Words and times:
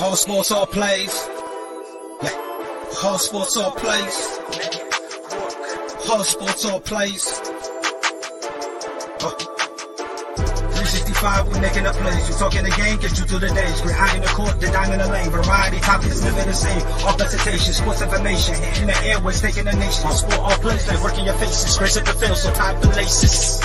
Whole 0.00 0.16
sports 0.16 0.50
all 0.50 0.66
plays. 0.66 1.28
Yeah. 2.22 2.30
Whole 3.04 3.18
sports 3.18 3.54
all 3.58 3.70
plays. 3.72 4.38
Whole 6.08 6.24
sports 6.24 6.64
all 6.64 6.80
plays. 6.80 7.28
Uh. 9.20 9.28
365, 10.72 11.48
we 11.52 11.60
making 11.60 11.84
a 11.84 11.92
plays. 11.92 12.30
You 12.30 12.34
talking 12.36 12.64
the 12.64 12.70
game, 12.70 12.98
get 12.98 13.18
you 13.18 13.26
through 13.26 13.40
the 13.40 13.52
days. 13.52 13.82
We're 13.84 13.92
high 13.92 14.16
in 14.16 14.22
the 14.22 14.28
court, 14.28 14.58
the 14.58 14.68
dime 14.68 14.90
in 14.90 15.00
the 15.00 15.06
lane. 15.06 15.28
Variety 15.28 15.80
topics, 15.80 16.24
living 16.24 16.46
the 16.46 16.54
same. 16.54 16.80
All 17.04 17.14
presentation, 17.18 17.74
sports 17.74 18.00
information. 18.00 18.54
In 18.80 18.86
the 18.86 18.96
airways, 19.04 19.42
taking 19.42 19.66
the 19.66 19.76
nation. 19.76 20.06
All 20.06 20.14
sport, 20.14 20.38
all 20.38 20.58
plays, 20.64 20.88
like 20.88 21.02
working 21.04 21.26
your 21.26 21.34
faces. 21.34 21.76
Grace 21.76 21.98
at 21.98 22.06
the 22.06 22.14
field, 22.14 22.38
so 22.38 22.50
tie 22.54 22.72
the 22.80 22.88
laces. 22.88 23.60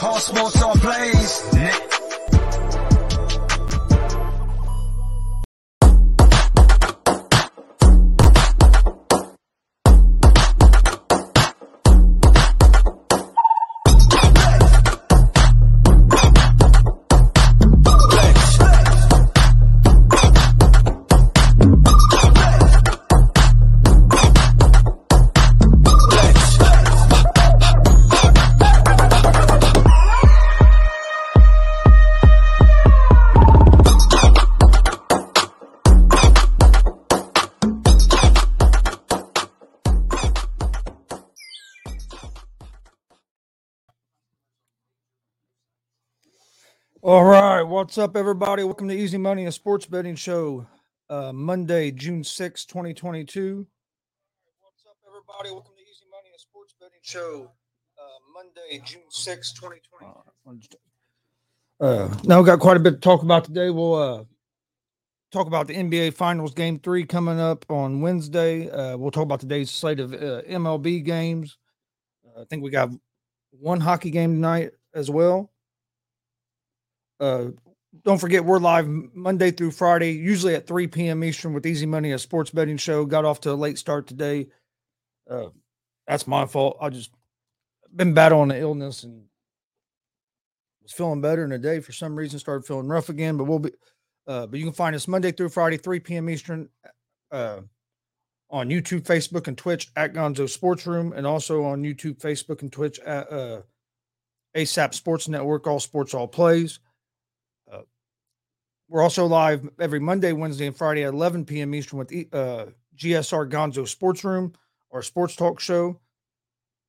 All 0.00 0.20
sports, 0.20 0.62
all 0.62 0.76
plays. 0.76 1.87
What's 47.88 47.96
up, 47.96 48.18
everybody? 48.18 48.62
Welcome 48.64 48.86
to 48.88 48.94
Easy 48.94 49.16
Money, 49.16 49.46
a 49.46 49.50
sports 49.50 49.86
betting 49.86 50.14
show. 50.14 50.66
Uh, 51.08 51.32
Monday, 51.32 51.90
June 51.90 52.22
sixth, 52.22 52.68
2022. 52.68 53.66
What's 54.60 54.84
up, 54.84 54.98
everybody? 55.08 55.50
Welcome 55.50 55.72
to 55.74 55.80
Easy 55.80 56.04
Money, 56.10 56.28
a 56.36 56.38
sports 56.38 56.74
betting 56.78 56.98
show. 57.00 57.50
Uh, 57.98 58.02
Monday, 58.34 58.84
June 58.84 59.08
sixth, 59.08 59.54
2022. 59.54 60.76
Uh, 61.80 62.14
now 62.24 62.40
we 62.40 62.46
got 62.46 62.60
quite 62.60 62.76
a 62.76 62.80
bit 62.80 62.90
to 62.90 62.98
talk 62.98 63.22
about 63.22 63.44
today. 63.44 63.70
We'll 63.70 63.94
uh, 63.94 64.24
talk 65.32 65.46
about 65.46 65.66
the 65.66 65.74
NBA 65.74 66.12
Finals 66.12 66.52
Game 66.52 66.78
Three 66.80 67.06
coming 67.06 67.40
up 67.40 67.64
on 67.70 68.02
Wednesday. 68.02 68.68
Uh, 68.68 68.98
we'll 68.98 69.10
talk 69.10 69.22
about 69.22 69.40
today's 69.40 69.70
slate 69.70 69.98
of 69.98 70.12
uh, 70.12 70.42
MLB 70.42 71.02
games. 71.02 71.56
Uh, 72.22 72.42
I 72.42 72.44
think 72.50 72.62
we 72.62 72.68
got 72.68 72.90
one 73.50 73.80
hockey 73.80 74.10
game 74.10 74.34
tonight 74.34 74.72
as 74.92 75.10
well. 75.10 75.50
Uh, 77.18 77.46
don't 78.04 78.18
forget, 78.18 78.44
we're 78.44 78.58
live 78.58 78.86
Monday 78.86 79.50
through 79.50 79.70
Friday, 79.70 80.12
usually 80.12 80.54
at 80.54 80.66
3 80.66 80.86
p.m. 80.88 81.24
Eastern 81.24 81.54
with 81.54 81.66
Easy 81.66 81.86
Money, 81.86 82.12
a 82.12 82.18
sports 82.18 82.50
betting 82.50 82.76
show. 82.76 83.04
Got 83.04 83.24
off 83.24 83.40
to 83.42 83.52
a 83.52 83.54
late 83.54 83.78
start 83.78 84.06
today. 84.06 84.48
Uh, 85.28 85.48
that's 86.06 86.26
my 86.26 86.46
fault. 86.46 86.76
I 86.80 86.90
just 86.90 87.10
been 87.94 88.14
battling 88.14 88.50
an 88.50 88.58
illness 88.58 89.04
and 89.04 89.24
was 90.82 90.92
feeling 90.92 91.20
better 91.20 91.44
in 91.44 91.52
a 91.52 91.58
day. 91.58 91.80
For 91.80 91.92
some 91.92 92.14
reason, 92.14 92.38
started 92.38 92.66
feeling 92.66 92.88
rough 92.88 93.08
again. 93.08 93.36
But 93.36 93.44
we'll 93.44 93.58
be, 93.58 93.72
uh, 94.26 94.46
but 94.46 94.58
you 94.58 94.66
can 94.66 94.74
find 94.74 94.94
us 94.94 95.08
Monday 95.08 95.32
through 95.32 95.48
Friday, 95.48 95.78
3 95.78 96.00
p.m. 96.00 96.28
Eastern, 96.28 96.68
uh, 97.32 97.60
on 98.50 98.68
YouTube, 98.68 99.02
Facebook, 99.02 99.48
and 99.48 99.56
Twitch 99.56 99.88
at 99.96 100.12
Gonzo 100.12 100.48
Sports 100.48 100.86
Room, 100.86 101.12
and 101.14 101.26
also 101.26 101.64
on 101.64 101.82
YouTube, 101.82 102.18
Facebook, 102.18 102.62
and 102.62 102.72
Twitch 102.72 102.98
at 103.00 103.30
uh, 103.32 103.62
ASAP 104.54 104.94
Sports 104.94 105.28
Network. 105.28 105.66
All 105.66 105.80
sports, 105.80 106.12
all 106.14 106.28
plays. 106.28 106.80
We're 108.88 109.02
also 109.02 109.26
live 109.26 109.68
every 109.78 110.00
Monday, 110.00 110.32
Wednesday, 110.32 110.66
and 110.66 110.76
Friday 110.76 111.04
at 111.04 111.12
11 111.12 111.44
p.m. 111.44 111.74
Eastern 111.74 111.98
with 111.98 112.10
uh, 112.32 112.66
GSR 112.96 113.50
Gonzo 113.50 113.86
Sports 113.86 114.24
Room, 114.24 114.54
our 114.90 115.02
sports 115.02 115.36
talk 115.36 115.60
show. 115.60 116.00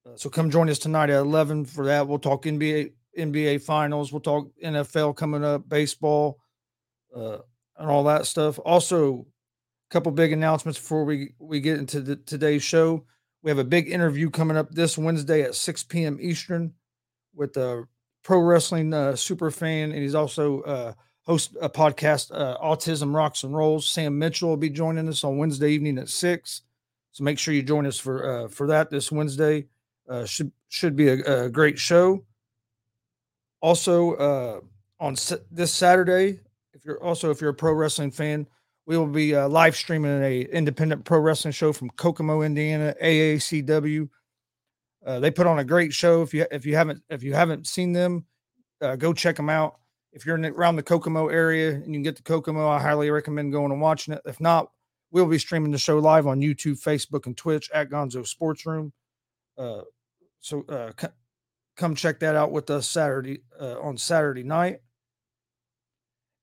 Uh, 0.05 0.15
so 0.15 0.29
come 0.29 0.49
join 0.49 0.69
us 0.69 0.79
tonight 0.79 1.09
at 1.09 1.19
11 1.19 1.65
for 1.65 1.85
that. 1.85 2.07
We'll 2.07 2.19
talk 2.19 2.43
NBA 2.45 2.93
NBA 3.17 3.61
finals. 3.61 4.13
We'll 4.13 4.21
talk 4.21 4.49
NFL 4.63 5.17
coming 5.17 5.43
up, 5.43 5.67
baseball, 5.67 6.39
uh, 7.13 7.39
and 7.77 7.89
all 7.89 8.05
that 8.05 8.25
stuff. 8.25 8.59
Also, 8.59 9.25
a 9.89 9.93
couple 9.93 10.13
big 10.13 10.31
announcements 10.31 10.79
before 10.79 11.03
we 11.03 11.33
we 11.37 11.59
get 11.59 11.79
into 11.79 11.99
the, 11.99 12.15
today's 12.15 12.63
show. 12.63 13.03
We 13.43 13.51
have 13.51 13.59
a 13.59 13.65
big 13.65 13.89
interview 13.89 14.29
coming 14.29 14.55
up 14.55 14.71
this 14.71 14.97
Wednesday 14.97 15.41
at 15.41 15.55
6 15.55 15.83
p.m. 15.83 16.17
Eastern 16.21 16.73
with 17.33 17.57
a 17.57 17.87
pro 18.23 18.39
wrestling 18.39 18.93
uh, 18.93 19.17
super 19.17 19.51
fan, 19.51 19.91
and 19.91 20.01
he's 20.01 20.15
also 20.15 20.61
uh, 20.61 20.93
host 21.29 21.55
a 21.61 21.69
podcast, 21.69 22.31
uh, 22.33 22.57
Autism 22.57 23.13
Rocks 23.13 23.43
and 23.43 23.55
Rolls. 23.55 23.87
Sam 23.87 24.17
Mitchell 24.17 24.49
will 24.49 24.57
be 24.57 24.69
joining 24.69 25.07
us 25.07 25.23
on 25.23 25.37
Wednesday 25.37 25.69
evening 25.69 25.99
at 25.99 26.09
six. 26.09 26.63
So 27.11 27.23
make 27.23 27.37
sure 27.37 27.53
you 27.53 27.61
join 27.61 27.85
us 27.85 27.99
for 27.99 28.45
uh, 28.45 28.47
for 28.47 28.65
that 28.67 28.89
this 28.89 29.11
Wednesday. 29.11 29.67
Uh, 30.09 30.25
should 30.25 30.51
should 30.69 30.95
be 30.95 31.07
a, 31.09 31.45
a 31.45 31.49
great 31.49 31.77
show. 31.77 32.25
Also, 33.61 34.15
uh, 34.15 34.59
on 34.99 35.15
sa- 35.15 35.35
this 35.51 35.71
Saturday, 35.71 36.39
if 36.73 36.83
you're 36.83 37.03
also 37.03 37.29
if 37.29 37.41
you're 37.41 37.51
a 37.51 37.53
pro 37.53 37.73
wrestling 37.73 38.09
fan, 38.09 38.47
we 38.87 38.97
will 38.97 39.05
be 39.05 39.35
uh, 39.35 39.47
live 39.47 39.75
streaming 39.75 40.23
a 40.23 40.41
independent 40.41 41.05
pro 41.05 41.19
wrestling 41.19 41.51
show 41.51 41.71
from 41.71 41.91
Kokomo, 41.91 42.41
Indiana, 42.41 42.95
AACW. 43.03 44.09
Uh, 45.05 45.19
they 45.19 45.29
put 45.29 45.45
on 45.45 45.59
a 45.59 45.63
great 45.63 45.93
show. 45.93 46.23
If 46.23 46.33
you 46.33 46.47
if 46.49 46.65
you 46.65 46.75
haven't 46.75 47.03
if 47.07 47.21
you 47.21 47.35
haven't 47.35 47.67
seen 47.67 47.93
them, 47.93 48.25
uh, 48.81 48.95
go 48.95 49.13
check 49.13 49.35
them 49.35 49.49
out. 49.49 49.79
If 50.11 50.25
you're 50.25 50.35
in, 50.35 50.45
around 50.45 50.75
the 50.75 50.83
Kokomo 50.83 51.27
area 51.27 51.71
and 51.71 51.87
you 51.87 51.93
can 51.93 52.01
get 52.01 52.15
to 52.15 52.23
Kokomo, 52.23 52.67
I 52.67 52.79
highly 52.79 53.09
recommend 53.11 53.51
going 53.51 53.71
and 53.71 53.81
watching 53.81 54.13
it. 54.13 54.21
If 54.25 54.39
not, 54.39 54.71
we'll 55.11 55.27
be 55.27 55.39
streaming 55.39 55.71
the 55.71 55.77
show 55.77 55.99
live 55.99 56.27
on 56.27 56.41
YouTube, 56.41 56.81
Facebook, 56.81 57.25
and 57.25 57.37
Twitch 57.37 57.69
at 57.73 57.89
Gonzo 57.89 58.25
Sports 58.25 58.65
Room. 58.65 58.91
Uh, 59.57 59.81
so 60.39 60.63
uh, 60.69 60.91
c- 60.99 61.07
come 61.75 61.95
check 61.95 62.19
that 62.19 62.35
out 62.35 62.51
with 62.51 62.69
us 62.69 62.87
Saturday 62.87 63.41
uh, 63.59 63.79
on 63.79 63.97
Saturday 63.97 64.43
night, 64.43 64.79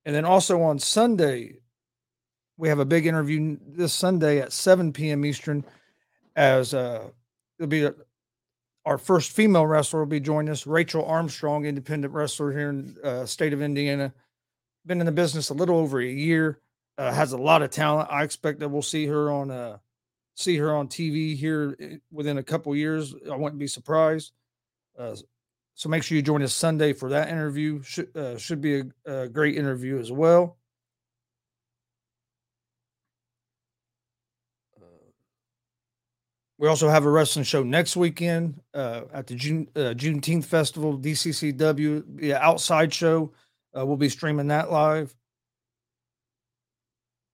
and 0.05 0.15
then 0.15 0.25
also 0.25 0.63
on 0.63 0.79
Sunday, 0.79 1.57
we 2.57 2.69
have 2.69 2.79
a 2.79 2.85
big 2.85 3.07
interview 3.07 3.57
this 3.67 3.93
Sunday 3.93 4.41
at 4.41 4.53
7 4.53 4.93
p.m. 4.93 5.25
Eastern. 5.25 5.65
As 6.37 6.75
uh, 6.75 7.09
it'll 7.59 7.69
be 7.69 7.89
our 8.87 8.99
first 8.99 9.33
female 9.33 9.67
wrestler 9.67 9.99
will 9.99 10.07
be 10.07 10.21
joining 10.21 10.49
us, 10.49 10.65
Rachel 10.65 11.05
Armstrong, 11.05 11.67
independent 11.67 12.15
wrestler 12.15 12.53
here 12.53 12.71
in 12.71 12.97
uh, 13.03 13.27
state 13.27 13.53
of 13.53 13.61
Indiana. 13.61 14.15
Been 14.87 15.01
in 15.01 15.07
the 15.07 15.13
business 15.13 15.51
a 15.51 15.55
little 15.55 15.77
over 15.77 16.01
a 16.01 16.07
year. 16.07 16.61
Uh, 16.97 17.13
has 17.13 17.33
a 17.33 17.37
lot 17.37 17.63
of 17.63 17.71
talent. 17.71 18.09
I 18.11 18.23
expect 18.23 18.61
that 18.61 18.69
we'll 18.69 18.81
see 18.81 19.05
her 19.07 19.31
on 19.31 19.51
uh, 19.51 19.79
see 20.37 20.57
her 20.57 20.75
on 20.75 20.87
TV 20.87 21.37
here 21.37 22.01
within 22.13 22.39
a 22.39 22.43
couple 22.43 22.75
years. 22.77 23.15
I 23.31 23.37
wouldn't 23.37 23.59
be 23.59 23.67
surprised. 23.67 24.33
Uh, 24.97 25.17
so 25.75 25.89
make 25.89 26.05
sure 26.05 26.17
you 26.17 26.23
join 26.23 26.43
us 26.43 26.55
Sunday 26.55 26.93
for 26.95 27.11
that 27.11 27.29
interview. 27.29 27.83
Should 27.83 28.17
uh, 28.17 28.39
should 28.39 28.61
be 28.61 28.81
a, 28.81 29.25
a 29.25 29.29
great 29.29 29.57
interview 29.57 29.99
as 29.99 30.13
well. 30.13 30.57
We 36.59 36.69
also 36.69 36.89
have 36.89 37.05
a 37.05 37.11
wrestling 37.11 37.45
show 37.45 37.63
next 37.63 37.97
weekend 37.97 38.61
uh, 38.73 39.03
at 39.13 39.27
the 39.27 39.35
June 39.35 39.69
uh, 39.77 39.93
Juneteenth 39.95 40.47
Festival, 40.47 40.99
DCCW, 40.99 42.23
an 42.23 42.33
outside 42.33 42.95
show. 42.95 43.33
Uh, 43.77 43.85
we'll 43.85 43.97
be 43.99 44.09
streaming 44.09 44.49
that 44.49 44.73
live. 44.73 45.15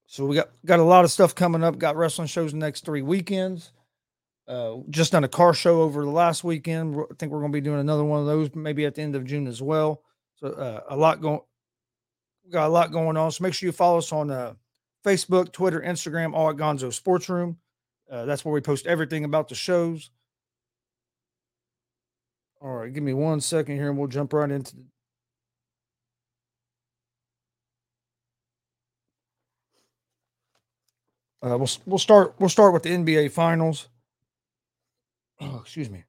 So 0.06 0.26
we 0.26 0.36
got 0.36 0.50
got 0.66 0.80
a 0.80 0.84
lot 0.84 1.04
of 1.04 1.10
stuff 1.10 1.34
coming 1.34 1.62
up. 1.62 1.78
Got 1.78 1.96
wrestling 1.96 2.26
shows 2.26 2.50
the 2.50 2.58
next 2.58 2.84
three 2.84 3.02
weekends. 3.02 3.72
Uh, 4.48 4.78
just 4.90 5.12
done 5.12 5.24
a 5.24 5.28
car 5.28 5.54
show 5.54 5.82
over 5.82 6.04
the 6.04 6.10
last 6.10 6.42
weekend. 6.42 6.96
I 6.96 7.14
think 7.18 7.30
we're 7.30 7.38
going 7.38 7.52
to 7.52 7.56
be 7.56 7.60
doing 7.60 7.80
another 7.80 8.04
one 8.04 8.20
of 8.20 8.26
those 8.26 8.52
maybe 8.54 8.84
at 8.84 8.96
the 8.96 9.02
end 9.02 9.14
of 9.14 9.24
June 9.24 9.46
as 9.46 9.62
well. 9.62 10.02
So 10.34 10.48
uh, 10.48 10.80
a 10.88 10.96
lot 10.96 11.20
going, 11.20 11.40
got 12.50 12.66
a 12.66 12.68
lot 12.68 12.90
going 12.90 13.16
on. 13.16 13.30
So 13.30 13.44
make 13.44 13.54
sure 13.54 13.68
you 13.68 13.72
follow 13.72 13.98
us 13.98 14.12
on 14.12 14.30
uh, 14.32 14.54
Facebook, 15.04 15.52
Twitter, 15.52 15.80
Instagram, 15.80 16.34
all 16.34 16.50
at 16.50 16.56
Gonzo 16.56 16.92
Sports 16.92 17.28
Room. 17.28 17.56
Uh, 18.10 18.24
that's 18.24 18.44
where 18.44 18.52
we 18.52 18.60
post 18.60 18.86
everything 18.86 19.24
about 19.24 19.48
the 19.48 19.54
shows. 19.54 20.10
All 22.60 22.76
right, 22.76 22.92
give 22.92 23.02
me 23.02 23.12
one 23.12 23.40
second 23.40 23.76
here, 23.76 23.88
and 23.88 23.98
we'll 23.98 24.08
jump 24.08 24.32
right 24.32 24.50
into. 24.50 24.76
The... 24.76 24.82
Uh, 31.42 31.58
we'll 31.58 31.70
we'll 31.86 31.98
start 31.98 32.34
we'll 32.38 32.48
start 32.48 32.72
with 32.72 32.84
the 32.84 32.90
NBA 32.90 33.32
Finals. 33.32 33.88
Oh, 35.40 35.58
excuse 35.60 35.90
me. 35.90 36.04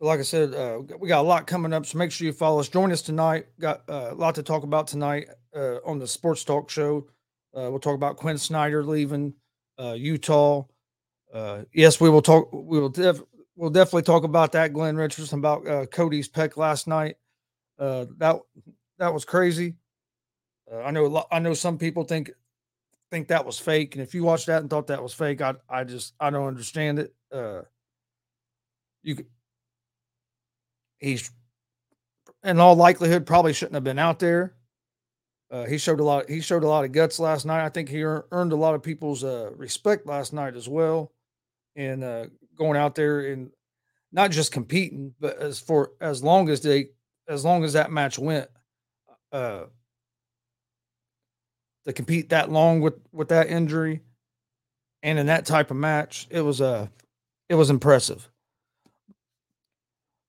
But 0.00 0.06
like 0.06 0.20
I 0.20 0.22
said, 0.22 0.54
uh, 0.54 0.80
we 0.98 1.08
got 1.08 1.20
a 1.20 1.28
lot 1.28 1.46
coming 1.46 1.72
up, 1.72 1.86
so 1.86 1.98
make 1.98 2.10
sure 2.10 2.26
you 2.26 2.32
follow 2.32 2.60
us. 2.60 2.68
Join 2.68 2.92
us 2.92 3.02
tonight. 3.02 3.46
Got 3.60 3.82
uh, 3.88 4.08
a 4.10 4.14
lot 4.14 4.36
to 4.36 4.42
talk 4.42 4.62
about 4.62 4.86
tonight 4.86 5.28
uh, 5.54 5.76
on 5.84 5.98
the 5.98 6.06
sports 6.06 6.44
talk 6.44 6.70
show. 6.70 7.06
Uh, 7.56 7.70
we'll 7.70 7.78
talk 7.78 7.94
about 7.94 8.16
Quin 8.16 8.38
Snyder 8.38 8.84
leaving 8.84 9.34
uh, 9.78 9.92
Utah. 9.92 10.64
Uh, 11.32 11.62
yes, 11.72 12.00
we 12.00 12.10
will 12.10 12.22
talk. 12.22 12.52
We 12.52 12.78
will 12.80 12.88
def, 12.88 13.20
we'll 13.56 13.70
definitely 13.70 14.02
talk 14.02 14.24
about 14.24 14.52
that. 14.52 14.72
Glenn 14.72 14.96
Richardson 14.96 15.38
about 15.38 15.66
uh, 15.66 15.86
Cody's 15.86 16.28
pec 16.28 16.56
last 16.56 16.86
night. 16.86 17.16
Uh, 17.78 18.06
that 18.18 18.36
that 18.98 19.12
was 19.14 19.24
crazy. 19.24 19.76
Uh, 20.70 20.82
I 20.82 20.90
know 20.90 21.24
I 21.30 21.38
know 21.38 21.54
some 21.54 21.78
people 21.78 22.04
think 22.04 22.30
think 23.10 23.28
that 23.28 23.46
was 23.46 23.58
fake, 23.58 23.94
and 23.94 24.02
if 24.02 24.14
you 24.14 24.24
watched 24.24 24.46
that 24.46 24.60
and 24.60 24.70
thought 24.70 24.88
that 24.88 25.02
was 25.02 25.14
fake, 25.14 25.40
I 25.40 25.54
I 25.68 25.84
just 25.84 26.14
I 26.20 26.30
don't 26.30 26.46
understand 26.46 26.98
it. 26.98 27.14
You 29.02 29.14
could, 29.14 29.26
he's 30.98 31.30
in 32.44 32.58
all 32.60 32.74
likelihood 32.74 33.26
probably 33.26 33.52
shouldn't 33.52 33.74
have 33.74 33.84
been 33.84 33.98
out 33.98 34.18
there. 34.18 34.54
Uh, 35.50 35.64
he 35.64 35.78
showed 35.78 36.00
a 36.00 36.04
lot. 36.04 36.28
He 36.28 36.40
showed 36.40 36.62
a 36.62 36.68
lot 36.68 36.84
of 36.84 36.92
guts 36.92 37.18
last 37.18 37.46
night. 37.46 37.64
I 37.64 37.70
think 37.70 37.88
he 37.88 38.04
earned 38.04 38.52
a 38.52 38.56
lot 38.56 38.74
of 38.74 38.82
people's 38.82 39.24
uh, 39.24 39.50
respect 39.56 40.06
last 40.06 40.32
night 40.32 40.54
as 40.54 40.68
well, 40.68 41.12
and 41.74 42.04
uh, 42.04 42.26
going 42.56 42.76
out 42.78 42.94
there 42.94 43.20
and 43.20 43.50
not 44.12 44.30
just 44.30 44.52
competing, 44.52 45.14
but 45.18 45.38
as 45.38 45.58
for 45.58 45.92
as 46.00 46.22
long 46.22 46.50
as 46.50 46.60
they, 46.60 46.90
as 47.28 47.44
long 47.44 47.64
as 47.64 47.72
that 47.72 47.90
match 47.90 48.18
went, 48.18 48.48
uh, 49.32 49.64
to 51.86 51.92
compete 51.94 52.28
that 52.28 52.50
long 52.52 52.82
with 52.82 52.94
with 53.12 53.28
that 53.28 53.48
injury, 53.48 54.02
and 55.02 55.18
in 55.18 55.26
that 55.26 55.46
type 55.46 55.70
of 55.70 55.78
match, 55.78 56.26
it 56.30 56.42
was 56.42 56.60
uh, 56.60 56.88
it 57.48 57.54
was 57.54 57.70
impressive. 57.70 58.28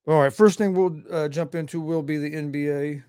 All 0.06 0.22
right, 0.22 0.32
first 0.32 0.56
thing 0.56 0.74
we'll 0.74 1.02
uh, 1.10 1.28
jump 1.28 1.54
into 1.54 1.80
will 1.80 2.02
be 2.02 2.16
the 2.16 2.30
NBA. 2.30 3.02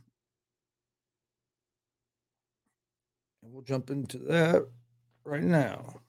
We'll 3.62 3.78
jump 3.78 3.92
into 3.92 4.18
that 4.18 4.66
right 5.24 5.44
now. 5.44 6.02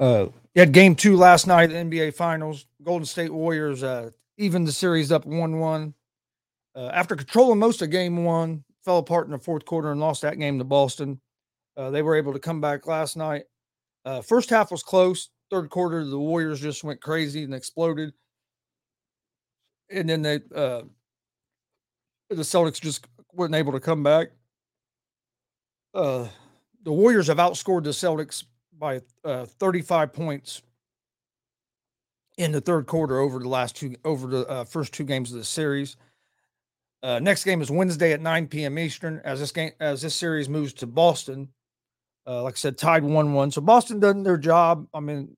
Uh, 0.00 0.26
you 0.54 0.60
had 0.60 0.72
game 0.72 0.96
two 0.96 1.16
last 1.16 1.46
night 1.46 1.68
the 1.68 1.76
NBA 1.76 2.14
Finals. 2.14 2.66
Golden 2.82 3.06
State 3.06 3.32
Warriors 3.32 3.84
uh, 3.84 4.10
even 4.38 4.64
the 4.64 4.72
series 4.72 5.12
up 5.12 5.24
1 5.24 5.60
1. 5.60 5.94
Uh, 6.74 6.90
after 6.92 7.14
controlling 7.14 7.60
most 7.60 7.80
of 7.80 7.90
game 7.90 8.24
one, 8.24 8.64
fell 8.84 8.98
apart 8.98 9.26
in 9.26 9.32
the 9.32 9.38
fourth 9.38 9.64
quarter 9.64 9.92
and 9.92 10.00
lost 10.00 10.22
that 10.22 10.38
game 10.38 10.58
to 10.58 10.64
Boston. 10.64 11.20
Uh, 11.76 11.90
they 11.90 12.02
were 12.02 12.16
able 12.16 12.32
to 12.32 12.40
come 12.40 12.60
back 12.60 12.88
last 12.88 13.16
night. 13.16 13.44
Uh, 14.04 14.20
first 14.20 14.50
half 14.50 14.72
was 14.72 14.82
close. 14.82 15.30
Third 15.50 15.70
quarter, 15.70 16.04
the 16.04 16.18
Warriors 16.18 16.60
just 16.60 16.82
went 16.82 17.00
crazy 17.00 17.44
and 17.44 17.54
exploded. 17.54 18.12
And 19.90 20.08
then 20.08 20.22
they, 20.22 20.40
uh, 20.54 20.82
the 22.28 22.42
Celtics 22.42 22.80
just 22.80 23.06
weren't 23.32 23.54
able 23.54 23.72
to 23.72 23.80
come 23.80 24.02
back. 24.02 24.28
Uh, 25.94 26.26
the 26.84 26.92
Warriors 26.92 27.26
have 27.28 27.38
outscored 27.38 27.84
the 27.84 27.90
Celtics 27.90 28.44
by 28.78 29.00
uh, 29.24 29.46
35 29.46 30.12
points 30.12 30.62
in 32.36 32.52
the 32.52 32.60
third 32.60 32.86
quarter 32.86 33.18
over 33.18 33.38
the 33.40 33.48
last 33.48 33.76
two 33.76 33.96
over 34.04 34.26
the 34.28 34.46
uh, 34.46 34.64
first 34.64 34.92
two 34.92 35.04
games 35.04 35.32
of 35.32 35.38
the 35.38 35.44
series. 35.44 35.96
Uh, 37.02 37.18
next 37.18 37.44
game 37.44 37.60
is 37.62 37.70
Wednesday 37.70 38.12
at 38.12 38.20
9 38.20 38.48
p.m. 38.48 38.78
Eastern. 38.78 39.20
As 39.24 39.40
this 39.40 39.52
game 39.52 39.72
as 39.80 40.02
this 40.02 40.14
series 40.14 40.48
moves 40.48 40.72
to 40.74 40.86
Boston, 40.86 41.48
uh, 42.26 42.42
like 42.42 42.54
I 42.54 42.56
said, 42.56 42.78
tied 42.78 43.02
one 43.02 43.32
one. 43.32 43.50
So 43.50 43.60
Boston 43.60 44.00
done 44.00 44.22
their 44.22 44.38
job. 44.38 44.86
I 44.94 45.00
mean, 45.00 45.36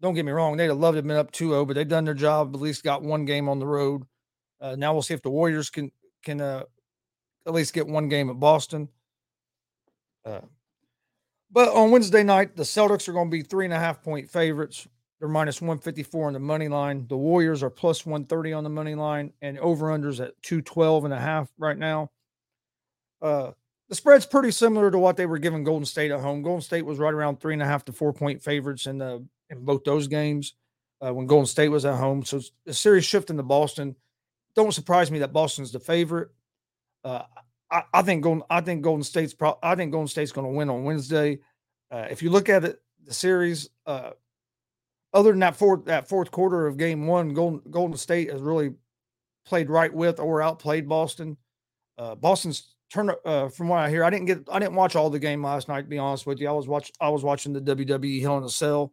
don't 0.00 0.14
get 0.14 0.24
me 0.24 0.32
wrong, 0.32 0.56
they'd 0.56 0.66
have 0.66 0.78
loved 0.78 0.94
to 0.94 0.98
have 0.98 1.06
been 1.06 1.16
up 1.16 1.30
2-0, 1.30 1.66
but 1.66 1.74
they've 1.74 1.86
done 1.88 2.04
their 2.04 2.14
job. 2.14 2.54
At 2.54 2.60
least 2.60 2.82
got 2.82 3.02
one 3.02 3.24
game 3.24 3.48
on 3.48 3.58
the 3.58 3.66
road. 3.66 4.02
Uh, 4.62 4.76
now 4.78 4.92
we'll 4.92 5.02
see 5.02 5.14
if 5.14 5.22
the 5.22 5.30
Warriors 5.30 5.68
can 5.68 5.90
can 6.22 6.40
uh, 6.40 6.62
at 7.46 7.52
least 7.52 7.74
get 7.74 7.86
one 7.86 8.08
game 8.08 8.30
at 8.30 8.38
Boston. 8.38 8.88
Uh, 10.24 10.40
but 11.50 11.68
on 11.68 11.90
Wednesday 11.90 12.22
night, 12.22 12.56
the 12.56 12.62
Celtics 12.62 13.08
are 13.08 13.12
going 13.12 13.28
to 13.28 13.36
be 13.36 13.42
three 13.42 13.64
and 13.64 13.74
a 13.74 13.78
half 13.78 14.02
point 14.02 14.30
favorites. 14.30 14.86
They're 15.18 15.28
minus 15.28 15.60
154 15.60 16.28
on 16.28 16.32
the 16.32 16.38
money 16.38 16.68
line. 16.68 17.06
The 17.08 17.16
Warriors 17.16 17.62
are 17.62 17.70
plus 17.70 18.06
130 18.06 18.52
on 18.52 18.64
the 18.64 18.70
money 18.70 18.94
line, 18.94 19.32
and 19.42 19.58
over 19.58 19.86
unders 19.86 20.20
at 20.20 20.40
212 20.42 21.04
and 21.04 21.14
a 21.14 21.20
half 21.20 21.52
right 21.58 21.76
now. 21.76 22.10
Uh, 23.20 23.52
the 23.88 23.94
spread's 23.94 24.26
pretty 24.26 24.50
similar 24.50 24.90
to 24.90 24.98
what 24.98 25.16
they 25.16 25.26
were 25.26 25.38
giving 25.38 25.64
Golden 25.64 25.84
State 25.84 26.10
at 26.10 26.20
home. 26.20 26.42
Golden 26.42 26.62
State 26.62 26.86
was 26.86 26.98
right 26.98 27.12
around 27.12 27.40
three 27.40 27.52
and 27.52 27.62
a 27.62 27.66
half 27.66 27.84
to 27.84 27.92
four 27.92 28.12
point 28.12 28.42
favorites 28.42 28.86
in 28.86 28.98
the 28.98 29.24
in 29.50 29.64
both 29.64 29.84
those 29.84 30.08
games 30.08 30.54
uh, 31.04 31.12
when 31.12 31.26
Golden 31.26 31.46
State 31.46 31.68
was 31.68 31.84
at 31.84 31.98
home. 31.98 32.24
So 32.24 32.40
the 32.64 32.72
series 32.72 33.04
shifting 33.04 33.36
to 33.36 33.42
Boston. 33.42 33.96
Don't 34.54 34.72
surprise 34.72 35.10
me 35.10 35.20
that 35.20 35.32
Boston's 35.32 35.72
the 35.72 35.80
favorite. 35.80 36.28
Uh, 37.04 37.22
I, 37.70 37.82
I, 37.92 38.02
think 38.02 38.22
Golden 38.22 38.42
I 38.50 38.60
think 38.60 38.82
Golden 38.82 39.02
State's 39.02 39.34
pro, 39.34 39.58
I 39.62 39.74
think 39.74 39.92
Golden 39.92 40.08
State's 40.08 40.32
going 40.32 40.46
to 40.46 40.56
win 40.56 40.70
on 40.70 40.84
Wednesday. 40.84 41.38
Uh, 41.90 42.06
if 42.10 42.22
you 42.22 42.30
look 42.30 42.48
at 42.48 42.64
it, 42.64 42.80
the 43.04 43.14
series, 43.14 43.68
uh, 43.86 44.10
other 45.14 45.30
than 45.30 45.40
that 45.40 45.56
fourth 45.56 45.84
that 45.86 46.08
fourth 46.08 46.30
quarter 46.30 46.66
of 46.66 46.76
game 46.76 47.06
one, 47.06 47.34
Golden 47.34 47.60
Golden 47.70 47.96
State 47.96 48.30
has 48.30 48.40
really 48.40 48.74
played 49.44 49.68
right 49.68 49.92
with 49.92 50.20
or 50.20 50.42
outplayed 50.42 50.88
Boston. 50.88 51.36
Uh, 51.98 52.14
Boston's 52.14 52.74
turn 52.92 53.10
uh, 53.24 53.48
from 53.48 53.68
what 53.68 53.78
I 53.78 53.90
hear, 53.90 54.04
I 54.04 54.10
didn't 54.10 54.26
get 54.26 54.48
I 54.50 54.58
didn't 54.58 54.74
watch 54.74 54.96
all 54.96 55.10
the 55.10 55.18
game 55.18 55.42
last 55.42 55.68
night. 55.68 55.82
To 55.82 55.88
be 55.88 55.98
honest 55.98 56.26
with 56.26 56.40
you, 56.40 56.48
I 56.48 56.52
was 56.52 56.68
watch 56.68 56.92
I 57.00 57.08
was 57.08 57.24
watching 57.24 57.52
the 57.52 57.60
WWE 57.60 58.20
Hell 58.22 58.38
in 58.38 58.44
a 58.44 58.48
Cell. 58.48 58.92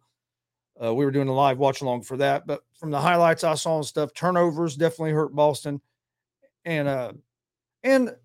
Uh, 0.81 0.93
we 0.93 1.03
were 1.03 1.11
doing 1.11 1.27
a 1.27 1.33
live 1.33 1.57
watch 1.57 1.81
along 1.81 2.03
for 2.03 2.17
that, 2.17 2.47
but 2.47 2.61
from 2.73 2.91
the 2.91 2.99
highlights 2.99 3.43
I 3.43 3.55
saw 3.55 3.77
and 3.77 3.85
stuff, 3.85 4.13
turnovers 4.13 4.75
definitely 4.75 5.11
hurt 5.11 5.35
Boston, 5.35 5.81
and 6.65 6.87
uh, 6.87 7.13
and 7.83 8.15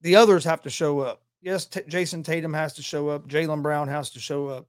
the 0.00 0.16
others 0.16 0.44
have 0.44 0.62
to 0.62 0.70
show 0.70 1.00
up. 1.00 1.22
Yes, 1.42 1.66
T- 1.66 1.82
Jayson 1.82 2.24
Tatum 2.24 2.54
has 2.54 2.72
to 2.74 2.82
show 2.82 3.08
up. 3.08 3.28
Jaylen 3.28 3.62
Brown 3.62 3.88
has 3.88 4.10
to 4.10 4.20
show 4.20 4.48
up 4.48 4.66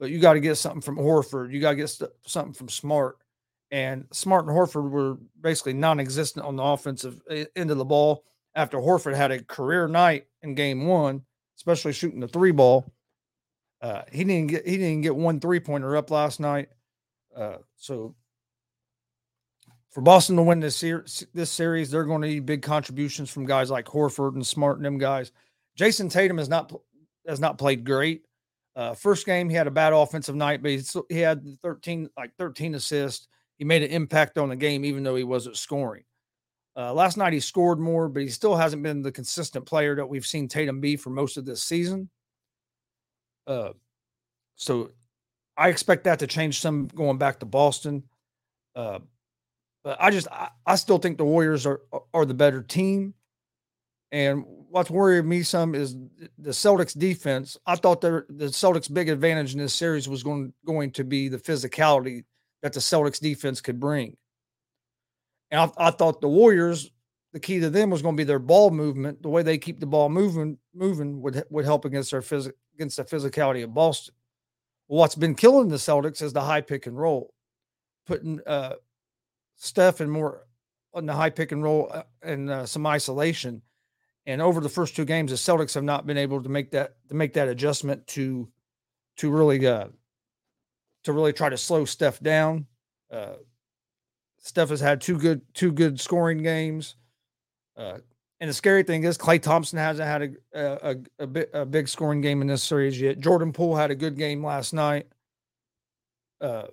but 0.00 0.10
you 0.10 0.18
got 0.18 0.32
to 0.32 0.40
get 0.40 0.56
something 0.56 0.80
from 0.80 0.96
Horford. 0.96 1.52
You 1.52 1.60
got 1.60 1.70
to 1.70 1.76
get 1.76 1.90
st- 1.90 2.10
something 2.26 2.54
from 2.54 2.70
Smart. 2.70 3.18
And 3.70 4.06
Smart 4.12 4.46
and 4.46 4.56
Horford 4.56 4.90
were 4.90 5.18
basically 5.40 5.74
non-existent 5.74 6.44
on 6.44 6.56
the 6.56 6.62
offensive 6.62 7.20
end 7.54 7.70
of 7.70 7.76
the 7.76 7.84
ball 7.84 8.24
after 8.56 8.78
Horford 8.78 9.14
had 9.14 9.30
a 9.30 9.44
career 9.44 9.86
night 9.86 10.26
in 10.42 10.54
Game 10.54 10.86
One, 10.86 11.22
especially 11.56 11.92
shooting 11.92 12.18
the 12.18 12.26
three 12.26 12.50
ball. 12.50 12.90
Uh, 13.80 14.02
he 14.12 14.24
didn't 14.24 14.48
get 14.48 14.66
he 14.66 14.76
didn't 14.76 15.02
get 15.02 15.16
one 15.16 15.40
three 15.40 15.60
pointer 15.60 15.96
up 15.96 16.10
last 16.10 16.40
night. 16.40 16.68
Uh, 17.34 17.56
so 17.76 18.14
for 19.90 20.02
Boston 20.02 20.36
to 20.36 20.42
win 20.42 20.60
this 20.60 20.76
ser- 20.76 21.06
this 21.34 21.50
series, 21.50 21.90
they're 21.90 22.04
going 22.04 22.22
to 22.22 22.28
need 22.28 22.46
big 22.46 22.62
contributions 22.62 23.30
from 23.30 23.46
guys 23.46 23.70
like 23.70 23.86
Horford 23.86 24.34
and 24.34 24.46
Smart 24.46 24.76
and 24.76 24.84
them 24.84 24.98
guys. 24.98 25.32
Jayson 25.76 26.10
Tatum 26.10 26.38
has 26.38 26.48
not 26.48 26.72
has 27.26 27.40
not 27.40 27.58
played 27.58 27.84
great. 27.84 28.24
Uh, 28.76 28.94
first 28.94 29.26
game, 29.26 29.48
he 29.48 29.56
had 29.56 29.66
a 29.66 29.70
bad 29.70 29.92
offensive 29.92 30.36
night, 30.36 30.62
but 30.62 30.70
he, 30.70 30.80
he 31.08 31.18
had 31.18 31.44
13, 31.62 32.08
like 32.16 32.34
13 32.38 32.76
assists. 32.76 33.26
He 33.58 33.64
made 33.64 33.82
an 33.82 33.90
impact 33.90 34.38
on 34.38 34.48
the 34.48 34.56
game, 34.56 34.84
even 34.84 35.02
though 35.02 35.16
he 35.16 35.24
wasn't 35.24 35.56
scoring. 35.56 36.04
Uh, 36.76 36.94
last 36.94 37.16
night, 37.16 37.32
he 37.32 37.40
scored 37.40 37.80
more, 37.80 38.08
but 38.08 38.22
he 38.22 38.28
still 38.28 38.56
hasn't 38.56 38.82
been 38.82 39.02
the 39.02 39.12
consistent 39.12 39.66
player 39.66 39.96
that 39.96 40.08
we've 40.08 40.24
seen 40.24 40.48
Tatum 40.48 40.80
be 40.80 40.96
for 40.96 41.10
most 41.10 41.36
of 41.36 41.44
this 41.44 41.62
season. 41.62 42.08
Uh, 43.46 43.70
so 44.56 44.90
I 45.56 45.68
expect 45.68 46.04
that 46.04 46.18
to 46.20 46.26
change 46.26 46.60
some 46.60 46.86
going 46.88 47.18
back 47.18 47.40
to 47.40 47.46
Boston. 47.46 48.04
Uh, 48.74 49.00
but 49.82 49.96
I 50.00 50.10
just, 50.10 50.28
I, 50.28 50.50
I 50.66 50.76
still 50.76 50.98
think 50.98 51.18
the 51.18 51.24
Warriors 51.24 51.66
are 51.66 51.80
are 52.12 52.24
the 52.24 52.34
better 52.34 52.62
team. 52.62 53.14
And 54.12 54.44
what's 54.46 54.90
worrying 54.90 55.28
me 55.28 55.42
some 55.42 55.74
is 55.74 55.94
the 56.38 56.50
Celtics 56.50 56.98
defense. 56.98 57.56
I 57.66 57.76
thought 57.76 58.00
the 58.00 58.26
the 58.28 58.46
Celtics' 58.46 58.92
big 58.92 59.08
advantage 59.08 59.52
in 59.52 59.60
this 59.60 59.74
series 59.74 60.08
was 60.08 60.22
going 60.22 60.52
going 60.66 60.90
to 60.92 61.04
be 61.04 61.28
the 61.28 61.38
physicality 61.38 62.24
that 62.62 62.72
the 62.72 62.80
Celtics 62.80 63.20
defense 63.20 63.60
could 63.60 63.80
bring. 63.80 64.16
And 65.50 65.60
I, 65.60 65.88
I 65.88 65.90
thought 65.90 66.20
the 66.20 66.28
Warriors, 66.28 66.90
the 67.32 67.40
key 67.40 67.60
to 67.60 67.70
them 67.70 67.90
was 67.90 68.02
going 68.02 68.16
to 68.16 68.20
be 68.20 68.24
their 68.24 68.38
ball 68.38 68.70
movement. 68.70 69.22
The 69.22 69.28
way 69.28 69.42
they 69.42 69.58
keep 69.58 69.80
the 69.80 69.86
ball 69.86 70.08
moving, 70.08 70.58
moving 70.74 71.22
would 71.22 71.44
would 71.50 71.64
help 71.64 71.84
against 71.84 72.10
their 72.10 72.22
phys- 72.22 72.52
against 72.80 72.96
the 72.96 73.04
physicality 73.04 73.62
of 73.62 73.74
Boston. 73.74 74.14
What's 74.86 75.14
been 75.14 75.34
killing 75.34 75.68
the 75.68 75.76
Celtics 75.76 76.22
is 76.22 76.32
the 76.32 76.40
high 76.40 76.62
pick 76.62 76.86
and 76.86 76.98
roll, 76.98 77.34
putting 78.06 78.40
uh, 78.46 78.74
Steph 79.56 80.00
in 80.00 80.10
more 80.10 80.46
on 80.92 81.06
the 81.06 81.12
high 81.12 81.30
pick 81.30 81.52
and 81.52 81.62
roll 81.62 81.88
uh, 81.92 82.02
and 82.22 82.50
uh, 82.50 82.66
some 82.66 82.86
isolation 82.86 83.62
and 84.26 84.42
over 84.42 84.60
the 84.60 84.68
first 84.68 84.94
two 84.94 85.04
games, 85.04 85.30
the 85.30 85.36
Celtics 85.36 85.74
have 85.74 85.84
not 85.84 86.06
been 86.06 86.18
able 86.18 86.42
to 86.42 86.48
make 86.48 86.70
that 86.72 86.94
to 87.08 87.14
make 87.14 87.32
that 87.34 87.48
adjustment 87.48 88.06
to 88.08 88.48
to 89.16 89.30
really 89.30 89.66
uh, 89.66 89.88
to 91.04 91.12
really 91.12 91.32
try 91.32 91.48
to 91.48 91.56
slow 91.56 91.84
Steph 91.84 92.20
down. 92.20 92.66
Uh, 93.10 93.34
Steph 94.38 94.68
has 94.68 94.80
had 94.80 95.00
two 95.00 95.18
good 95.18 95.42
two 95.54 95.72
good 95.72 96.00
scoring 96.00 96.42
games. 96.42 96.96
Uh, 97.76 97.98
and 98.40 98.50
the 98.50 98.54
scary 98.54 98.82
thing 98.82 99.04
is, 99.04 99.18
Klay 99.18 99.40
Thompson 99.40 99.78
hasn't 99.78 100.08
had 100.08 100.36
a 100.54 100.90
a, 100.90 100.96
a, 101.18 101.26
bit, 101.26 101.50
a 101.52 101.66
big 101.66 101.88
scoring 101.88 102.20
game 102.20 102.40
in 102.40 102.48
this 102.48 102.62
series 102.62 103.00
yet. 103.00 103.20
Jordan 103.20 103.52
Poole 103.52 103.76
had 103.76 103.90
a 103.90 103.94
good 103.94 104.16
game 104.16 104.44
last 104.44 104.72
night. 104.72 105.06
Uh, 106.40 106.66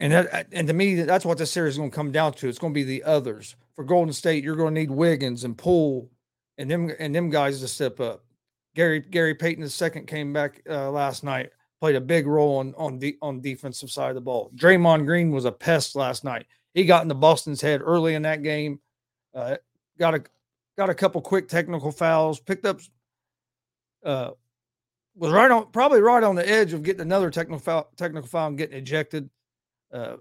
And 0.00 0.12
that, 0.12 0.48
and 0.52 0.66
to 0.66 0.74
me, 0.74 0.96
that's 1.02 1.24
what 1.24 1.38
this 1.38 1.50
series 1.52 1.74
is 1.74 1.78
going 1.78 1.90
to 1.90 1.94
come 1.94 2.12
down 2.12 2.32
to. 2.34 2.48
It's 2.48 2.58
going 2.58 2.72
to 2.72 2.78
be 2.78 2.84
the 2.84 3.04
others. 3.04 3.56
For 3.76 3.84
Golden 3.84 4.12
State, 4.12 4.44
you're 4.44 4.56
going 4.56 4.74
to 4.74 4.80
need 4.80 4.90
Wiggins 4.90 5.44
and 5.44 5.56
Poole 5.56 6.10
and 6.58 6.70
them 6.70 6.92
and 6.98 7.14
them 7.14 7.30
guys 7.30 7.60
to 7.60 7.68
step 7.68 8.00
up. 8.00 8.24
Gary 8.74 9.00
Gary 9.00 9.34
Payton 9.34 9.68
second 9.68 10.06
came 10.06 10.32
back 10.32 10.62
uh, 10.68 10.90
last 10.90 11.24
night, 11.24 11.50
played 11.80 11.96
a 11.96 12.00
big 12.00 12.26
role 12.26 12.58
on 12.58 12.74
on 12.76 12.98
the 12.98 13.16
on 13.22 13.40
defensive 13.40 13.90
side 13.90 14.10
of 14.10 14.14
the 14.14 14.20
ball. 14.20 14.50
Draymond 14.56 15.06
Green 15.06 15.30
was 15.30 15.44
a 15.44 15.52
pest 15.52 15.96
last 15.96 16.24
night. 16.24 16.46
He 16.74 16.84
got 16.84 17.02
into 17.02 17.14
Boston's 17.14 17.60
head 17.60 17.80
early 17.82 18.14
in 18.14 18.22
that 18.22 18.42
game. 18.42 18.80
Uh, 19.34 19.56
got 19.98 20.14
a 20.14 20.22
got 20.76 20.90
a 20.90 20.94
couple 20.94 21.20
quick 21.20 21.48
technical 21.48 21.90
fouls, 21.90 22.40
picked 22.40 22.64
up 22.66 22.80
uh, 24.04 24.30
was 25.16 25.32
right 25.32 25.50
on 25.50 25.70
probably 25.70 26.00
right 26.00 26.22
on 26.22 26.34
the 26.34 26.48
edge 26.48 26.72
of 26.72 26.82
getting 26.82 27.00
another 27.00 27.30
technical 27.30 27.58
foul, 27.58 27.88
technical 27.96 28.28
foul 28.28 28.48
and 28.48 28.58
getting 28.58 28.76
ejected. 28.76 29.30
Uh, 29.92 30.16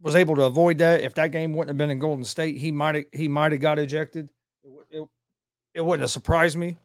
was 0.00 0.14
able 0.14 0.36
to 0.36 0.44
avoid 0.44 0.78
that. 0.78 1.00
If 1.00 1.14
that 1.14 1.32
game 1.32 1.52
wouldn't 1.52 1.70
have 1.70 1.78
been 1.78 1.90
in 1.90 1.98
Golden 1.98 2.24
State, 2.24 2.56
he 2.56 2.70
might 2.70 2.94
have 2.94 3.04
he 3.12 3.28
might 3.28 3.52
have 3.52 3.60
got 3.60 3.78
ejected. 3.78 4.28
It, 4.90 5.06
it, 5.74 5.84
wouldn't 5.84 6.02
have 6.02 6.10
surprised 6.10 6.56
me. 6.56 6.76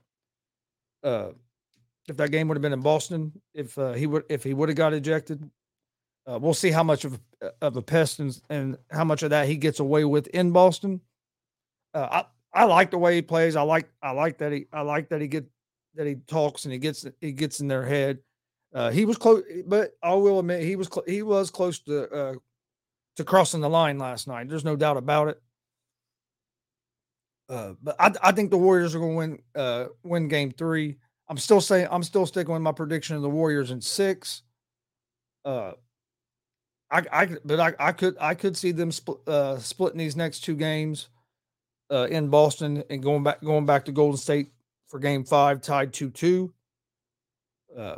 Uh, 1.03 1.29
if 2.08 2.17
that 2.17 2.32
game 2.32 2.48
would 2.48 2.58
have 2.58 2.62
been 2.62 2.74
in 2.74 2.82
Boston, 2.82 3.32
if 3.53 3.77
uh, 3.77 3.93
he 3.93 4.08
would 4.08 4.24
if 4.29 4.43
he 4.43 4.53
would 4.53 4.70
have 4.70 4.77
got 4.77 4.93
ejected, 4.93 5.50
uh, 6.30 6.39
we'll 6.39 6.53
see 6.53 6.72
how 6.72 6.84
much 6.84 7.06
of 7.06 7.20
of 7.62 7.75
a 7.75 7.82
pest 7.82 8.20
and, 8.20 8.77
how 8.89 9.03
much 9.03 9.24
of 9.24 9.32
that 9.32 9.48
he 9.48 9.58
gets 9.58 9.80
away 9.80 10.06
with 10.06 10.27
in 10.27 10.51
Boston. 10.51 11.01
Uh, 11.94 12.24
I 12.53 12.62
I 12.62 12.65
like 12.65 12.92
the 12.92 12.98
way 12.98 13.15
he 13.15 13.22
plays. 13.22 13.56
I 13.56 13.63
like 13.63 13.89
I 14.01 14.12
like 14.12 14.38
that 14.38 14.51
he 14.51 14.68
I 14.72 14.82
like 14.82 15.10
that 15.10 15.22
he 15.22 15.27
get 15.27 15.46
that 15.96 16.08
he 16.08 16.15
talks 16.15 16.65
and 16.65 16.72
he 16.72 16.80
gets 16.80 17.06
he 17.20 17.32
gets 17.32 17.60
in 17.60 17.68
their 17.68 17.86
head. 17.86 18.20
Uh, 18.74 18.89
he 18.89 19.06
was 19.06 19.18
close, 19.18 19.44
but 19.65 19.92
I 20.01 20.13
will 20.15 20.39
admit 20.39 20.63
he 20.63 20.75
was 20.75 20.88
cl- 20.88 21.06
he 21.06 21.22
was 21.22 21.51
close 21.51 21.80
to 21.80 22.10
uh, 22.10 22.34
to 23.18 23.24
crossing 23.24 23.62
the 23.62 23.70
line 23.70 24.00
last 24.00 24.27
night. 24.27 24.50
There's 24.50 24.65
no 24.65 24.75
doubt 24.75 24.98
about 24.98 25.27
it. 25.30 25.42
Uh, 27.50 27.74
but 27.84 27.96
I, 28.00 28.12
I 28.24 28.32
think 28.32 28.50
the 28.50 28.58
Warriors 28.58 28.96
are 28.96 29.00
going 29.00 29.12
to 29.12 29.18
win 29.18 29.39
uh, 29.56 29.86
win 30.03 30.27
Game 30.27 30.51
Three. 30.51 30.98
I'm 31.30 31.38
still 31.38 31.62
saying 31.62 31.88
I'm 31.92 32.03
still 32.03 32.25
sticking 32.25 32.53
with 32.53 32.62
my 32.62 32.72
prediction 32.72 33.15
of 33.15 33.22
the 33.22 33.30
Warriors 33.30 33.72
in 33.72 33.82
six. 33.82 34.42
Uh, 35.46 35.74
I, 36.93 37.03
I 37.12 37.38
but 37.43 37.59
I, 37.59 37.73
I 37.79 37.91
could 37.91 38.15
I 38.21 38.35
could 38.35 38.55
see 38.55 38.71
them 38.71 38.91
spl- 38.91 39.27
uh, 39.27 39.57
splitting 39.57 39.97
these 39.97 40.15
next 40.15 40.41
two 40.41 40.55
games 40.55 41.09
uh, 41.91 42.07
in 42.09 42.29
Boston 42.29 42.83
and 42.89 43.01
going 43.01 43.23
back 43.23 43.41
going 43.41 43.65
back 43.65 43.85
to 43.85 43.91
Golden 43.91 44.17
State 44.17 44.51
for 44.88 45.00
game 45.00 45.23
five, 45.23 45.59
tied 45.62 45.91
2 45.91 46.12
2. 46.12 46.53
Uh, 47.75 47.95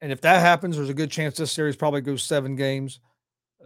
and 0.00 0.12
if 0.12 0.20
that 0.20 0.40
happens, 0.40 0.76
there's 0.76 0.88
a 0.88 0.94
good 0.94 1.10
chance 1.10 1.36
this 1.36 1.50
series 1.50 1.74
probably 1.74 2.00
goes 2.00 2.22
seven 2.22 2.54
games. 2.54 3.00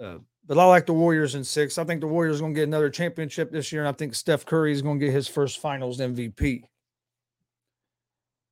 Uh, 0.01 0.17
but 0.47 0.59
I 0.59 0.65
like 0.65 0.87
the 0.87 0.95
Warriors 0.95 1.35
in 1.35 1.45
six. 1.45 1.77
I 1.77 1.85
think 1.85 2.01
the 2.01 2.07
Warriors 2.07 2.39
are 2.39 2.45
going 2.45 2.55
to 2.55 2.61
get 2.61 2.69
another 2.69 2.89
championship 2.89 3.53
this 3.53 3.71
year, 3.71 3.83
and 3.83 3.89
I 3.89 3.93
think 3.93 4.15
Steph 4.15 4.47
Curry 4.47 4.73
is 4.73 4.81
going 4.81 4.99
to 4.99 5.05
get 5.05 5.15
his 5.15 5.29
first 5.29 5.61
Finals 5.61 5.99
MVP. 5.99 6.65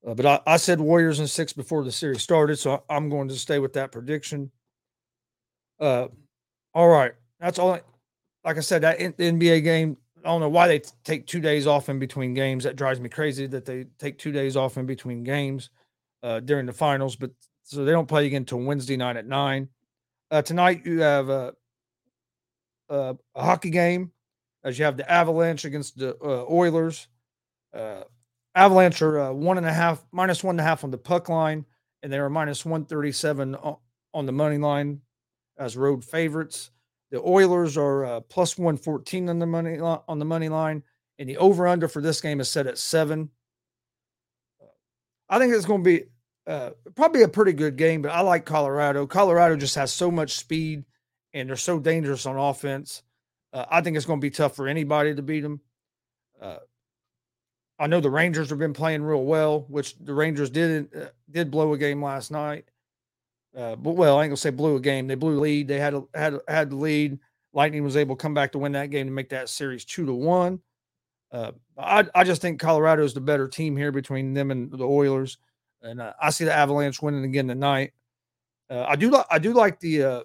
Uh, 0.06 0.14
but 0.14 0.26
I, 0.26 0.40
I, 0.46 0.56
said 0.58 0.80
Warriors 0.80 1.20
in 1.20 1.26
six 1.26 1.52
before 1.52 1.82
the 1.82 1.92
series 1.92 2.22
started, 2.22 2.58
so 2.58 2.84
I, 2.88 2.96
am 2.96 3.08
going 3.08 3.28
to 3.28 3.36
stay 3.36 3.58
with 3.58 3.72
that 3.74 3.92
prediction. 3.92 4.50
Uh, 5.80 6.08
all 6.74 6.88
right, 6.88 7.12
that's 7.40 7.58
all. 7.58 7.72
I, 7.72 7.82
like 8.44 8.56
I 8.56 8.60
said, 8.60 8.82
that 8.82 8.98
NBA 8.98 9.64
game 9.64 9.96
I 10.24 10.28
don't 10.28 10.40
know 10.40 10.48
why 10.48 10.68
they 10.68 10.80
take 11.04 11.26
two 11.26 11.40
days 11.40 11.66
off 11.66 11.88
in 11.88 11.98
between 11.98 12.34
games. 12.34 12.64
That 12.64 12.76
drives 12.76 13.00
me 13.00 13.08
crazy 13.08 13.46
that 13.46 13.64
they 13.64 13.86
take 13.98 14.18
two 14.18 14.32
days 14.32 14.56
off 14.56 14.76
in 14.76 14.86
between 14.86 15.24
games 15.24 15.70
uh, 16.22 16.40
during 16.40 16.66
the 16.66 16.72
finals. 16.72 17.16
But 17.16 17.30
so 17.62 17.84
they 17.84 17.92
don't 17.92 18.08
play 18.08 18.26
again 18.26 18.42
until 18.42 18.60
Wednesday 18.60 18.96
night 18.96 19.16
at 19.16 19.26
nine. 19.26 19.68
Uh, 20.30 20.42
tonight 20.42 20.84
you 20.84 21.00
have 21.00 21.28
a, 21.28 21.54
a, 22.88 23.16
a, 23.34 23.42
hockey 23.42 23.70
game 23.70 24.12
as 24.62 24.78
you 24.78 24.84
have 24.84 24.96
the 24.96 25.10
Avalanche 25.10 25.64
against 25.64 25.98
the 25.98 26.16
uh, 26.22 26.44
Oilers. 26.48 27.08
Uh, 27.74 28.02
Avalanche 28.54 29.00
are 29.02 29.20
uh, 29.20 29.32
one 29.32 29.56
and 29.56 29.66
a 29.66 29.72
half, 29.72 30.04
minus 30.12 30.44
one 30.44 30.54
and 30.54 30.60
a 30.60 30.64
half 30.64 30.84
on 30.84 30.90
the 30.90 30.98
puck 30.98 31.28
line, 31.28 31.64
and 32.02 32.12
they 32.12 32.18
are 32.18 32.28
minus 32.28 32.64
one 32.64 32.84
thirty 32.84 33.12
seven 33.12 33.56
on 34.12 34.26
the 34.26 34.32
money 34.32 34.58
line 34.58 35.00
as 35.60 35.76
road 35.76 36.04
favorites. 36.04 36.70
The 37.12 37.20
Oilers 37.20 37.76
are 37.76 38.04
uh, 38.04 38.20
plus 38.20 38.58
114 38.58 39.28
on 39.28 39.38
the 39.38 39.46
money 39.46 39.78
on 39.78 40.18
the 40.18 40.24
money 40.24 40.48
line, 40.48 40.82
and 41.18 41.28
the 41.28 41.36
over 41.36 41.68
under 41.68 41.86
for 41.86 42.00
this 42.00 42.20
game 42.20 42.40
is 42.40 42.48
set 42.48 42.66
at 42.66 42.78
seven. 42.78 43.30
I 45.28 45.38
think 45.38 45.54
it's 45.54 45.66
going 45.66 45.84
to 45.84 45.90
be 45.90 46.04
uh, 46.46 46.70
probably 46.96 47.22
a 47.22 47.28
pretty 47.28 47.52
good 47.52 47.76
game, 47.76 48.02
but 48.02 48.10
I 48.10 48.20
like 48.20 48.44
Colorado. 48.44 49.06
Colorado 49.06 49.56
just 49.56 49.76
has 49.76 49.92
so 49.92 50.10
much 50.10 50.32
speed, 50.32 50.84
and 51.32 51.48
they're 51.48 51.56
so 51.56 51.78
dangerous 51.78 52.26
on 52.26 52.36
offense. 52.36 53.02
Uh, 53.52 53.66
I 53.70 53.80
think 53.80 53.96
it's 53.96 54.06
going 54.06 54.20
to 54.20 54.24
be 54.24 54.30
tough 54.30 54.56
for 54.56 54.66
anybody 54.66 55.14
to 55.14 55.22
beat 55.22 55.40
them. 55.40 55.60
Uh, 56.40 56.58
I 57.78 57.86
know 57.86 58.00
the 58.00 58.10
Rangers 58.10 58.50
have 58.50 58.58
been 58.58 58.72
playing 58.72 59.02
real 59.02 59.24
well, 59.24 59.66
which 59.68 59.96
the 59.98 60.14
Rangers 60.14 60.50
did 60.50 60.94
uh, 60.94 61.06
did 61.30 61.50
blow 61.50 61.72
a 61.72 61.78
game 61.78 62.02
last 62.02 62.30
night. 62.30 62.66
Uh, 63.56 63.74
but 63.76 63.92
well, 63.92 64.18
I 64.18 64.22
ain't 64.22 64.30
gonna 64.30 64.36
say 64.36 64.50
blew 64.50 64.76
a 64.76 64.80
game. 64.80 65.08
They 65.08 65.16
blew 65.16 65.40
lead. 65.40 65.66
They 65.68 65.80
had 65.80 65.94
a, 65.94 66.04
had 66.14 66.38
had 66.46 66.70
the 66.70 66.76
lead. 66.76 67.18
Lightning 67.52 67.82
was 67.82 67.96
able 67.96 68.14
to 68.14 68.22
come 68.22 68.34
back 68.34 68.52
to 68.52 68.58
win 68.58 68.72
that 68.72 68.90
game 68.90 69.06
to 69.06 69.12
make 69.12 69.30
that 69.30 69.48
series 69.48 69.84
two 69.84 70.06
to 70.06 70.12
one. 70.12 70.60
Uh, 71.32 71.52
I 71.76 72.06
I 72.14 72.24
just 72.24 72.42
think 72.42 72.60
Colorado 72.60 73.04
is 73.04 73.14
the 73.14 73.20
better 73.20 73.48
team 73.48 73.76
here 73.76 73.90
between 73.90 74.34
them 74.34 74.50
and 74.50 74.70
the 74.70 74.86
Oilers, 74.86 75.38
and 75.82 76.00
uh, 76.00 76.12
I 76.20 76.30
see 76.30 76.44
the 76.44 76.54
Avalanche 76.54 77.02
winning 77.02 77.24
again 77.24 77.48
tonight. 77.48 77.92
Uh, 78.68 78.84
I 78.88 78.94
do 78.94 79.10
like 79.10 79.26
I 79.30 79.38
do 79.40 79.52
like 79.52 79.80
the 79.80 80.02
uh, 80.02 80.22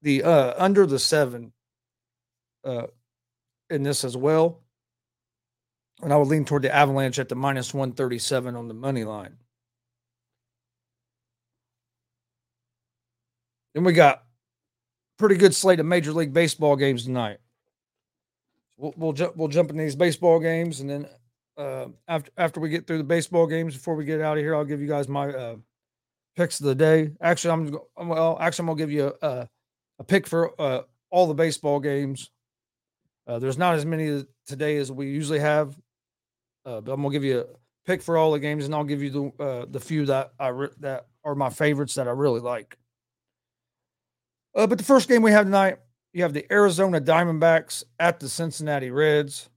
the 0.00 0.24
under 0.24 0.86
the 0.86 0.98
seven 0.98 1.52
in 2.64 3.82
this 3.82 4.04
as 4.04 4.16
well, 4.16 4.62
and 6.02 6.12
I 6.14 6.16
would 6.16 6.28
lean 6.28 6.46
toward 6.46 6.62
the 6.62 6.74
Avalanche 6.74 7.18
at 7.18 7.28
the 7.28 7.36
minus 7.36 7.74
one 7.74 7.92
thirty 7.92 8.18
seven 8.18 8.56
on 8.56 8.68
the 8.68 8.74
money 8.74 9.04
line. 9.04 9.36
Then 13.74 13.84
we 13.84 13.92
got 13.92 14.24
pretty 15.18 15.36
good 15.36 15.54
slate 15.54 15.80
of 15.80 15.86
Major 15.86 16.12
League 16.12 16.32
Baseball 16.32 16.76
games 16.76 17.04
tonight. 17.04 17.38
We'll 18.76 18.94
we'll, 18.96 19.32
we'll 19.36 19.48
jump 19.48 19.70
in 19.70 19.76
these 19.76 19.94
baseball 19.94 20.40
games, 20.40 20.80
and 20.80 20.88
then 20.88 21.06
uh, 21.56 21.86
after 22.08 22.30
after 22.36 22.60
we 22.60 22.70
get 22.70 22.86
through 22.86 22.98
the 22.98 23.04
baseball 23.04 23.46
games, 23.46 23.74
before 23.74 23.94
we 23.94 24.04
get 24.04 24.20
out 24.20 24.38
of 24.38 24.42
here, 24.42 24.54
I'll 24.54 24.64
give 24.64 24.80
you 24.80 24.88
guys 24.88 25.06
my 25.08 25.28
uh, 25.28 25.56
picks 26.36 26.58
of 26.60 26.66
the 26.66 26.74
day. 26.74 27.12
Actually, 27.20 27.80
I'm 27.96 28.08
well. 28.08 28.38
Actually, 28.40 28.62
I'm 28.62 28.66
gonna 28.68 28.78
give 28.78 28.90
you 28.90 29.12
a 29.20 29.48
a 29.98 30.04
pick 30.04 30.26
for 30.26 30.58
uh, 30.60 30.82
all 31.10 31.26
the 31.26 31.34
baseball 31.34 31.78
games. 31.78 32.30
Uh, 33.26 33.38
there's 33.38 33.58
not 33.58 33.74
as 33.74 33.84
many 33.84 34.24
today 34.46 34.78
as 34.78 34.90
we 34.90 35.06
usually 35.10 35.38
have, 35.38 35.76
uh, 36.64 36.80
but 36.80 36.92
I'm 36.92 37.02
gonna 37.02 37.12
give 37.12 37.24
you 37.24 37.40
a 37.40 37.46
pick 37.86 38.02
for 38.02 38.16
all 38.16 38.32
the 38.32 38.40
games, 38.40 38.64
and 38.64 38.74
I'll 38.74 38.84
give 38.84 39.02
you 39.02 39.10
the 39.10 39.44
uh, 39.44 39.66
the 39.70 39.80
few 39.80 40.06
that 40.06 40.32
I 40.38 40.48
re- 40.48 40.68
that 40.80 41.06
are 41.22 41.34
my 41.34 41.50
favorites 41.50 41.94
that 41.94 42.08
I 42.08 42.12
really 42.12 42.40
like. 42.40 42.78
Uh, 44.54 44.66
but 44.66 44.78
the 44.78 44.84
first 44.84 45.08
game 45.08 45.22
we 45.22 45.32
have 45.32 45.46
tonight, 45.46 45.78
you 46.12 46.22
have 46.22 46.32
the 46.32 46.50
Arizona 46.52 47.00
Diamondbacks 47.00 47.84
at 47.98 48.18
the 48.18 48.28
Cincinnati 48.28 48.90
Reds. 48.90 49.48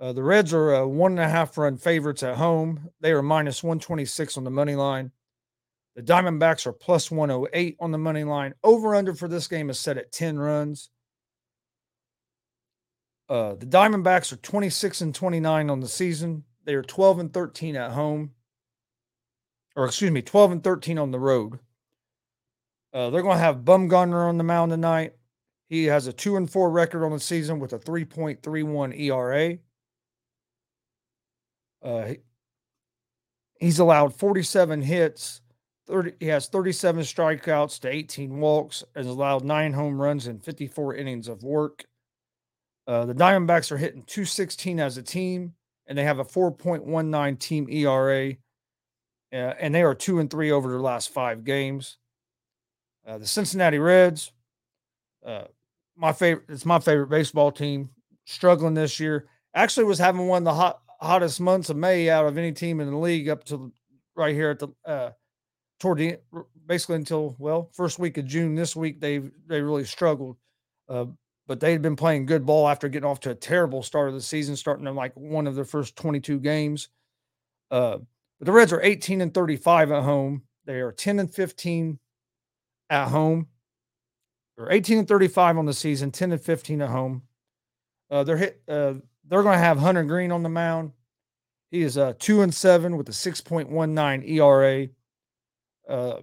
Uh, 0.00 0.12
the 0.12 0.22
Reds 0.22 0.52
are 0.52 0.74
uh, 0.76 0.86
one 0.86 1.12
and 1.12 1.20
a 1.20 1.28
half 1.28 1.56
run 1.56 1.76
favorites 1.76 2.22
at 2.22 2.36
home. 2.36 2.90
They 3.00 3.12
are 3.12 3.22
minus 3.22 3.62
126 3.62 4.36
on 4.36 4.44
the 4.44 4.50
money 4.50 4.74
line. 4.74 5.10
The 5.96 6.02
Diamondbacks 6.02 6.66
are 6.66 6.72
plus 6.72 7.10
108 7.10 7.76
on 7.80 7.90
the 7.90 7.98
money 7.98 8.22
line. 8.22 8.54
Over 8.62 8.94
under 8.94 9.14
for 9.14 9.28
this 9.28 9.48
game 9.48 9.70
is 9.70 9.80
set 9.80 9.96
at 9.96 10.12
10 10.12 10.38
runs. 10.38 10.90
Uh, 13.28 13.54
the 13.54 13.66
Diamondbacks 13.66 14.32
are 14.32 14.36
26 14.36 15.00
and 15.00 15.14
29 15.14 15.70
on 15.70 15.80
the 15.80 15.88
season. 15.88 16.44
They 16.64 16.74
are 16.74 16.82
12 16.82 17.18
and 17.20 17.32
13 17.32 17.76
at 17.76 17.92
home, 17.92 18.32
or 19.74 19.86
excuse 19.86 20.10
me, 20.10 20.22
12 20.22 20.52
and 20.52 20.64
13 20.64 20.98
on 20.98 21.10
the 21.12 21.18
road. 21.18 21.58
Uh, 22.96 23.10
they're 23.10 23.20
going 23.20 23.36
to 23.36 23.44
have 23.44 23.58
Bumgarner 23.58 24.26
on 24.26 24.38
the 24.38 24.44
mound 24.44 24.70
tonight. 24.70 25.12
He 25.68 25.84
has 25.84 26.06
a 26.06 26.14
two 26.14 26.36
and 26.36 26.50
four 26.50 26.70
record 26.70 27.04
on 27.04 27.12
the 27.12 27.20
season 27.20 27.58
with 27.58 27.74
a 27.74 27.78
3.31 27.78 28.98
ERA. 28.98 29.58
Uh, 31.84 32.14
he's 33.60 33.78
allowed 33.78 34.14
47 34.14 34.80
hits. 34.80 35.42
30, 35.88 36.12
he 36.20 36.28
has 36.28 36.48
37 36.48 37.02
strikeouts 37.02 37.78
to 37.80 37.88
18 37.90 38.38
walks 38.38 38.82
and 38.94 39.06
allowed 39.06 39.44
nine 39.44 39.74
home 39.74 40.00
runs 40.00 40.26
in 40.26 40.38
54 40.38 40.94
innings 40.94 41.28
of 41.28 41.42
work. 41.42 41.84
Uh, 42.86 43.04
the 43.04 43.14
Diamondbacks 43.14 43.70
are 43.70 43.76
hitting 43.76 44.04
216 44.04 44.80
as 44.80 44.96
a 44.96 45.02
team, 45.02 45.52
and 45.86 45.98
they 45.98 46.04
have 46.04 46.18
a 46.18 46.24
4.19 46.24 47.38
team 47.38 47.68
ERA. 47.68 48.30
Uh, 49.30 49.52
and 49.60 49.74
they 49.74 49.82
are 49.82 49.94
two 49.94 50.18
and 50.18 50.30
three 50.30 50.50
over 50.50 50.70
their 50.70 50.80
last 50.80 51.12
five 51.12 51.44
games. 51.44 51.98
Uh, 53.06 53.18
the 53.18 53.26
Cincinnati 53.26 53.78
Reds, 53.78 54.32
uh, 55.24 55.44
my 55.96 56.12
favorite. 56.12 56.46
It's 56.48 56.66
my 56.66 56.78
favorite 56.78 57.08
baseball 57.08 57.52
team. 57.52 57.90
Struggling 58.24 58.74
this 58.74 58.98
year. 58.98 59.28
Actually, 59.54 59.84
was 59.84 59.98
having 59.98 60.26
one 60.26 60.42
of 60.42 60.44
the 60.44 60.54
hot, 60.54 60.80
hottest 61.00 61.40
months 61.40 61.70
of 61.70 61.76
May 61.76 62.10
out 62.10 62.26
of 62.26 62.36
any 62.36 62.50
team 62.52 62.80
in 62.80 62.90
the 62.90 62.96
league 62.96 63.28
up 63.28 63.44
to 63.44 63.72
right 64.16 64.34
here 64.34 64.50
at 64.50 64.58
the 64.58 64.68
uh, 64.84 65.10
toward 65.78 65.98
the 65.98 66.18
basically 66.66 66.96
until 66.96 67.36
well 67.38 67.70
first 67.72 67.98
week 67.98 68.18
of 68.18 68.26
June. 68.26 68.56
This 68.56 68.74
week 68.74 69.00
they 69.00 69.18
they 69.46 69.60
really 69.60 69.84
struggled, 69.84 70.36
uh, 70.88 71.06
but 71.46 71.60
they 71.60 71.70
had 71.70 71.82
been 71.82 71.96
playing 71.96 72.26
good 72.26 72.44
ball 72.44 72.68
after 72.68 72.88
getting 72.88 73.08
off 73.08 73.20
to 73.20 73.30
a 73.30 73.34
terrible 73.34 73.84
start 73.84 74.08
of 74.08 74.14
the 74.14 74.20
season, 74.20 74.56
starting 74.56 74.86
in 74.86 74.96
like 74.96 75.12
one 75.14 75.46
of 75.46 75.54
their 75.54 75.64
first 75.64 75.94
22 75.94 76.40
games. 76.40 76.88
Uh, 77.70 77.98
but 78.38 78.46
the 78.46 78.52
Reds 78.52 78.72
are 78.72 78.82
18 78.82 79.20
and 79.20 79.32
35 79.32 79.92
at 79.92 80.02
home. 80.02 80.42
They 80.66 80.80
are 80.80 80.92
10 80.92 81.20
and 81.20 81.32
15 81.32 81.98
at 82.90 83.08
home. 83.08 83.48
They're 84.56 84.72
18 84.72 84.98
and 84.98 85.08
35 85.08 85.58
on 85.58 85.66
the 85.66 85.74
season, 85.74 86.10
10 86.10 86.32
and 86.32 86.40
15 86.40 86.82
at 86.82 86.88
home. 86.88 87.22
Uh, 88.10 88.24
they're 88.24 88.36
hit. 88.36 88.62
Uh, 88.68 88.94
they're 89.28 89.42
going 89.42 89.58
to 89.58 89.64
have 89.64 89.78
Hunter 89.78 90.04
Greene 90.04 90.32
on 90.32 90.42
the 90.42 90.48
mound. 90.48 90.92
He 91.70 91.82
is 91.82 91.98
uh, 91.98 92.14
two 92.18 92.42
and 92.42 92.54
seven 92.54 92.96
with 92.96 93.08
a 93.08 93.12
6.19 93.12 94.28
ERA. 94.28 94.88
Uh, 95.88 96.20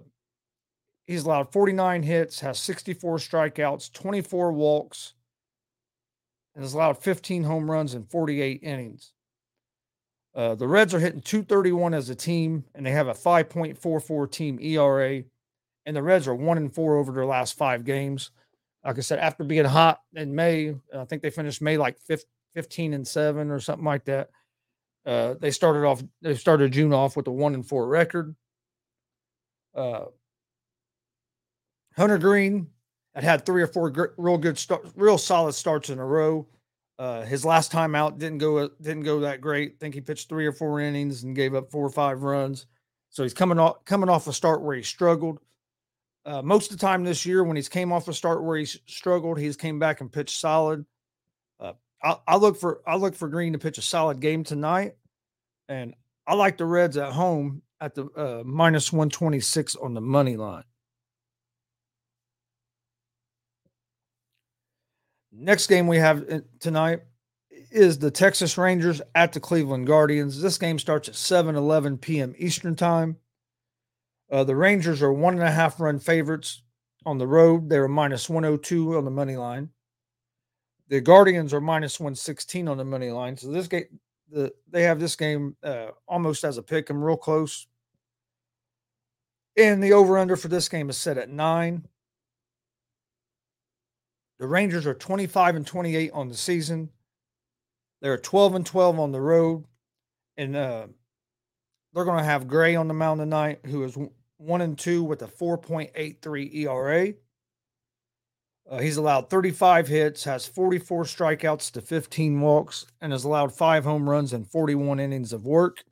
he's 1.06 1.24
allowed 1.24 1.52
49 1.52 2.02
hits, 2.02 2.40
has 2.40 2.58
64 2.58 3.18
strikeouts, 3.18 3.92
24 3.92 4.52
walks, 4.52 5.14
and 6.54 6.64
has 6.64 6.72
allowed 6.72 6.98
15 6.98 7.44
home 7.44 7.70
runs 7.70 7.94
in 7.94 8.04
48 8.04 8.60
innings. 8.62 9.12
Uh, 10.34 10.54
the 10.54 10.66
Reds 10.66 10.94
are 10.94 10.98
hitting 10.98 11.20
231 11.20 11.94
as 11.94 12.10
a 12.10 12.14
team, 12.14 12.64
and 12.74 12.84
they 12.84 12.90
have 12.90 13.08
a 13.08 13.14
5.44 13.14 14.30
team 14.30 14.58
ERA. 14.60 15.22
And 15.86 15.96
the 15.96 16.02
Reds 16.02 16.26
are 16.26 16.34
one 16.34 16.56
and 16.56 16.72
four 16.72 16.96
over 16.96 17.12
their 17.12 17.26
last 17.26 17.56
five 17.56 17.84
games. 17.84 18.30
Like 18.84 18.98
I 18.98 19.00
said, 19.02 19.18
after 19.18 19.44
being 19.44 19.64
hot 19.64 20.00
in 20.14 20.34
May, 20.34 20.74
I 20.94 21.04
think 21.04 21.22
they 21.22 21.30
finished 21.30 21.62
May 21.62 21.78
like 21.78 21.98
15 22.54 22.94
and 22.94 23.06
seven 23.06 23.50
or 23.50 23.60
something 23.60 23.84
like 23.84 24.04
that. 24.04 24.30
Uh, 25.06 25.34
they 25.40 25.50
started 25.50 25.84
off, 25.84 26.02
they 26.22 26.34
started 26.34 26.72
June 26.72 26.92
off 26.92 27.16
with 27.16 27.26
a 27.26 27.30
one 27.30 27.54
and 27.54 27.66
four 27.66 27.86
record. 27.86 28.34
Uh, 29.74 30.06
Hunter 31.96 32.18
Greene 32.18 32.68
had 33.14 33.24
had 33.24 33.46
three 33.46 33.62
or 33.62 33.66
four 33.66 33.90
gr- 33.90 34.06
real 34.16 34.38
good, 34.38 34.58
start, 34.58 34.86
real 34.96 35.18
solid 35.18 35.52
starts 35.54 35.90
in 35.90 35.98
a 35.98 36.04
row. 36.04 36.46
Uh, 36.98 37.22
his 37.22 37.44
last 37.44 37.72
time 37.72 37.94
out 37.94 38.18
didn't 38.18 38.38
go 38.38 38.68
didn't 38.80 39.02
go 39.02 39.20
that 39.20 39.40
great. 39.40 39.72
I 39.72 39.74
think 39.80 39.94
he 39.94 40.00
pitched 40.00 40.28
three 40.28 40.46
or 40.46 40.52
four 40.52 40.80
innings 40.80 41.24
and 41.24 41.34
gave 41.34 41.54
up 41.54 41.70
four 41.70 41.84
or 41.84 41.90
five 41.90 42.22
runs. 42.22 42.66
So 43.10 43.24
he's 43.24 43.34
coming 43.34 43.58
off 43.58 43.84
coming 43.84 44.08
off 44.08 44.28
a 44.28 44.32
start 44.32 44.62
where 44.62 44.76
he 44.76 44.82
struggled. 44.82 45.40
Uh, 46.26 46.40
most 46.42 46.70
of 46.70 46.78
the 46.78 46.86
time 46.86 47.04
this 47.04 47.26
year, 47.26 47.44
when 47.44 47.56
he's 47.56 47.68
came 47.68 47.92
off 47.92 48.08
a 48.08 48.14
start 48.14 48.42
where 48.42 48.56
he 48.56 48.64
struggled, 48.64 49.38
he's 49.38 49.56
came 49.56 49.78
back 49.78 50.00
and 50.00 50.10
pitched 50.10 50.38
solid. 50.38 50.86
Uh, 51.60 51.74
I, 52.02 52.16
I 52.26 52.36
look 52.36 52.58
for 52.58 52.80
I 52.86 52.96
look 52.96 53.14
for 53.14 53.28
Greene 53.28 53.52
to 53.52 53.58
pitch 53.58 53.78
a 53.78 53.82
solid 53.82 54.20
game 54.20 54.42
tonight, 54.42 54.96
and 55.68 55.94
I 56.26 56.34
like 56.34 56.56
the 56.56 56.64
Reds 56.64 56.96
at 56.96 57.12
home 57.12 57.62
at 57.80 57.94
the 57.94 58.06
uh, 58.16 58.42
minus 58.44 58.90
126 58.90 59.76
on 59.76 59.92
the 59.92 60.00
money 60.00 60.36
line. 60.36 60.64
Next 65.30 65.66
game 65.66 65.86
we 65.86 65.98
have 65.98 66.24
uh, 66.30 66.40
tonight 66.60 67.02
is 67.70 67.98
the 67.98 68.10
Texas 68.10 68.56
Rangers 68.56 69.02
at 69.14 69.32
the 69.32 69.40
Cleveland 69.40 69.86
Guardians. 69.86 70.40
This 70.40 70.56
game 70.56 70.78
starts 70.78 71.08
at 71.08 71.16
7 71.16 71.56
11 71.56 71.98
p.m. 71.98 72.34
Eastern 72.38 72.76
Time. 72.76 73.16
Uh, 74.30 74.44
the 74.44 74.56
Rangers 74.56 75.02
are 75.02 75.12
one 75.12 75.34
and 75.34 75.42
a 75.42 75.50
half 75.50 75.80
run 75.80 75.98
favorites 75.98 76.62
on 77.06 77.18
the 77.18 77.26
road. 77.26 77.68
They're 77.68 77.88
minus 77.88 78.28
102 78.28 78.96
on 78.96 79.04
the 79.04 79.10
money 79.10 79.36
line. 79.36 79.70
The 80.88 81.00
Guardians 81.00 81.54
are 81.54 81.60
minus 81.60 81.98
116 81.98 82.68
on 82.68 82.76
the 82.76 82.84
money 82.84 83.10
line. 83.10 83.36
So 83.36 83.50
this 83.50 83.68
game, 83.68 84.00
the 84.30 84.52
they 84.70 84.82
have 84.82 85.00
this 85.00 85.16
game 85.16 85.56
uh, 85.62 85.88
almost 86.06 86.44
as 86.44 86.58
a 86.58 86.62
pick. 86.62 86.90
I'm 86.90 87.02
real 87.02 87.16
close. 87.16 87.66
And 89.56 89.82
the 89.82 89.92
over 89.92 90.18
under 90.18 90.36
for 90.36 90.48
this 90.48 90.68
game 90.68 90.90
is 90.90 90.96
set 90.96 91.16
at 91.16 91.30
nine. 91.30 91.86
The 94.38 94.48
Rangers 94.48 94.86
are 94.86 94.94
25 94.94 95.56
and 95.56 95.66
28 95.66 96.10
on 96.12 96.28
the 96.28 96.34
season. 96.34 96.90
They're 98.02 98.18
12 98.18 98.56
and 98.56 98.66
12 98.66 98.98
on 98.98 99.12
the 99.12 99.20
road. 99.20 99.64
And 100.36 100.56
uh, 100.56 100.88
they're 101.94 102.04
going 102.04 102.18
to 102.18 102.24
have 102.24 102.48
Gray 102.48 102.74
on 102.74 102.88
the 102.88 102.94
mound 102.94 103.20
tonight, 103.20 103.60
who 103.66 103.84
is 103.84 103.96
one 104.38 104.60
and 104.60 104.76
two 104.78 105.02
with 105.02 105.22
a 105.22 105.28
4.83 105.28 106.54
ERA. 106.54 107.14
Uh, 108.68 108.78
he's 108.78 108.96
allowed 108.96 109.30
35 109.30 109.88
hits, 109.88 110.24
has 110.24 110.46
44 110.46 111.04
strikeouts 111.04 111.70
to 111.72 111.80
15 111.80 112.40
walks, 112.40 112.86
and 113.00 113.12
has 113.12 113.24
allowed 113.24 113.52
five 113.52 113.84
home 113.84 114.08
runs 114.08 114.32
and 114.32 114.50
41 114.50 114.98
innings 114.98 115.32
of 115.32 115.44
work. 115.44 115.84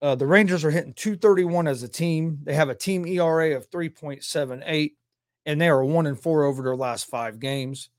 Uh, 0.00 0.14
the 0.14 0.26
Rangers 0.26 0.64
are 0.64 0.70
hitting 0.70 0.94
231 0.94 1.68
as 1.68 1.82
a 1.82 1.88
team. 1.88 2.38
They 2.42 2.54
have 2.54 2.68
a 2.68 2.74
team 2.74 3.06
ERA 3.06 3.56
of 3.56 3.70
3.78, 3.70 4.92
and 5.44 5.60
they 5.60 5.68
are 5.68 5.84
one 5.84 6.06
and 6.06 6.18
four 6.18 6.44
over 6.44 6.62
their 6.62 6.76
last 6.76 7.06
five 7.06 7.38
games. 7.38 7.90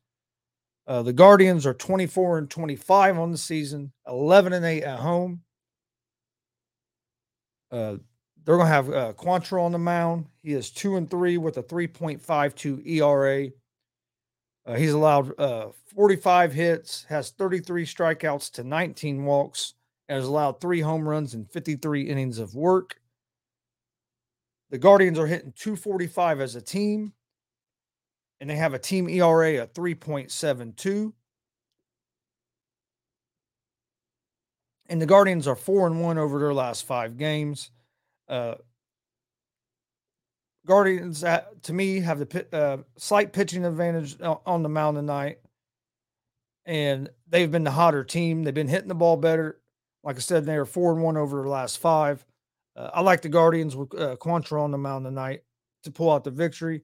Uh, 0.88 1.04
the 1.04 1.14
Guardians 1.14 1.68
are 1.68 1.74
24 1.74 2.40
and 2.40 2.50
25 2.50 3.20
on 3.20 3.32
the 3.32 3.38
season, 3.38 3.92
11 4.08 4.54
and 4.54 4.66
8 4.66 4.84
at 4.84 5.00
home. 5.00 5.42
Uh, 7.72 7.98
they're 8.44 8.58
going 8.58 8.68
to 8.68 8.74
have 8.74 8.90
uh, 8.90 9.14
Quantrill 9.14 9.64
on 9.64 9.72
the 9.72 9.78
mound. 9.78 10.26
He 10.42 10.54
is 10.54 10.72
two 10.72 10.96
and 10.96 11.10
three 11.10 11.38
with 11.38 11.58
a 11.58 11.64
3.52 11.64 12.86
ERA. 12.88 13.50
Uh, 14.66 14.76
he's 14.76 14.92
allowed 14.92 15.40
uh, 15.40 15.70
45 15.96 16.54
hits, 16.54 17.06
has 17.10 17.32
33 17.32 17.86
strikeouts 17.86 18.52
to 18.54 18.64
19 18.64 19.26
walks, 19.26 19.74
and 20.08 20.18
has 20.18 20.28
allowed 20.28 20.60
three 20.60 20.82
home 20.82 21.08
runs 21.08 21.34
and 21.34 21.50
53 21.52 22.04
innings 22.04 22.40
of 22.40 22.56
work. 22.56 22.96
The 24.70 24.78
Guardians 24.78 25.18
are 25.18 25.28
hitting 25.28 25.54
245 25.54 26.42
as 26.42 26.56
a 26.56 26.62
team, 26.62 27.14
and 28.40 28.50
they 28.50 28.56
have 28.56 28.74
a 28.74 28.80
team 28.80 29.10
ERA 29.10 29.64
of 29.64 29.74
3.72. 29.74 31.14
And 34.89 34.99
the 34.99 35.06
Guardians 35.06 35.47
are 35.47 35.56
four 35.56 35.86
and 35.86 36.02
one 36.02 36.17
over 36.17 36.39
their 36.39 36.54
last 36.54 36.86
five 36.86 37.15
games. 37.15 37.69
Uh, 38.28 38.56
Guardians, 40.65 41.23
uh, 41.23 41.43
to 41.63 41.73
me, 41.73 41.99
have 42.02 42.19
the 42.19 42.45
uh, 42.52 42.78
slight 42.97 43.32
pitching 43.32 43.65
advantage 43.65 44.17
on 44.21 44.63
the 44.63 44.69
mound 44.69 44.97
tonight, 44.97 45.39
and 46.65 47.10
they've 47.28 47.52
been 47.52 47.63
the 47.63 47.71
hotter 47.71 48.04
team. 48.04 48.43
They've 48.43 48.54
been 48.54 48.67
hitting 48.67 48.88
the 48.88 48.95
ball 48.95 49.15
better. 49.15 49.62
Like 50.04 50.17
I 50.17 50.19
said, 50.19 50.45
they 50.45 50.56
are 50.56 50.65
four 50.65 50.91
and 50.91 51.04
one 51.04 51.17
over 51.17 51.41
the 51.41 51.49
last 51.49 51.78
five. 51.78 52.25
Uh, 52.75 52.89
I 52.93 53.02
like 53.02 53.21
the 53.21 53.30
Guardians 53.30 53.75
with 53.75 53.93
uh, 53.93 54.15
Quantrill 54.17 54.63
on 54.63 54.71
the 54.71 54.78
mound 54.78 55.06
tonight 55.06 55.43
to 55.84 55.91
pull 55.91 56.12
out 56.12 56.23
the 56.23 56.32
victory, 56.32 56.84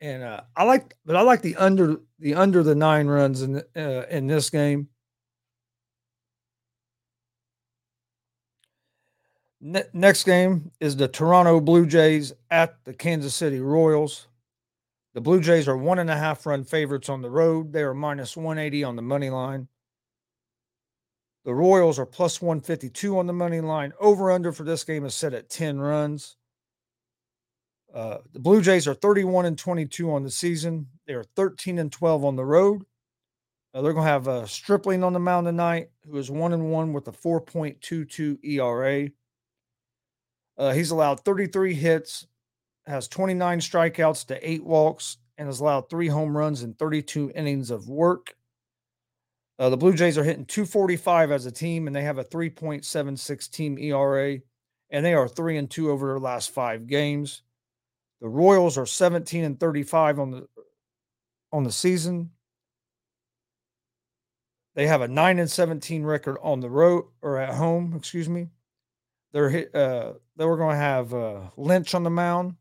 and 0.00 0.22
uh, 0.22 0.42
I 0.56 0.64
like, 0.64 0.94
but 1.04 1.16
I 1.16 1.22
like 1.22 1.42
the 1.42 1.56
under 1.56 2.00
the 2.18 2.34
under 2.34 2.62
the 2.62 2.74
nine 2.74 3.06
runs 3.06 3.42
in 3.42 3.62
uh, 3.76 4.04
in 4.10 4.26
this 4.26 4.50
game. 4.50 4.88
Ne- 9.66 9.82
next 9.94 10.24
game 10.24 10.70
is 10.78 10.94
the 10.94 11.08
Toronto 11.08 11.58
Blue 11.58 11.86
Jays 11.86 12.34
at 12.50 12.84
the 12.84 12.92
Kansas 12.92 13.34
City 13.34 13.60
Royals. 13.60 14.28
The 15.14 15.22
Blue 15.22 15.40
Jays 15.40 15.66
are 15.66 15.76
one 15.76 15.98
and 15.98 16.10
a 16.10 16.16
half 16.18 16.44
run 16.44 16.64
favorites 16.64 17.08
on 17.08 17.22
the 17.22 17.30
road. 17.30 17.72
They 17.72 17.80
are 17.80 17.94
minus 17.94 18.36
180 18.36 18.84
on 18.84 18.94
the 18.94 19.00
money 19.00 19.30
line. 19.30 19.68
The 21.46 21.54
Royals 21.54 21.98
are 21.98 22.04
plus 22.04 22.42
152 22.42 23.18
on 23.18 23.26
the 23.26 23.32
money 23.32 23.62
line. 23.62 23.94
Over 23.98 24.30
under 24.30 24.52
for 24.52 24.64
this 24.64 24.84
game 24.84 25.06
is 25.06 25.14
set 25.14 25.32
at 25.32 25.48
10 25.48 25.78
runs. 25.80 26.36
Uh, 27.94 28.18
the 28.34 28.40
Blue 28.40 28.60
Jays 28.60 28.86
are 28.86 28.94
31 28.94 29.46
and 29.46 29.56
22 29.56 30.12
on 30.12 30.24
the 30.24 30.30
season. 30.30 30.88
They 31.06 31.14
are 31.14 31.24
13 31.36 31.78
and 31.78 31.90
12 31.90 32.22
on 32.22 32.36
the 32.36 32.44
road. 32.44 32.82
Uh, 33.72 33.80
they're 33.80 33.94
going 33.94 34.04
to 34.04 34.12
have 34.12 34.28
uh, 34.28 34.44
Stripling 34.44 35.02
on 35.02 35.14
the 35.14 35.18
mound 35.18 35.46
tonight, 35.46 35.88
who 36.06 36.18
is 36.18 36.30
one 36.30 36.52
and 36.52 36.70
one 36.70 36.92
with 36.92 37.08
a 37.08 37.12
4.22 37.12 38.44
ERA. 38.44 39.08
Uh, 40.56 40.72
he's 40.72 40.90
allowed 40.90 41.20
33 41.20 41.74
hits, 41.74 42.26
has 42.86 43.08
29 43.08 43.60
strikeouts 43.60 44.26
to 44.26 44.48
eight 44.48 44.64
walks, 44.64 45.18
and 45.36 45.48
has 45.48 45.60
allowed 45.60 45.90
three 45.90 46.08
home 46.08 46.36
runs 46.36 46.62
in 46.62 46.74
32 46.74 47.32
innings 47.34 47.70
of 47.70 47.88
work. 47.88 48.34
Uh, 49.58 49.68
the 49.68 49.76
Blue 49.76 49.94
Jays 49.94 50.18
are 50.18 50.24
hitting 50.24 50.46
245 50.46 51.30
as 51.30 51.46
a 51.46 51.52
team, 51.52 51.86
and 51.86 51.94
they 51.94 52.02
have 52.02 52.18
a 52.18 52.24
3.76 52.24 53.50
team 53.50 53.78
ERA, 53.78 54.38
and 54.90 55.04
they 55.04 55.14
are 55.14 55.28
three 55.28 55.56
and 55.56 55.70
two 55.70 55.90
over 55.90 56.08
their 56.08 56.20
last 56.20 56.50
five 56.50 56.86
games. 56.86 57.42
The 58.20 58.28
Royals 58.28 58.78
are 58.78 58.86
17 58.86 59.44
and 59.44 59.60
35 59.60 60.18
on 60.18 60.30
the 60.30 60.48
on 61.52 61.62
the 61.62 61.70
season. 61.70 62.30
They 64.74 64.88
have 64.88 65.02
a 65.02 65.08
9 65.08 65.38
and 65.38 65.50
17 65.50 66.02
record 66.02 66.36
on 66.42 66.58
the 66.58 66.70
road 66.70 67.04
or 67.22 67.38
at 67.38 67.54
home, 67.54 67.94
excuse 67.96 68.28
me. 68.28 68.48
They're 69.32 69.68
uh, 69.72 70.14
they 70.36 70.44
were 70.44 70.56
going 70.56 70.74
to 70.74 70.82
have 70.82 71.14
uh, 71.14 71.40
Lynch 71.56 71.94
on 71.94 72.02
the 72.02 72.10
mound. 72.10 72.56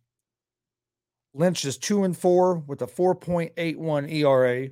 Lynch 1.34 1.66
is 1.66 1.78
two 1.78 2.04
and 2.04 2.16
four 2.16 2.56
with 2.56 2.82
a 2.82 2.88
4.81 2.88 4.12
ERA. 4.12 4.70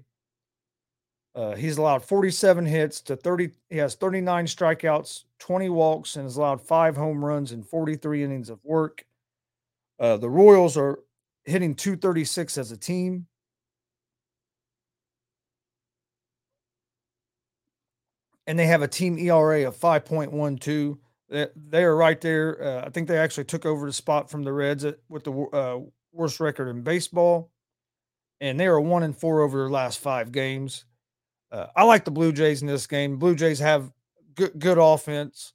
Uh, 1.34 1.56
he's 1.56 1.78
allowed 1.78 2.04
47 2.04 2.66
hits 2.66 3.02
to 3.02 3.16
30. 3.16 3.52
He 3.70 3.78
has 3.78 3.96
39 3.96 4.46
strikeouts, 4.46 5.24
20 5.40 5.70
walks, 5.70 6.16
and 6.16 6.26
has 6.26 6.36
allowed 6.36 6.62
five 6.62 6.98
home 6.98 7.24
runs 7.24 7.52
and 7.52 7.66
43 7.66 8.24
innings 8.24 8.50
of 8.50 8.60
work. 8.64 9.06
Uh, 10.00 10.18
the 10.18 10.30
Royals 10.30 10.78
are 10.78 11.00
hitting 11.46 11.74
236 11.74 12.58
as 12.58 12.72
a 12.72 12.78
team. 12.78 13.28
And 18.46 18.60
they 18.60 18.66
have 18.66 18.82
a 18.82 18.88
team 18.88 19.18
ERA 19.18 19.68
of 19.68 19.78
5.12. 19.78 20.98
They, 21.32 21.84
are 21.84 21.96
right 21.96 22.20
there. 22.20 22.62
Uh, 22.62 22.86
I 22.86 22.89
think 22.89 23.08
they 23.08 23.17
actually 23.17 23.46
took 23.46 23.65
over 23.65 23.86
the 23.86 23.94
spot 23.94 24.30
from 24.30 24.44
the 24.44 24.52
Reds 24.52 24.84
at, 24.84 24.98
with 25.08 25.24
the 25.24 25.32
uh, 25.32 25.80
worst 26.12 26.41
record 26.41 26.67
in 26.67 26.82
baseball. 26.82 27.50
And 28.41 28.60
they 28.60 28.67
are 28.67 28.82
one 28.82 29.04
and 29.04 29.17
four 29.17 29.39
over 29.39 29.58
their 29.58 29.70
last 29.70 30.00
five 30.00 30.34
games. 30.34 30.84
Uh, 31.50 31.67
I 31.74 31.84
like 31.84 32.04
the 32.04 32.12
Blue 32.12 32.34
Jays 32.34 32.62
in 32.62 32.67
this 32.67 32.86
game. 32.86 33.17
Blue 33.17 33.36
Jays 33.36 33.60
have 33.60 33.91
good 34.36 34.58
good 34.58 34.78
offense, 34.78 35.54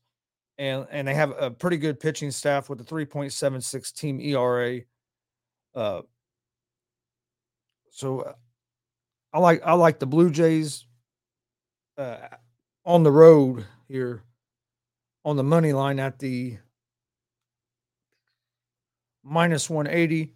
and 0.56 0.86
and 0.90 1.08
they 1.08 1.14
have 1.14 1.34
a 1.38 1.50
pretty 1.50 1.78
good 1.78 1.98
pitching 1.98 2.30
staff 2.30 2.70
with 2.70 2.80
a 2.80 2.84
3.76 2.84 3.92
team 3.92 4.20
ERA. 4.20 4.80
Uh, 5.74 6.02
so 7.90 8.20
uh, 8.20 8.32
I 9.32 9.40
like 9.40 9.62
I 9.64 9.72
like 9.72 9.98
the 9.98 10.06
Blue 10.06 10.30
Jays 10.30 10.86
uh, 11.98 12.16
on 12.84 13.02
the 13.02 13.12
road 13.12 13.66
here 13.88 14.22
on 15.26 15.36
the 15.36 15.42
money 15.42 15.72
line 15.72 15.98
at 15.98 16.20
the 16.20 16.56
minus 19.24 19.68
180 19.68 20.32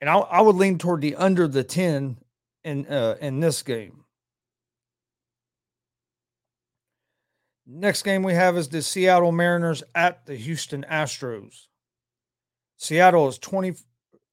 and 0.00 0.08
I, 0.08 0.16
I 0.16 0.40
would 0.40 0.56
lean 0.56 0.78
toward 0.78 1.02
the 1.02 1.14
under 1.16 1.46
the 1.46 1.62
10 1.62 2.16
in 2.64 2.86
uh, 2.86 3.16
in 3.20 3.40
this 3.40 3.62
game. 3.62 4.04
Next 7.66 8.02
game 8.02 8.22
we 8.22 8.32
have 8.32 8.56
is 8.56 8.68
the 8.68 8.80
Seattle 8.80 9.32
Mariners 9.32 9.82
at 9.94 10.24
the 10.24 10.34
Houston 10.34 10.84
Astros. 10.90 11.66
Seattle 12.78 13.28
is 13.28 13.38
20 13.38 13.74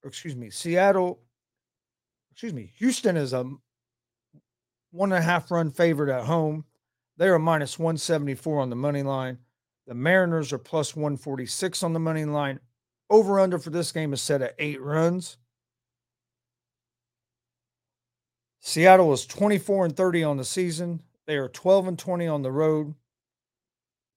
excuse 0.05 0.35
me, 0.35 0.49
Seattle 0.49 1.19
excuse 2.31 2.53
me, 2.53 2.71
Houston 2.77 3.17
is 3.17 3.33
a 3.33 3.43
one 4.91 5.11
and 5.11 5.19
a 5.19 5.21
half 5.21 5.51
run 5.51 5.71
favorite 5.71 6.09
at 6.09 6.23
home. 6.23 6.63
They 7.17 7.27
are 7.27 7.37
minus 7.37 7.77
174 7.77 8.61
on 8.61 8.69
the 8.69 8.77
money 8.77 9.03
line. 9.03 9.39
The 9.89 9.95
Mariners 9.95 10.53
are 10.53 10.59
plus 10.59 10.95
146 10.95 11.81
on 11.81 11.93
the 11.93 11.99
money 11.99 12.23
line. 12.23 12.59
Over 13.09 13.39
under 13.39 13.57
for 13.57 13.71
this 13.71 13.91
game 13.91 14.13
is 14.13 14.21
set 14.21 14.43
at 14.43 14.53
eight 14.59 14.79
runs. 14.79 15.37
Seattle 18.59 19.11
is 19.13 19.25
24 19.25 19.85
and 19.85 19.97
30 19.97 20.23
on 20.23 20.37
the 20.37 20.45
season. 20.45 21.01
They 21.25 21.37
are 21.37 21.47
12 21.47 21.87
and 21.87 21.97
20 21.97 22.27
on 22.27 22.43
the 22.43 22.51
road. 22.51 22.93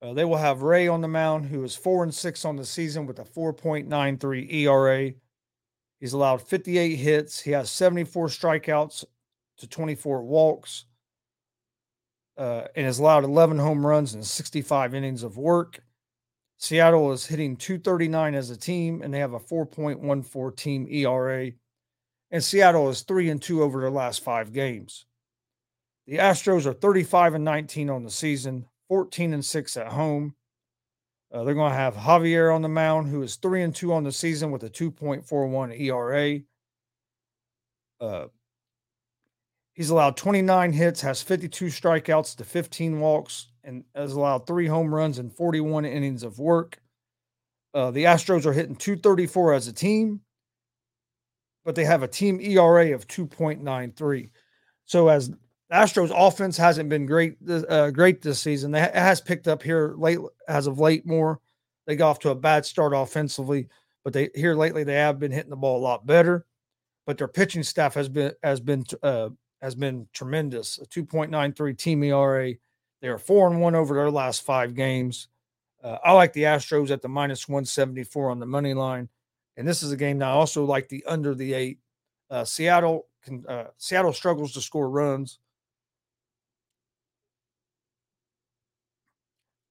Uh, 0.02 0.12
they 0.12 0.26
will 0.26 0.36
have 0.36 0.60
Ray 0.60 0.88
on 0.88 1.00
the 1.00 1.08
mound, 1.08 1.46
who 1.46 1.64
is 1.64 1.74
4 1.74 2.02
and 2.02 2.14
6 2.14 2.44
on 2.44 2.56
the 2.56 2.66
season 2.66 3.06
with 3.06 3.18
a 3.18 3.24
4.93 3.24 4.52
ERA. 4.52 5.14
He's 6.00 6.12
allowed 6.12 6.42
58 6.42 6.96
hits. 6.96 7.40
He 7.40 7.52
has 7.52 7.70
74 7.70 8.26
strikeouts 8.26 9.06
to 9.56 9.66
24 9.66 10.22
walks 10.22 10.84
uh, 12.36 12.64
and 12.74 12.86
has 12.86 12.98
allowed 12.98 13.24
11 13.24 13.58
home 13.58 13.86
runs 13.86 14.14
and 14.14 14.24
65 14.24 14.94
innings 14.94 15.22
of 15.22 15.36
work. 15.36 15.80
Seattle 16.58 17.12
is 17.12 17.26
hitting 17.26 17.56
239 17.56 18.34
as 18.34 18.50
a 18.50 18.56
team, 18.56 19.02
and 19.02 19.12
they 19.12 19.18
have 19.18 19.32
a 19.32 19.40
4.14 19.40 20.56
team 20.56 20.86
ERA 20.88 21.52
and 22.32 22.42
Seattle 22.42 22.88
is 22.88 23.02
three 23.02 23.28
and 23.28 23.40
two 23.40 23.62
over 23.62 23.80
their 23.80 23.90
last 23.90 24.24
five 24.24 24.52
games. 24.52 25.04
The 26.06 26.16
Astros 26.16 26.64
are 26.64 26.72
35 26.72 27.34
and 27.34 27.44
19 27.44 27.90
on 27.90 28.02
the 28.02 28.10
season, 28.10 28.64
14 28.88 29.34
and 29.34 29.44
six 29.44 29.76
at 29.76 29.88
home. 29.88 30.34
Uh, 31.30 31.44
they're 31.44 31.54
going 31.54 31.70
to 31.70 31.78
have 31.78 31.94
Javier 31.94 32.52
on 32.52 32.62
the 32.62 32.68
mound, 32.68 33.08
who 33.08 33.22
is 33.22 33.36
three 33.36 33.62
and 33.62 33.74
two 33.74 33.92
on 33.92 34.02
the 34.02 34.12
season 34.12 34.50
with 34.50 34.64
a 34.64 34.70
2.41 34.70 35.78
ERA. 35.78 36.40
Uh, 38.00 38.28
he's 39.72 39.90
allowed 39.90 40.16
29 40.16 40.72
hits, 40.72 41.00
has 41.00 41.22
52 41.22 41.66
strikeouts 41.66 42.36
to 42.36 42.44
15 42.44 43.00
walks, 43.00 43.48
and 43.64 43.84
has 43.94 44.12
allowed 44.12 44.46
three 44.46 44.66
home 44.66 44.94
runs 44.94 45.18
and 45.18 45.32
41 45.32 45.84
innings 45.84 46.22
of 46.22 46.38
work. 46.38 46.78
Uh, 47.74 47.90
the 47.90 48.04
Astros 48.04 48.44
are 48.44 48.52
hitting 48.52 48.76
234 48.76 49.54
as 49.54 49.68
a 49.68 49.72
team 49.72 50.20
but 51.64 51.74
they 51.74 51.84
have 51.84 52.02
a 52.02 52.08
team 52.08 52.40
ERA 52.40 52.94
of 52.94 53.06
2.93. 53.06 54.30
So 54.84 55.08
as 55.08 55.30
Astros 55.72 56.12
offense 56.14 56.56
hasn't 56.56 56.88
been 56.88 57.06
great 57.06 57.36
uh, 57.48 57.90
great 57.90 58.20
this 58.20 58.40
season, 58.40 58.74
it 58.74 58.94
has 58.94 59.20
picked 59.20 59.48
up 59.48 59.62
here 59.62 59.94
late 59.96 60.18
as 60.48 60.66
of 60.66 60.78
late 60.78 61.06
more. 61.06 61.40
They 61.86 61.96
got 61.96 62.10
off 62.10 62.18
to 62.20 62.30
a 62.30 62.34
bad 62.34 62.66
start 62.66 62.92
offensively, 62.94 63.68
but 64.04 64.12
they 64.12 64.30
here 64.34 64.54
lately 64.54 64.84
they 64.84 64.94
have 64.94 65.18
been 65.18 65.32
hitting 65.32 65.50
the 65.50 65.56
ball 65.56 65.78
a 65.78 65.82
lot 65.82 66.06
better. 66.06 66.46
But 67.06 67.18
their 67.18 67.28
pitching 67.28 67.62
staff 67.62 67.94
has 67.94 68.08
been 68.08 68.32
has 68.42 68.60
been 68.60 68.84
uh, 69.02 69.30
has 69.62 69.74
been 69.76 70.08
tremendous. 70.12 70.78
A 70.78 70.86
2.93 70.86 71.78
team 71.78 72.02
ERA. 72.02 72.52
They 73.00 73.08
are 73.08 73.18
four 73.18 73.48
and 73.48 73.60
one 73.60 73.74
over 73.74 73.94
their 73.94 74.10
last 74.10 74.42
five 74.42 74.74
games. 74.74 75.28
Uh, 75.82 75.98
I 76.04 76.12
like 76.12 76.32
the 76.32 76.42
Astros 76.42 76.90
at 76.90 77.00
the 77.00 77.08
minus 77.08 77.48
174 77.48 78.30
on 78.30 78.40
the 78.40 78.46
money 78.46 78.74
line. 78.74 79.08
And 79.56 79.66
this 79.66 79.82
is 79.82 79.92
a 79.92 79.96
game 79.96 80.18
now. 80.18 80.32
I 80.32 80.34
also 80.34 80.64
like 80.64 80.88
the 80.88 81.04
under 81.06 81.34
the 81.34 81.54
eight. 81.54 81.78
Uh, 82.30 82.44
Seattle 82.44 83.06
can 83.22 83.44
uh, 83.46 83.66
Seattle 83.78 84.12
struggles 84.12 84.52
to 84.52 84.60
score 84.60 84.88
runs. 84.88 85.38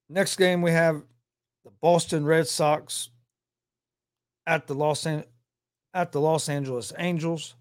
Next 0.10 0.36
game 0.36 0.62
we 0.62 0.72
have 0.72 1.04
the 1.64 1.72
Boston 1.82 2.26
Red 2.26 2.48
Sox 2.48 3.10
at 4.46 4.68
the 4.68 4.76
Los 4.76 5.06
An- 5.06 5.26
at 5.94 6.12
the 6.12 6.22
Los 6.22 6.50
Angeles 6.50 6.94
Angels. 6.98 7.56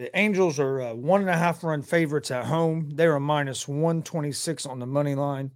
The 0.00 0.18
Angels 0.18 0.58
are 0.58 0.80
uh, 0.80 0.94
one 0.94 1.20
and 1.20 1.28
a 1.28 1.36
half 1.36 1.62
run 1.62 1.82
favorites 1.82 2.30
at 2.30 2.46
home. 2.46 2.88
They 2.94 3.04
are 3.04 3.20
minus 3.20 3.68
126 3.68 4.64
on 4.64 4.78
the 4.78 4.86
money 4.86 5.14
line. 5.14 5.50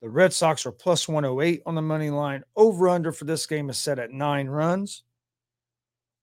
The 0.00 0.08
Red 0.08 0.32
Sox 0.32 0.64
are 0.64 0.72
plus 0.72 1.06
108 1.06 1.60
on 1.66 1.74
the 1.74 1.82
money 1.82 2.08
line. 2.08 2.44
Over 2.56 2.88
under 2.88 3.12
for 3.12 3.26
this 3.26 3.44
game 3.46 3.68
is 3.68 3.76
set 3.76 3.98
at 3.98 4.10
nine 4.10 4.48
runs. 4.48 5.02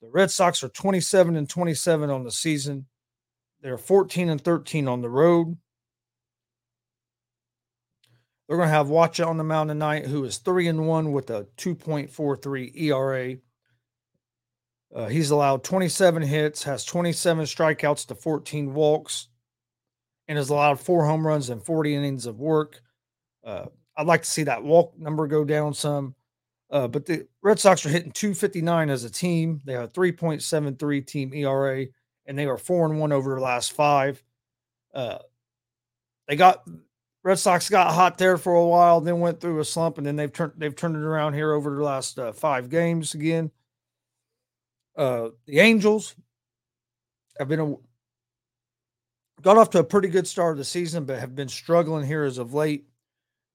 The 0.01 0.09
Red 0.09 0.31
Sox 0.31 0.63
are 0.63 0.69
27 0.69 1.35
and 1.35 1.47
27 1.47 2.09
on 2.09 2.23
the 2.23 2.31
season. 2.31 2.87
They're 3.61 3.77
14 3.77 4.29
and 4.29 4.41
13 4.43 4.87
on 4.87 5.03
the 5.03 5.09
road. 5.11 5.55
They're 8.47 8.57
going 8.57 8.69
to 8.69 8.73
have 8.73 8.87
Wacha 8.87 9.27
on 9.27 9.37
the 9.37 9.43
mound 9.43 9.69
tonight, 9.69 10.07
who 10.07 10.23
is 10.23 10.39
3 10.39 10.67
and 10.67 10.87
1 10.87 11.11
with 11.11 11.29
a 11.29 11.45
2.43 11.57 12.71
ERA. 12.75 13.37
Uh, 14.93 15.07
he's 15.07 15.31
allowed 15.31 15.63
27 15.63 16.21
hits, 16.21 16.63
has 16.63 16.83
27 16.83 17.45
strikeouts 17.45 18.05
to 18.07 18.15
14 18.15 18.73
walks, 18.73 19.27
and 20.27 20.37
has 20.37 20.49
allowed 20.49 20.79
four 20.79 21.05
home 21.05 21.25
runs 21.25 21.49
and 21.49 21.63
40 21.63 21.95
innings 21.95 22.25
of 22.25 22.39
work. 22.39 22.81
Uh, 23.43 23.65
I'd 23.95 24.07
like 24.07 24.23
to 24.23 24.29
see 24.29 24.43
that 24.43 24.63
walk 24.63 24.97
number 24.97 25.27
go 25.27 25.43
down 25.43 25.73
some. 25.73 26.15
Uh, 26.69 26.87
but 26.87 27.05
the 27.05 27.27
Red 27.41 27.59
Sox 27.59 27.85
are 27.85 27.89
hitting 27.89 28.11
259 28.11 28.89
as 28.89 29.03
a 29.03 29.09
team. 29.09 29.61
They 29.65 29.73
have 29.73 29.83
a 29.83 29.87
3.73 29.89 31.05
team 31.05 31.33
ERA, 31.33 31.85
and 32.25 32.37
they 32.37 32.45
are 32.45 32.57
four 32.57 32.85
and 32.85 32.99
one 32.99 33.11
over 33.11 33.35
the 33.35 33.41
last 33.41 33.73
five. 33.73 34.23
Uh, 34.93 35.17
they 36.27 36.37
got 36.37 36.65
Red 37.23 37.39
Sox 37.39 37.69
got 37.69 37.93
hot 37.93 38.17
there 38.17 38.37
for 38.37 38.55
a 38.55 38.65
while, 38.65 39.01
then 39.01 39.19
went 39.19 39.39
through 39.39 39.59
a 39.59 39.65
slump, 39.65 39.97
and 39.97 40.07
then 40.07 40.15
they've 40.15 40.31
turned 40.31 40.53
they've 40.57 40.75
turned 40.75 40.95
it 40.95 41.03
around 41.03 41.33
here 41.33 41.51
over 41.51 41.75
the 41.75 41.83
last 41.83 42.17
uh, 42.17 42.31
five 42.31 42.69
games 42.69 43.13
again. 43.13 43.51
Uh, 44.95 45.29
the 45.45 45.59
Angels 45.59 46.15
have 47.37 47.47
been 47.47 47.59
a, 47.59 47.75
got 49.41 49.57
off 49.57 49.69
to 49.71 49.79
a 49.79 49.83
pretty 49.83 50.09
good 50.09 50.27
start 50.27 50.53
of 50.53 50.57
the 50.57 50.65
season, 50.65 51.05
but 51.05 51.19
have 51.19 51.35
been 51.35 51.47
struggling 51.47 52.05
here 52.05 52.23
as 52.23 52.37
of 52.37 52.53
late. 52.53 52.85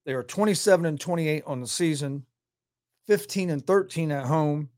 They 0.04 0.14
are 0.14 0.22
27 0.22 0.86
and 0.86 1.00
28 1.00 1.42
on 1.46 1.60
the 1.60 1.66
season, 1.66 2.24
15 3.06 3.50
and 3.50 3.66
13 3.66 4.12
at 4.12 4.26
home. 4.26 4.70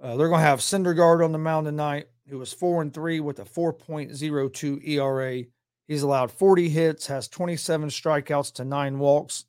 Uh, 0.00 0.16
they're 0.16 0.28
going 0.28 0.40
to 0.40 0.46
have 0.46 0.60
Syndergaard 0.60 1.24
on 1.24 1.32
the 1.32 1.38
mound 1.38 1.66
tonight, 1.66 2.08
who 2.28 2.38
was 2.38 2.52
4 2.52 2.82
and 2.82 2.94
3 2.94 3.20
with 3.20 3.38
a 3.38 3.44
4.02 3.44 4.88
ERA. 4.88 5.44
He's 5.86 6.02
allowed 6.02 6.30
40 6.30 6.68
hits, 6.68 7.06
has 7.06 7.28
27 7.28 7.88
strikeouts 7.88 8.54
to 8.54 8.64
nine 8.64 8.98
walks, 8.98 9.44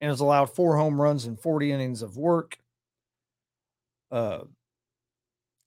and 0.00 0.10
has 0.10 0.20
allowed 0.20 0.46
four 0.46 0.76
home 0.76 1.00
runs 1.00 1.24
and 1.24 1.38
40 1.38 1.72
innings 1.72 2.02
of 2.02 2.16
work. 2.16 2.58
Uh, 4.10 4.40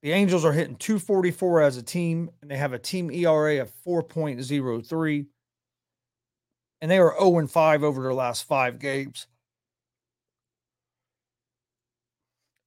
the 0.02 0.12
Angels 0.12 0.44
are 0.44 0.54
hitting 0.54 0.76
244 0.76 1.62
as 1.62 1.78
a 1.78 1.84
team, 1.84 2.32
and 2.42 2.50
they 2.50 2.58
have 2.58 2.74
a 2.74 2.80
team 2.80 3.12
ERA 3.12 3.62
of 3.62 3.72
4.03 3.86 5.28
and 6.82 6.90
they 6.90 6.98
are 6.98 7.16
0 7.20 7.48
5 7.48 7.84
over 7.84 8.02
their 8.02 8.14
last 8.14 8.44
five 8.48 8.80
games. 8.80 9.28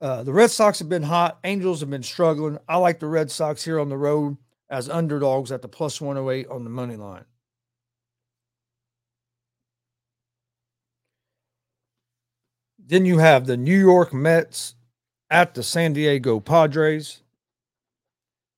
Uh, 0.01 0.23
the 0.23 0.33
Red 0.33 0.51
Sox 0.51 0.79
have 0.79 0.89
been 0.89 1.05
hot. 1.05 1.39
Angels 1.45 1.81
have 1.81 1.91
been 1.91 2.03
struggling. 2.03 2.59
I 2.69 2.77
like 2.77 3.01
the 3.01 3.07
Red 3.07 3.31
Sox 3.31 3.65
here 3.65 3.81
on 3.81 3.89
the 3.89 3.97
road 3.97 4.37
as 4.69 4.89
underdogs 4.89 5.51
at 5.51 5.63
the 5.63 5.69
plus 5.69 6.01
108 6.01 6.47
on 6.49 6.65
the 6.65 6.71
money 6.71 6.97
line. 6.97 7.25
Then 12.79 13.07
you 13.07 13.19
have 13.19 13.47
the 13.47 13.57
New 13.57 13.79
York 13.79 14.13
Mets 14.13 14.75
at 15.31 15.55
the 15.55 15.63
San 15.63 15.95
Diego 15.95 16.39
Padres. 16.39 17.23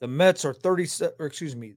The 0.07 0.13
Mets 0.13 0.45
are 0.45 0.55
37, 0.55 1.17
or 1.19 1.27
excuse 1.27 1.57
me, 1.57 1.75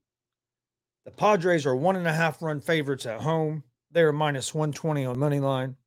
the 1.04 1.10
Padres 1.10 1.66
are 1.66 1.76
one 1.76 1.96
and 1.96 2.06
a 2.06 2.14
half 2.14 2.44
run 2.44 2.62
favorites 2.62 3.08
at 3.08 3.22
home. 3.22 3.64
They 3.90 4.02
are 4.02 4.14
minus 4.14 4.54
120 4.54 5.04
on 5.04 5.18
money 5.18 5.40
line. 5.40 5.78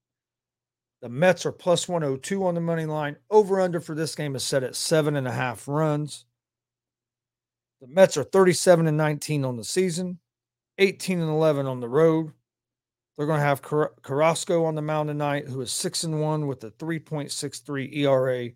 The 1.02 1.09
Mets 1.09 1.46
are 1.46 1.52
plus 1.52 1.87
102 1.87 2.44
on 2.44 2.57
the 2.57 2.61
money 2.61 2.85
line. 2.85 3.14
Over 3.31 3.61
under 3.61 3.78
for 3.78 3.94
this 3.94 4.16
game 4.16 4.35
is 4.35 4.42
set 4.42 4.64
at 4.64 4.74
seven 4.74 5.14
and 5.14 5.28
a 5.28 5.31
half 5.31 5.68
runs. 5.68 6.24
The 7.81 7.87
Mets 7.87 8.16
are 8.16 8.24
37 8.24 8.88
and 8.88 8.96
19 8.96 9.44
on 9.44 9.57
the 9.57 9.62
season, 9.62 10.18
18 10.78 11.20
and 11.20 11.31
11 11.31 11.66
on 11.66 11.78
the 11.78 11.88
road. 11.88 12.33
They're 13.16 13.28
going 13.28 13.38
to 13.38 13.46
have 13.46 13.62
Car- 13.62 13.92
Carrasco 14.02 14.64
on 14.64 14.74
the 14.74 14.83
mound 14.83 15.11
tonight, 15.11 15.46
who 15.46 15.61
is 15.61 15.70
6 15.70 16.02
and 16.02 16.20
1 16.20 16.48
with 16.48 16.64
a 16.64 16.72
3.63 16.72 17.96
ERA. 17.98 18.50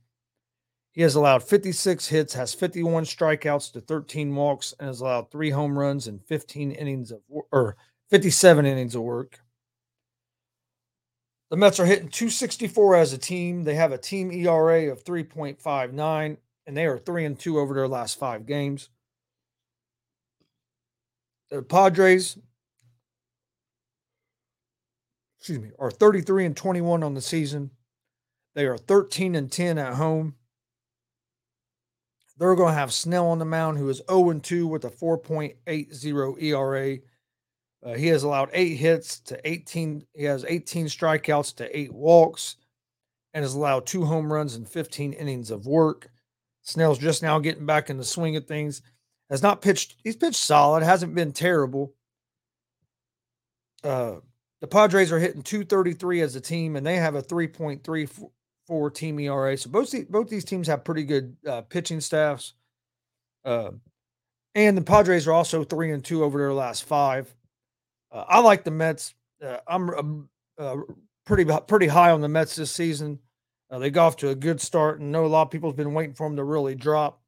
He 0.96 1.02
has 1.02 1.14
allowed 1.14 1.42
56 1.42 2.08
hits, 2.08 2.32
has 2.32 2.54
51 2.54 3.04
strikeouts 3.04 3.70
to 3.74 3.82
13 3.82 4.34
walks, 4.34 4.74
and 4.80 4.88
has 4.88 5.02
allowed 5.02 5.30
three 5.30 5.50
home 5.50 5.78
runs 5.78 6.06
and 6.06 6.24
15 6.24 6.72
innings 6.72 7.12
of 7.12 7.20
or 7.52 7.76
57 8.08 8.64
innings 8.64 8.94
of 8.94 9.02
work. 9.02 9.40
The 11.50 11.58
Mets 11.58 11.78
are 11.78 11.84
hitting 11.84 12.08
264 12.08 12.96
as 12.96 13.12
a 13.12 13.18
team. 13.18 13.62
They 13.62 13.74
have 13.74 13.92
a 13.92 13.98
team 13.98 14.32
ERA 14.32 14.90
of 14.90 15.04
3.59, 15.04 16.38
and 16.66 16.76
they 16.76 16.86
are 16.86 16.98
3 16.98 17.24
and 17.26 17.38
2 17.38 17.58
over 17.58 17.74
their 17.74 17.88
last 17.88 18.18
five 18.18 18.46
games. 18.46 18.88
The 21.50 21.62
Padres 21.62 22.38
excuse 25.38 25.60
me, 25.60 25.72
are 25.78 25.90
33 25.90 26.46
and 26.46 26.56
21 26.56 27.02
on 27.02 27.12
the 27.12 27.20
season. 27.20 27.70
They 28.54 28.64
are 28.64 28.78
13 28.78 29.34
and 29.34 29.52
10 29.52 29.76
at 29.76 29.94
home. 29.94 30.34
They're 32.38 32.54
going 32.54 32.72
to 32.72 32.78
have 32.78 32.92
Snell 32.92 33.28
on 33.28 33.38
the 33.38 33.44
mound, 33.44 33.78
who 33.78 33.88
is 33.88 34.02
0 34.10 34.30
and 34.30 34.44
2 34.44 34.66
with 34.66 34.84
a 34.84 34.90
4.80 34.90 36.42
ERA. 36.42 36.98
Uh, 37.84 37.94
he 37.94 38.08
has 38.08 38.24
allowed 38.24 38.50
eight 38.52 38.76
hits 38.76 39.20
to 39.20 39.40
18. 39.48 40.04
He 40.14 40.24
has 40.24 40.44
18 40.46 40.86
strikeouts 40.86 41.54
to 41.56 41.78
eight 41.78 41.92
walks 41.92 42.56
and 43.32 43.42
has 43.42 43.54
allowed 43.54 43.86
two 43.86 44.04
home 44.04 44.32
runs 44.32 44.54
and 44.56 44.68
15 44.68 45.12
innings 45.12 45.50
of 45.50 45.66
work. 45.66 46.10
Snell's 46.62 46.98
just 46.98 47.22
now 47.22 47.38
getting 47.38 47.66
back 47.66 47.90
in 47.90 47.96
the 47.96 48.04
swing 48.04 48.36
of 48.36 48.46
things. 48.46 48.82
Has 49.30 49.42
not 49.42 49.62
pitched, 49.62 49.96
he's 50.02 50.16
pitched 50.16 50.36
solid, 50.36 50.82
hasn't 50.82 51.14
been 51.14 51.32
terrible. 51.32 51.94
Uh, 53.84 54.16
the 54.60 54.66
Padres 54.66 55.12
are 55.12 55.18
hitting 55.18 55.42
233 55.42 56.22
as 56.22 56.34
a 56.34 56.40
team, 56.40 56.76
and 56.76 56.86
they 56.86 56.96
have 56.96 57.14
a 57.14 57.22
3.34 58.68 58.94
team 58.94 59.20
ERA. 59.20 59.56
So 59.56 59.70
both 59.70 59.94
both 60.10 60.28
these 60.28 60.44
teams 60.44 60.68
have 60.68 60.84
pretty 60.84 61.04
good 61.04 61.36
uh, 61.46 61.62
pitching 61.62 62.00
staffs. 62.00 62.54
Uh, 63.44 63.72
and 64.54 64.76
the 64.76 64.82
Padres 64.82 65.26
are 65.26 65.32
also 65.32 65.64
three 65.64 65.92
and 65.92 66.04
two 66.04 66.24
over 66.24 66.38
their 66.38 66.52
last 66.52 66.84
five. 66.84 67.34
Uh, 68.10 68.24
I 68.28 68.40
like 68.40 68.64
the 68.64 68.70
Mets. 68.70 69.14
Uh, 69.44 69.58
I'm 69.66 70.28
uh, 70.58 70.76
pretty 71.26 71.50
pretty 71.66 71.86
high 71.86 72.10
on 72.10 72.20
the 72.20 72.28
Mets 72.28 72.56
this 72.56 72.70
season. 72.70 73.18
Uh, 73.70 73.78
they 73.78 73.90
got 73.90 74.06
off 74.06 74.16
to 74.16 74.30
a 74.30 74.34
good 74.34 74.60
start, 74.60 75.00
and 75.00 75.12
know 75.12 75.24
a 75.24 75.28
lot 75.28 75.42
of 75.42 75.50
people 75.50 75.68
have 75.68 75.76
been 75.76 75.92
waiting 75.92 76.14
for 76.14 76.28
them 76.28 76.36
to 76.36 76.44
really 76.44 76.74
drop, 76.74 77.20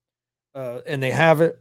and 0.54 1.02
they 1.02 1.10
have 1.10 1.40
it. 1.40 1.60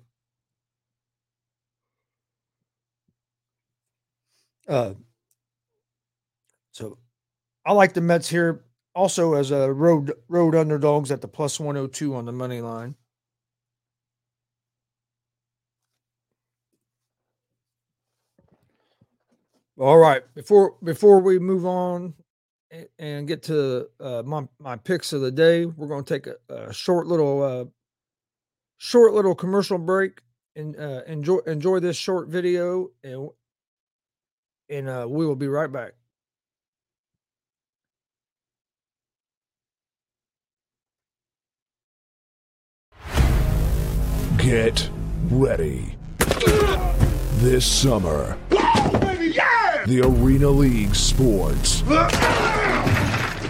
So 6.72 6.98
I 7.66 7.74
like 7.74 7.94
the 7.94 8.02
Mets 8.02 8.30
here 8.30 8.64
also 8.98 9.36
as 9.36 9.52
a 9.52 9.72
road 9.72 10.12
road 10.28 10.56
underdogs 10.56 11.12
at 11.12 11.22
the 11.22 11.28
plus 11.28 11.60
102 11.60 12.16
on 12.16 12.26
the 12.26 12.32
money 12.32 12.62
line. 12.62 12.96
All 19.80 19.98
right, 20.00 20.24
before 20.34 20.76
before 20.84 21.20
we 21.20 21.38
move 21.38 21.66
on 21.66 22.16
and 22.98 23.28
get 23.28 23.44
to 23.44 23.88
uh, 24.00 24.24
my 24.26 24.48
my 24.60 24.76
picks 24.76 25.14
of 25.14 25.22
the 25.22 25.32
day, 25.32 25.66
we're 25.66 25.88
going 25.88 26.04
to 26.04 26.14
take 26.14 26.26
a, 26.26 26.70
a, 26.70 26.74
short 26.74 27.06
little 27.06 27.44
uh, 27.44 27.66
short 28.78 29.14
little 29.14 29.36
commercial 29.36 29.78
break 29.78 30.22
and 30.56 30.76
uh, 30.76 31.04
enjoy 31.06 31.38
enjoy 31.46 31.80
this 31.80 31.96
short 31.96 32.30
video 32.30 32.90
and 33.04 33.30
and 34.70 34.90
uh, 34.90 35.06
we 35.08 35.28
will 35.28 35.36
be 35.36 35.48
right 35.48 35.72
back. 35.72 35.97
Get 44.48 44.90
ready. 45.30 45.98
This 47.40 47.66
summer, 47.66 48.38
the 48.50 50.02
Arena 50.06 50.48
League 50.48 50.96
Sports 50.96 51.84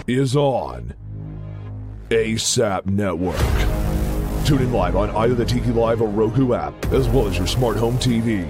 is 0.08 0.34
on 0.34 0.92
ASAP 2.10 2.86
Network. 2.86 3.36
Tune 4.44 4.60
in 4.60 4.72
live 4.72 4.96
on 4.96 5.10
either 5.10 5.36
the 5.36 5.44
Tiki 5.44 5.70
Live 5.70 6.02
or 6.02 6.08
Roku 6.08 6.52
app, 6.52 6.74
as 6.86 7.08
well 7.08 7.28
as 7.28 7.38
your 7.38 7.46
smart 7.46 7.76
home 7.76 7.96
TV. 7.98 8.44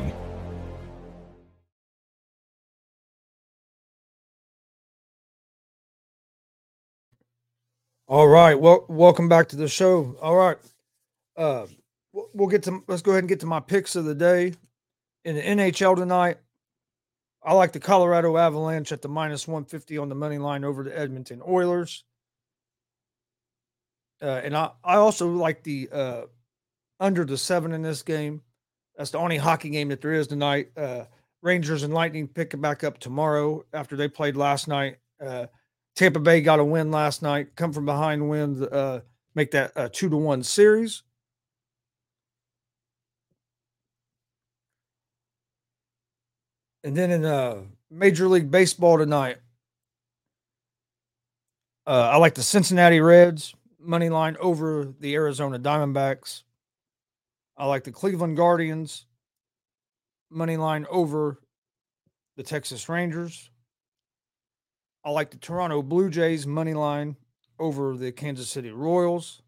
All 8.07 8.27
right. 8.27 8.59
Well, 8.59 8.87
welcome 8.89 9.29
back 9.29 9.49
to 9.49 9.57
the 9.57 9.69
show. 9.69 10.17
All 10.23 10.35
right. 10.35 10.57
Uh, 11.37 11.67
we'll 12.35 12.49
get 12.49 12.63
to 12.65 12.83
let's 12.89 13.03
go 13.03 13.13
ahead 13.13 13.25
and 13.25 13.29
get 13.29 13.41
to 13.41 13.47
my 13.47 13.61
picks 13.61 13.97
of 13.97 14.05
the 14.05 14.15
day 14.15 14.55
in 15.25 15.37
the 15.37 15.43
NHL 15.43 15.97
tonight. 15.97 16.39
I 17.43 17.55
like 17.55 17.73
the 17.73 17.81
Colorado 17.81 18.37
Avalanche 18.37 18.93
at 18.93 19.03
the 19.03 19.09
minus 19.09 19.47
150 19.47 19.99
on 19.99 20.09
the 20.09 20.15
money 20.15 20.39
line 20.39 20.65
over 20.65 20.83
the 20.83 20.97
Edmonton 20.99 21.41
Oilers. 21.47 22.05
Uh, 24.21 24.41
and 24.43 24.57
I, 24.57 24.71
I 24.83 24.97
also 24.97 25.29
like 25.29 25.63
the 25.63 25.89
uh, 25.93 26.23
under 26.99 27.25
the 27.25 27.39
seven 27.39 27.73
in 27.73 27.83
this 27.83 28.03
game. 28.03 28.43
That's 28.97 29.11
the 29.11 29.19
only 29.19 29.37
hockey 29.37 29.71
game 29.71 29.89
that 29.89 30.01
there 30.01 30.13
is 30.13 30.27
tonight. 30.27 30.71
Uh, 30.77 31.05
Rangers 31.41 31.85
and 31.85 31.95
Lightning 31.95 32.27
pick 32.27 32.53
it 32.53 32.61
back 32.61 32.83
up 32.83 32.99
tomorrow 32.99 33.65
after 33.73 33.97
they 33.97 34.09
played 34.09 34.37
last 34.37 34.67
night. 34.67 34.97
Uh, 35.25 35.47
Tampa 35.95 36.19
Bay 36.19 36.41
got 36.41 36.59
a 36.59 36.65
win 36.65 36.91
last 36.91 37.23
night, 37.23 37.55
come 37.55 37.73
from 37.73 37.85
behind 37.87 38.29
win, 38.29 38.67
uh, 38.73 39.01
make 39.35 39.53
that 39.53 39.73
a 39.77 39.89
two 39.89 40.09
to 40.09 40.17
one 40.17 40.43
series. 40.43 41.03
And 46.85 46.97
then 46.97 47.11
in 47.11 47.25
uh, 47.25 47.63
Major 47.91 48.29
League 48.29 48.51
Baseball 48.51 48.99
tonight, 48.99 49.39
uh, 51.87 52.11
I 52.13 52.17
like 52.17 52.35
the 52.35 52.43
Cincinnati 52.43 53.01
Reds 53.01 53.55
money 53.81 54.09
line 54.11 54.37
over 54.41 54.93
the 55.01 55.15
Arizona 55.15 55.59
Diamondbacks. 55.59 56.43
I 57.57 57.67
like 57.67 57.85
the 57.85 57.93
Cleveland 57.93 58.37
Guardians 58.37 59.07
money 60.31 60.57
line 60.57 60.87
over 60.91 61.41
the 62.37 62.43
Texas 62.43 62.89
Rangers. 62.89 63.51
I 65.05 65.11
like 65.11 65.31
the 65.31 65.39
Toronto 65.39 65.83
Blue 65.83 66.11
Jays 66.11 66.47
money 66.47 66.75
line 66.75 67.17
over 67.59 67.97
the 67.97 68.13
Kansas 68.13 68.49
City 68.49 68.71
Royals. 68.71 69.43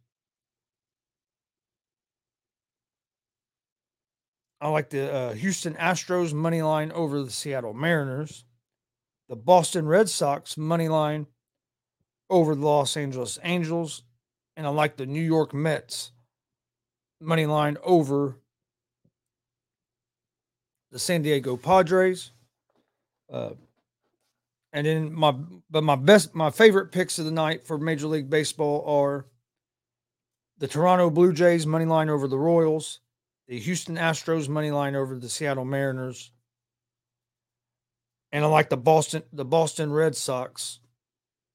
I 4.61 4.68
like 4.68 4.90
the 4.90 5.12
uh, 5.12 5.33
Houston 5.35 5.75
Astros 5.75 6.35
money 6.35 6.62
line 6.62 6.92
over 6.92 7.23
the 7.23 7.31
Seattle 7.31 7.73
Mariners, 7.73 8.44
the 9.29 9.37
Boston 9.37 9.87
Red 9.87 10.09
Sox 10.11 10.57
money 10.57 10.88
line 10.88 11.27
over 12.29 12.55
the 12.55 12.64
Los 12.64 12.96
Angeles 12.96 13.38
Angels, 13.42 14.03
and 14.57 14.66
I 14.66 14.70
like 14.70 14.96
the 14.96 15.07
New 15.07 15.23
York 15.23 15.55
Mets 15.55 16.12
money 17.20 17.46
line 17.46 17.79
over 17.83 18.37
the 20.90 20.99
San 20.99 21.23
Diego 21.23 21.57
Padres. 21.57 22.33
Uh, 23.33 23.51
and 24.73 24.87
then 24.87 25.12
my 25.12 25.35
but 25.70 25.83
my 25.83 25.96
best 25.96 26.35
my 26.35 26.51
favorite 26.51 26.92
picks 26.92 27.18
of 27.18 27.25
the 27.25 27.31
night 27.31 27.66
for 27.66 27.79
Major 27.79 28.07
League 28.07 28.31
Baseball 28.31 28.85
are 28.87 29.27
the 30.59 30.68
Toronto 30.68 31.11
Blue 31.11 31.33
Jays 31.33 31.66
money 31.66 31.87
line 31.87 32.09
over 32.09 32.29
the 32.29 32.38
Royals, 32.38 33.01
the 33.50 33.58
Houston 33.58 33.96
Astros 33.96 34.48
money 34.48 34.70
line 34.70 34.94
over 34.94 35.18
the 35.18 35.28
Seattle 35.28 35.64
Mariners, 35.64 36.30
and 38.30 38.44
I 38.44 38.46
like 38.46 38.68
the 38.68 38.76
Boston 38.76 39.24
the 39.32 39.44
Boston 39.44 39.92
Red 39.92 40.14
Sox 40.14 40.78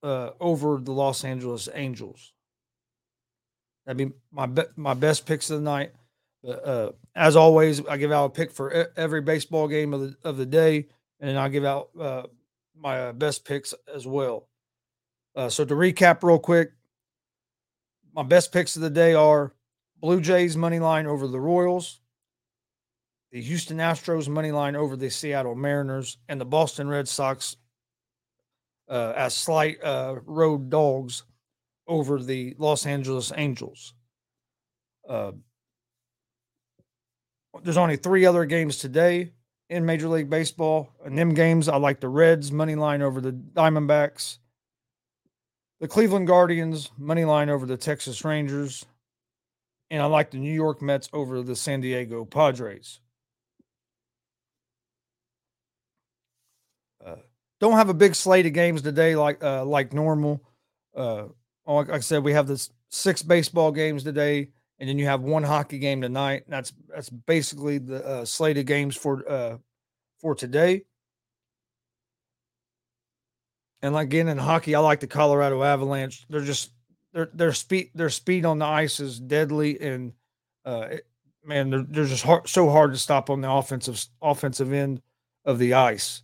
uh, 0.03 0.31
over 0.41 0.77
the 0.77 0.91
Los 0.91 1.23
Angeles 1.23 1.69
Angels. 1.73 2.33
That'd 3.85 4.09
be 4.09 4.13
my 4.29 4.45
be- 4.45 4.63
my 4.75 4.93
best 4.93 5.25
picks 5.25 5.49
of 5.49 5.59
the 5.59 5.63
night. 5.63 5.93
Uh, 6.45 6.89
as 7.15 7.37
always, 7.37 7.83
I 7.87 7.95
give 7.95 8.11
out 8.11 8.25
a 8.25 8.29
pick 8.29 8.51
for 8.51 8.89
every 8.97 9.21
baseball 9.21 9.69
game 9.69 9.93
of 9.93 10.01
the 10.01 10.15
of 10.25 10.35
the 10.35 10.45
day, 10.45 10.87
and 11.21 11.39
I 11.39 11.47
give 11.47 11.63
out 11.63 11.91
uh, 11.97 12.23
my 12.77 13.05
uh, 13.05 13.13
best 13.13 13.45
picks 13.45 13.73
as 13.93 14.05
well. 14.05 14.49
Uh, 15.33 15.47
so 15.47 15.63
to 15.63 15.73
recap 15.73 16.23
real 16.23 16.39
quick, 16.39 16.73
my 18.13 18.23
best 18.23 18.51
picks 18.51 18.75
of 18.75 18.81
the 18.81 18.89
day 18.89 19.13
are 19.13 19.54
Blue 20.05 20.21
Jays 20.21 20.55
money 20.55 20.77
line 20.77 21.07
over 21.07 21.25
the 21.25 21.39
Royals, 21.39 21.99
the 23.31 23.41
Houston 23.41 23.77
Astros 23.77 24.27
money 24.27 24.51
line 24.51 24.75
over 24.75 24.95
the 24.95 25.09
Seattle 25.09 25.55
Mariners, 25.55 26.19
and 26.29 26.39
the 26.39 26.45
Boston 26.45 26.87
Red 26.87 27.07
Sox 27.07 27.57
uh, 28.87 29.13
as 29.15 29.33
slight 29.33 29.83
uh, 29.83 30.17
road 30.27 30.69
dogs 30.69 31.23
over 31.87 32.21
the 32.21 32.53
Los 32.59 32.85
Angeles 32.85 33.31
Angels. 33.35 33.95
Uh, 35.09 35.31
there's 37.63 37.75
only 37.75 37.97
three 37.97 38.27
other 38.27 38.45
games 38.45 38.77
today 38.77 39.31
in 39.71 39.87
Major 39.87 40.07
League 40.07 40.29
Baseball. 40.29 40.87
In 41.03 41.15
them 41.15 41.33
games, 41.33 41.67
I 41.67 41.77
like 41.77 41.99
the 41.99 42.09
Reds 42.09 42.51
money 42.51 42.75
line 42.75 43.01
over 43.01 43.19
the 43.21 43.31
Diamondbacks, 43.31 44.37
the 45.79 45.87
Cleveland 45.87 46.27
Guardians 46.27 46.91
money 46.95 47.25
line 47.25 47.49
over 47.49 47.65
the 47.65 47.75
Texas 47.75 48.23
Rangers, 48.23 48.85
and 49.95 50.03
I 50.03 50.07
like 50.07 50.31
the 50.31 50.37
New 50.37 50.53
York 50.53 50.81
Mets 50.81 51.09
over 51.13 51.41
the 51.41 51.55
San 51.55 51.79
Diego 51.79 52.25
Padres. 52.25 52.99
Uh, 57.03 57.15
don't 57.61 57.77
have 57.77 57.87
a 57.87 57.93
big 57.93 58.13
slate 58.13 58.45
of 58.45 58.51
games 58.51 58.81
today 58.81 59.15
like 59.15 59.41
uh, 59.41 59.63
like 59.63 59.93
normal. 59.93 60.43
Uh, 60.93 61.27
like 61.65 61.89
I 61.89 61.99
said, 61.99 62.23
we 62.23 62.33
have 62.33 62.45
this 62.45 62.69
six 62.89 63.21
baseball 63.21 63.71
games 63.71 64.03
today, 64.03 64.49
and 64.79 64.89
then 64.89 64.99
you 64.99 65.05
have 65.05 65.21
one 65.21 65.43
hockey 65.43 65.79
game 65.79 66.01
tonight. 66.01 66.43
That's 66.49 66.73
that's 66.89 67.09
basically 67.09 67.77
the 67.77 68.05
uh, 68.05 68.25
slate 68.25 68.57
of 68.57 68.65
games 68.65 68.97
for 68.97 69.23
uh, 69.29 69.57
for 70.19 70.35
today. 70.35 70.83
And 73.81 73.93
like 73.93 74.07
again, 74.07 74.27
in 74.27 74.37
hockey, 74.37 74.75
I 74.75 74.79
like 74.79 74.99
the 74.99 75.07
Colorado 75.07 75.63
Avalanche. 75.63 76.25
They're 76.27 76.41
just 76.41 76.71
their 77.15 77.29
their 77.33 77.53
speed 77.53 77.91
their 77.95 78.09
speed 78.09 78.45
on 78.45 78.59
the 78.59 78.65
ice 78.65 78.99
is 78.99 79.19
deadly, 79.19 79.79
and 79.79 80.11
uh, 80.65 80.87
it, 80.91 81.07
man, 81.45 81.69
they're, 81.69 81.85
they're 81.87 82.05
just 82.05 82.23
hard, 82.23 82.47
so 82.47 82.69
hard 82.69 82.91
to 82.91 82.99
stop 82.99 83.29
on 83.29 83.39
the 83.39 83.49
offensive 83.49 84.05
offensive 84.21 84.73
end 84.73 85.01
of 85.45 85.57
the 85.57 85.73
ice. 85.73 86.21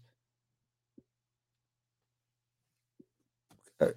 But 3.79 3.95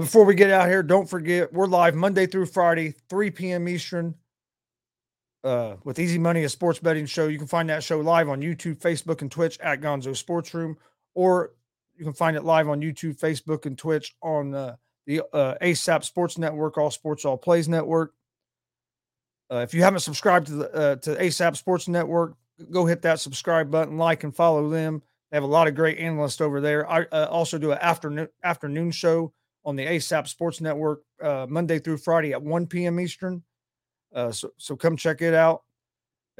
before 0.00 0.24
we 0.24 0.34
get 0.34 0.50
out 0.50 0.68
here, 0.68 0.82
don't 0.82 1.08
forget 1.08 1.52
we're 1.52 1.66
live 1.66 1.94
Monday 1.94 2.26
through 2.26 2.46
Friday, 2.46 2.92
3 3.08 3.30
p.m. 3.30 3.68
Eastern, 3.68 4.16
uh, 5.44 5.76
with 5.84 6.00
Easy 6.00 6.18
Money, 6.18 6.42
a 6.42 6.48
sports 6.48 6.80
betting 6.80 7.06
show. 7.06 7.28
You 7.28 7.38
can 7.38 7.46
find 7.46 7.70
that 7.70 7.84
show 7.84 8.00
live 8.00 8.28
on 8.28 8.40
YouTube, 8.40 8.78
Facebook, 8.78 9.22
and 9.22 9.30
Twitch 9.30 9.56
at 9.60 9.80
Gonzo 9.80 10.16
Sports 10.16 10.52
Room, 10.52 10.76
or 11.14 11.52
you 11.96 12.04
can 12.04 12.12
find 12.12 12.36
it 12.36 12.42
live 12.42 12.68
on 12.68 12.80
YouTube, 12.80 13.16
Facebook, 13.20 13.66
and 13.66 13.78
Twitch 13.78 14.16
on 14.20 14.52
uh, 14.52 14.74
the 15.06 15.22
uh, 15.32 15.54
ASAP 15.62 16.04
Sports 16.04 16.36
Network, 16.36 16.76
All 16.78 16.90
Sports 16.90 17.24
All 17.24 17.38
Plays 17.38 17.68
Network. 17.68 18.12
Uh, 19.50 19.58
if 19.58 19.72
you 19.72 19.82
haven't 19.82 20.00
subscribed 20.00 20.48
to 20.48 20.54
the 20.54 20.74
uh, 20.74 20.96
to 20.96 21.14
ASAP 21.16 21.56
Sports 21.56 21.86
Network, 21.86 22.34
go 22.70 22.84
hit 22.84 23.02
that 23.02 23.20
subscribe 23.20 23.70
button, 23.70 23.96
like 23.96 24.24
and 24.24 24.34
follow 24.34 24.68
them. 24.68 25.02
They 25.30 25.36
have 25.36 25.44
a 25.44 25.48
lot 25.48 25.68
of 25.68 25.74
great 25.74 25.98
analysts 25.98 26.40
over 26.40 26.60
there. 26.60 26.88
I 26.90 27.02
uh, 27.12 27.26
also 27.30 27.58
do 27.58 27.72
an 27.72 27.78
afternoon 27.80 28.28
afternoon 28.42 28.90
show 28.90 29.32
on 29.64 29.76
the 29.76 29.86
ASAP 29.86 30.26
Sports 30.26 30.60
Network 30.60 31.02
uh, 31.22 31.46
Monday 31.48 31.78
through 31.78 31.98
Friday 31.98 32.32
at 32.32 32.42
1 32.42 32.66
p.m. 32.66 33.00
Eastern. 33.00 33.42
Uh, 34.14 34.30
so, 34.30 34.50
so 34.56 34.76
come 34.76 34.96
check 34.96 35.22
it 35.22 35.34
out. 35.34 35.62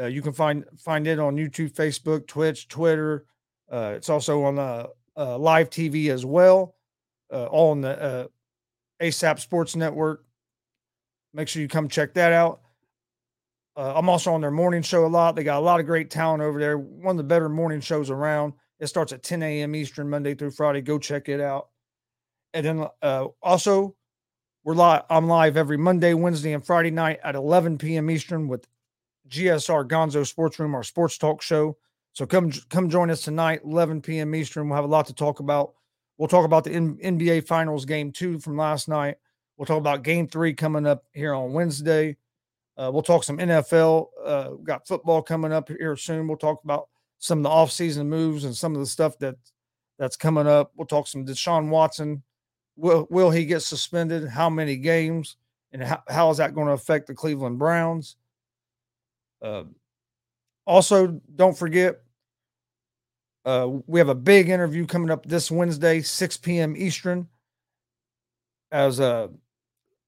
Uh, 0.00 0.06
you 0.06 0.22
can 0.22 0.32
find 0.32 0.64
find 0.76 1.06
it 1.06 1.18
on 1.18 1.36
YouTube, 1.36 1.72
Facebook, 1.72 2.26
Twitch, 2.26 2.68
Twitter. 2.68 3.26
It's 3.70 4.08
also 4.08 4.42
on 4.44 4.56
live 5.16 5.70
TV 5.70 6.10
as 6.10 6.24
well, 6.24 6.74
all 7.30 7.70
on 7.70 7.80
the 7.80 8.30
ASAP 9.00 9.40
Sports 9.40 9.76
Network. 9.76 10.24
Make 11.32 11.48
sure 11.48 11.62
you 11.62 11.68
come 11.68 11.88
check 11.88 12.14
that 12.14 12.32
out. 12.32 12.60
I'm 13.76 14.08
also 14.08 14.32
on 14.32 14.40
their 14.40 14.50
morning 14.50 14.80
show 14.80 15.04
a 15.04 15.08
lot. 15.08 15.36
They 15.36 15.44
got 15.44 15.58
a 15.58 15.60
lot 15.60 15.80
of 15.80 15.86
great 15.86 16.10
talent 16.10 16.42
over 16.42 16.58
there. 16.58 16.78
One 16.78 17.12
of 17.12 17.18
the 17.18 17.24
better 17.24 17.48
morning 17.48 17.80
shows 17.80 18.08
around. 18.08 18.54
It 18.80 18.86
starts 18.86 19.12
at 19.12 19.22
10 19.22 19.42
a.m. 19.42 19.74
Eastern, 19.74 20.08
Monday 20.08 20.34
through 20.34 20.52
Friday. 20.52 20.80
Go 20.80 20.98
check 20.98 21.28
it 21.28 21.40
out. 21.40 21.68
And 22.54 22.64
then 22.64 22.86
uh, 23.02 23.26
also, 23.42 23.94
we're 24.64 24.74
live. 24.74 25.02
I'm 25.10 25.26
live 25.26 25.58
every 25.58 25.76
Monday, 25.76 26.14
Wednesday, 26.14 26.54
and 26.54 26.64
Friday 26.64 26.90
night 26.90 27.20
at 27.22 27.34
11 27.34 27.76
p.m. 27.76 28.10
Eastern 28.10 28.48
with 28.48 28.66
GSR 29.28 29.86
Gonzo 29.86 30.26
Sports 30.26 30.58
Room, 30.58 30.74
our 30.74 30.82
sports 30.82 31.18
talk 31.18 31.42
show. 31.42 31.76
So 32.12 32.24
come 32.24 32.50
come 32.70 32.88
join 32.88 33.10
us 33.10 33.22
tonight, 33.22 33.60
11 33.64 34.00
p.m. 34.00 34.34
Eastern. 34.34 34.68
We'll 34.68 34.76
have 34.76 34.84
a 34.84 34.88
lot 34.88 35.06
to 35.06 35.14
talk 35.14 35.40
about. 35.40 35.74
We'll 36.18 36.28
talk 36.28 36.44
about 36.44 36.64
the 36.64 36.72
N- 36.72 36.98
NBA 37.02 37.46
Finals 37.46 37.84
game 37.84 38.12
two 38.12 38.38
from 38.38 38.56
last 38.56 38.88
night. 38.88 39.16
We'll 39.56 39.66
talk 39.66 39.78
about 39.78 40.02
game 40.02 40.28
three 40.28 40.54
coming 40.54 40.86
up 40.86 41.04
here 41.12 41.34
on 41.34 41.52
Wednesday. 41.52 42.16
Uh, 42.76 42.90
we'll 42.92 43.02
talk 43.02 43.24
some 43.24 43.38
NFL. 43.38 44.08
Uh, 44.22 44.48
we've 44.52 44.66
got 44.66 44.86
football 44.86 45.22
coming 45.22 45.52
up 45.52 45.68
here 45.68 45.96
soon. 45.96 46.28
We'll 46.28 46.36
talk 46.36 46.62
about 46.64 46.88
some 47.18 47.38
of 47.38 47.42
the 47.44 47.48
offseason 47.48 48.06
moves 48.06 48.44
and 48.44 48.54
some 48.54 48.74
of 48.74 48.80
the 48.80 48.86
stuff 48.86 49.18
that 49.18 49.36
that's 49.98 50.16
coming 50.16 50.46
up. 50.46 50.72
We'll 50.76 50.86
talk 50.86 51.06
some 51.06 51.24
Deshaun 51.24 51.68
Watson 51.68 52.22
Will 52.76 53.06
will 53.10 53.30
he 53.30 53.46
get 53.46 53.60
suspended? 53.60 54.28
How 54.28 54.50
many 54.50 54.76
games? 54.76 55.36
And 55.72 55.82
how, 55.82 56.02
how 56.08 56.30
is 56.30 56.36
that 56.36 56.54
going 56.54 56.68
to 56.68 56.74
affect 56.74 57.06
the 57.06 57.14
Cleveland 57.14 57.58
Browns? 57.58 58.16
Uh, 59.42 59.64
also, 60.66 61.20
don't 61.34 61.56
forget, 61.56 62.00
uh, 63.46 63.68
we 63.86 64.00
have 64.00 64.08
a 64.08 64.14
big 64.14 64.48
interview 64.48 64.84
coming 64.86 65.10
up 65.10 65.24
this 65.24 65.50
Wednesday, 65.52 66.00
6 66.00 66.36
p.m. 66.38 66.76
Eastern. 66.76 67.28
As 68.72 68.98
a 68.98 69.30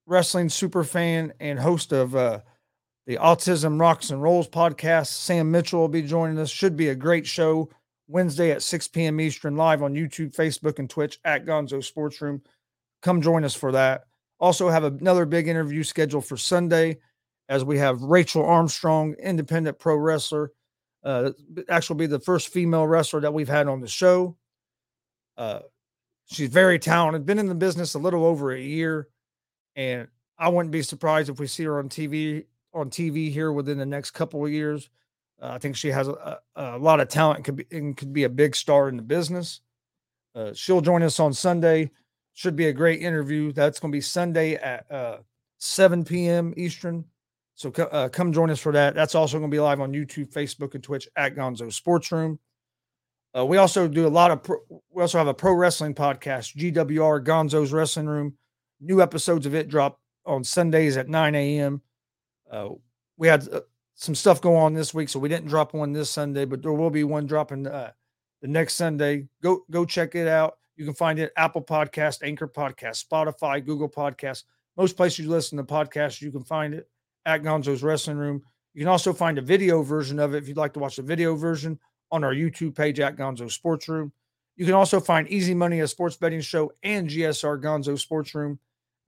wrestling 0.07 0.49
super 0.49 0.83
fan 0.83 1.33
and 1.39 1.57
host 1.57 1.93
of 1.93 2.17
uh, 2.17 2.41
the 3.07 3.17
Autism 3.17 3.81
Rocks 3.81 4.11
and 4.11 4.21
Rolls 4.21 4.49
podcast, 4.49 5.07
Sam 5.07 5.53
Mitchell 5.53 5.79
will 5.79 5.89
be 5.89 6.03
joining 6.03 6.37
us. 6.39 6.51
Should 6.51 6.77
be 6.77 6.89
a 6.89 6.97
great 6.97 7.29
show 7.29 7.71
Wednesday 8.09 8.51
at 8.51 8.63
6 8.63 8.89
p.m. 8.89 9.21
Eastern, 9.21 9.57
live 9.57 9.85
on 9.85 9.95
YouTube, 9.95 10.35
Facebook, 10.35 10.81
and 10.81 10.91
Twitch 10.91 11.21
at 11.25 11.47
Gonzo 11.47 11.83
Sports 11.83 12.21
Room. 12.21 12.43
Come 13.03 13.23
join 13.23 13.45
us 13.45 13.55
for 13.55 13.71
that. 13.71 14.07
Also, 14.41 14.69
have 14.69 14.83
another 14.83 15.27
big 15.27 15.47
interview 15.47 15.85
scheduled 15.85 16.27
for 16.27 16.37
Sunday 16.37 16.99
as 17.49 17.65
we 17.65 17.79
have 17.79 18.03
Rachel 18.03 18.45
Armstrong, 18.45 19.15
independent 19.23 19.79
pro 19.79 19.95
wrestler. 19.95 20.51
Uh, 21.09 21.33
actually, 21.71 21.97
be 21.97 22.07
the 22.07 22.21
first 22.21 22.49
female 22.49 22.87
wrestler 22.87 23.23
that 23.23 23.33
we've 23.33 23.49
had 23.49 23.67
on 23.67 23.81
the 23.81 23.89
show. 23.89 24.37
Uh, 25.39 25.61
she's 26.27 26.51
very 26.51 26.79
talented, 26.79 27.25
been 27.25 27.39
in 27.39 27.47
the 27.47 27.55
business 27.55 27.95
a 27.95 27.99
little 27.99 28.27
over 28.27 28.53
a 28.53 28.61
year, 28.61 29.09
and 29.75 30.07
I 30.39 30.51
wouldn't 30.51 30.71
be 30.71 30.83
surprised 30.83 31.31
if 31.31 31.41
we 31.41 31.47
see 31.47 31.65
her 31.65 31.79
on 31.79 31.89
TV 31.89 32.45
on 32.75 32.91
TV 32.91 33.33
here 33.33 33.51
within 33.51 33.79
the 33.79 33.87
next 33.87 34.11
couple 34.11 34.45
of 34.45 34.53
years. 34.53 34.91
Uh, 35.41 35.53
I 35.53 35.59
think 35.59 35.77
she 35.77 35.89
has 35.89 36.09
a, 36.09 36.41
a, 36.57 36.77
lot 36.77 37.01
of 37.01 37.09
talent 37.09 37.39
and 37.39 37.45
could 37.47 37.57
be 37.57 37.67
and 37.73 37.97
could 37.97 38.13
be 38.13 38.25
a 38.25 38.29
big 38.29 38.55
star 38.55 38.91
in 38.91 38.99
the 38.99 39.03
business. 39.03 39.63
Uh, 40.35 40.53
she'll 40.53 40.83
join 40.83 41.03
us 41.03 41.19
on 41.19 41.33
Sunday. 41.33 41.91
Should 42.35 42.55
be 42.55 42.67
a 42.67 42.73
great 42.75 43.01
interview. 43.01 43.51
That's 43.53 43.81
going 43.81 43.93
to 43.93 43.97
be 43.97 44.03
Sunday 44.03 44.57
at 44.57 44.85
uh, 44.93 45.17
7 45.57 46.05
p.m. 46.05 46.53
Eastern. 46.59 47.07
So 47.59 47.73
uh, 47.73 48.09
come 48.09 48.33
join 48.33 48.51
us 48.51 48.61
for 48.61 48.71
that. 48.71 48.95
That's 48.95 49.17
also 49.17 49.37
going 49.37 49.51
to 49.51 49.55
be 49.55 49.59
live 49.59 49.81
on 49.81 49.93
YouTube, 49.93 50.33
Facebook, 50.33 50.77
and 50.77 50.83
Twitch 50.83 51.09
at 51.17 51.35
Gonzo 51.35 51.73
Sports 51.73 52.13
Room. 52.13 52.39
Uh, 53.37 53.45
we 53.45 53.57
also 53.57 53.89
do 53.89 54.07
a 54.07 54.09
lot 54.09 54.31
of. 54.31 54.45
Pro, 54.45 54.59
we 54.93 55.03
also 55.03 55.19
have 55.19 55.27
a 55.27 55.35
pro 55.35 55.53
wrestling 55.55 55.93
podcast, 55.93 56.57
GWR 56.57 57.25
Gonzo's 57.25 57.73
Wrestling 57.73 58.07
Room. 58.07 58.35
New 58.81 59.03
episodes 59.03 59.45
of 59.45 59.57
it 59.57 59.67
drop 59.69 59.99
on 60.25 60.45
Sundays 60.45 60.97
at 60.97 61.09
9 61.09 61.35
a.m. 61.35 61.83
Uh, 62.49 62.69
we 63.17 63.27
had 63.27 63.49
uh, 63.53 63.63
some 63.97 64.15
stuff 64.15 64.41
go 64.41 64.55
on 64.55 64.73
this 64.73 64.95
week, 64.95 65.09
so 65.09 65.19
we 65.19 65.29
didn't 65.29 65.49
drop 65.49 65.75
one 65.75 65.93
this 65.93 66.11
Sunday, 66.11 66.45
but 66.45 66.63
there 66.63 66.73
will 66.73 66.91
be 66.91 67.03
one 67.03 67.27
dropping 67.27 67.67
uh, 67.67 67.91
the 68.41 68.47
next 68.47 68.77
Sunday. 68.77 69.27
Go 69.43 69.65
go 69.69 69.85
check 69.85 70.15
it 70.15 70.29
out. 70.29 70.59
You 70.77 70.85
can 70.85 70.95
find 70.95 71.19
it 71.19 71.33
Apple 71.37 71.63
Podcast, 71.63 72.23
Anchor 72.23 72.47
Podcast, 72.47 73.05
Spotify, 73.05 73.67
Google 73.67 73.89
Podcast. 73.89 74.45
Most 74.77 74.97
places 74.97 75.19
you 75.19 75.29
listen 75.29 75.59
to 75.59 75.65
podcasts, 75.65 76.23
you 76.23 76.31
can 76.31 76.45
find 76.45 76.73
it 76.73 76.89
at 77.29 77.43
Gonzo's 77.43 77.83
Wrestling 77.83 78.17
Room. 78.17 78.43
You 78.73 78.81
can 78.81 78.89
also 78.89 79.13
find 79.13 79.37
a 79.37 79.43
video 79.43 79.83
version 79.83 80.19
of 80.19 80.35
it 80.35 80.39
if 80.39 80.49
you'd 80.49 80.57
like 80.57 80.73
to 80.73 80.81
watch 80.81 80.97
the 80.97 81.03
video 81.03 81.35
version 81.35 81.79
on 82.11 82.25
our 82.25 82.33
YouTube 82.33 82.75
page 82.75 83.01
at 83.01 83.17
Gonzo 83.17 83.53
Sports 83.53 83.87
Room. 83.87 84.13
You 84.57 84.65
can 84.65 84.75
also 84.75 84.99
find 84.99 85.29
Easy 85.29 85.55
Money, 85.55 85.81
a 85.81 85.87
sports 85.87 86.17
betting 86.17 86.41
show, 86.41 86.73
and 86.83 87.09
GSR 87.09 87.63
Gonzo 87.63 87.99
Sports 87.99 88.35
Room 88.35 88.59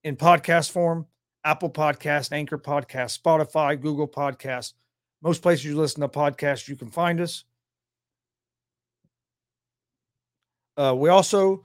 in 0.05 0.17
podcast 0.17 0.71
form 0.71 1.07
Apple 1.45 1.71
Podcast, 1.71 2.31
Anchor 2.33 2.59
Podcast, 2.59 3.19
Spotify, 3.19 3.81
Google 3.81 4.07
Podcast. 4.07 4.75
Most 5.23 5.41
places 5.41 5.65
you 5.65 5.77
listen 5.77 6.03
to 6.03 6.09
podcasts, 6.09 6.69
you 6.69 6.77
can 6.77 6.91
find 6.91 7.21
us. 7.23 7.45
Uh, 10.77 10.95
we 10.95 11.09
also 11.09 11.65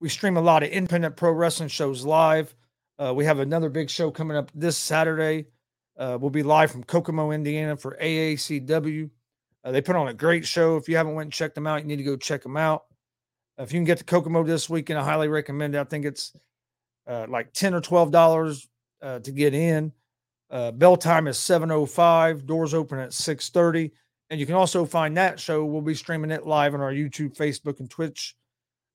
we 0.00 0.08
stream 0.08 0.36
a 0.36 0.42
lot 0.42 0.64
of 0.64 0.70
independent 0.70 1.16
pro 1.16 1.30
wrestling 1.30 1.68
shows 1.68 2.04
live. 2.04 2.52
Uh, 2.98 3.14
we 3.14 3.24
have 3.24 3.38
another 3.38 3.68
big 3.68 3.88
show 3.88 4.10
coming 4.10 4.36
up 4.36 4.50
this 4.52 4.76
Saturday. 4.76 5.46
Uh, 5.98 6.18
we'll 6.20 6.30
be 6.30 6.42
live 6.42 6.70
from 6.70 6.84
Kokomo, 6.84 7.30
Indiana 7.30 7.76
for 7.76 7.96
AACW. 8.00 9.10
Uh, 9.64 9.70
they 9.70 9.80
put 9.80 9.96
on 9.96 10.08
a 10.08 10.14
great 10.14 10.46
show. 10.46 10.76
If 10.76 10.88
you 10.88 10.96
haven't 10.96 11.14
went 11.14 11.26
and 11.26 11.32
checked 11.32 11.54
them 11.54 11.66
out, 11.66 11.82
you 11.82 11.88
need 11.88 11.96
to 11.96 12.02
go 12.02 12.16
check 12.16 12.42
them 12.42 12.56
out. 12.56 12.84
if 13.58 13.72
you 13.72 13.78
can 13.78 13.84
get 13.84 13.98
to 13.98 14.04
Kokomo 14.04 14.44
this 14.44 14.68
weekend, 14.68 14.98
I 14.98 15.04
highly 15.04 15.28
recommend 15.28 15.74
it. 15.74 15.78
I 15.78 15.84
think 15.84 16.04
it's 16.04 16.32
uh, 17.06 17.26
like 17.28 17.52
ten 17.52 17.74
or 17.74 17.80
twelve 17.80 18.10
dollars 18.10 18.68
uh, 19.02 19.18
to 19.20 19.30
get 19.30 19.54
in. 19.54 19.92
Uh, 20.50 20.70
bell 20.70 20.96
time 20.96 21.26
is 21.26 21.38
7.05. 21.38 22.46
Doors 22.46 22.74
open 22.74 22.98
at 22.98 23.10
6.30. 23.10 23.90
And 24.30 24.40
you 24.40 24.46
can 24.46 24.54
also 24.54 24.84
find 24.84 25.16
that 25.16 25.38
show. 25.38 25.64
We'll 25.64 25.82
be 25.82 25.94
streaming 25.94 26.30
it 26.30 26.46
live 26.46 26.74
on 26.74 26.80
our 26.80 26.92
YouTube, 26.92 27.36
Facebook, 27.36 27.80
and 27.80 27.90
Twitch 27.90 28.36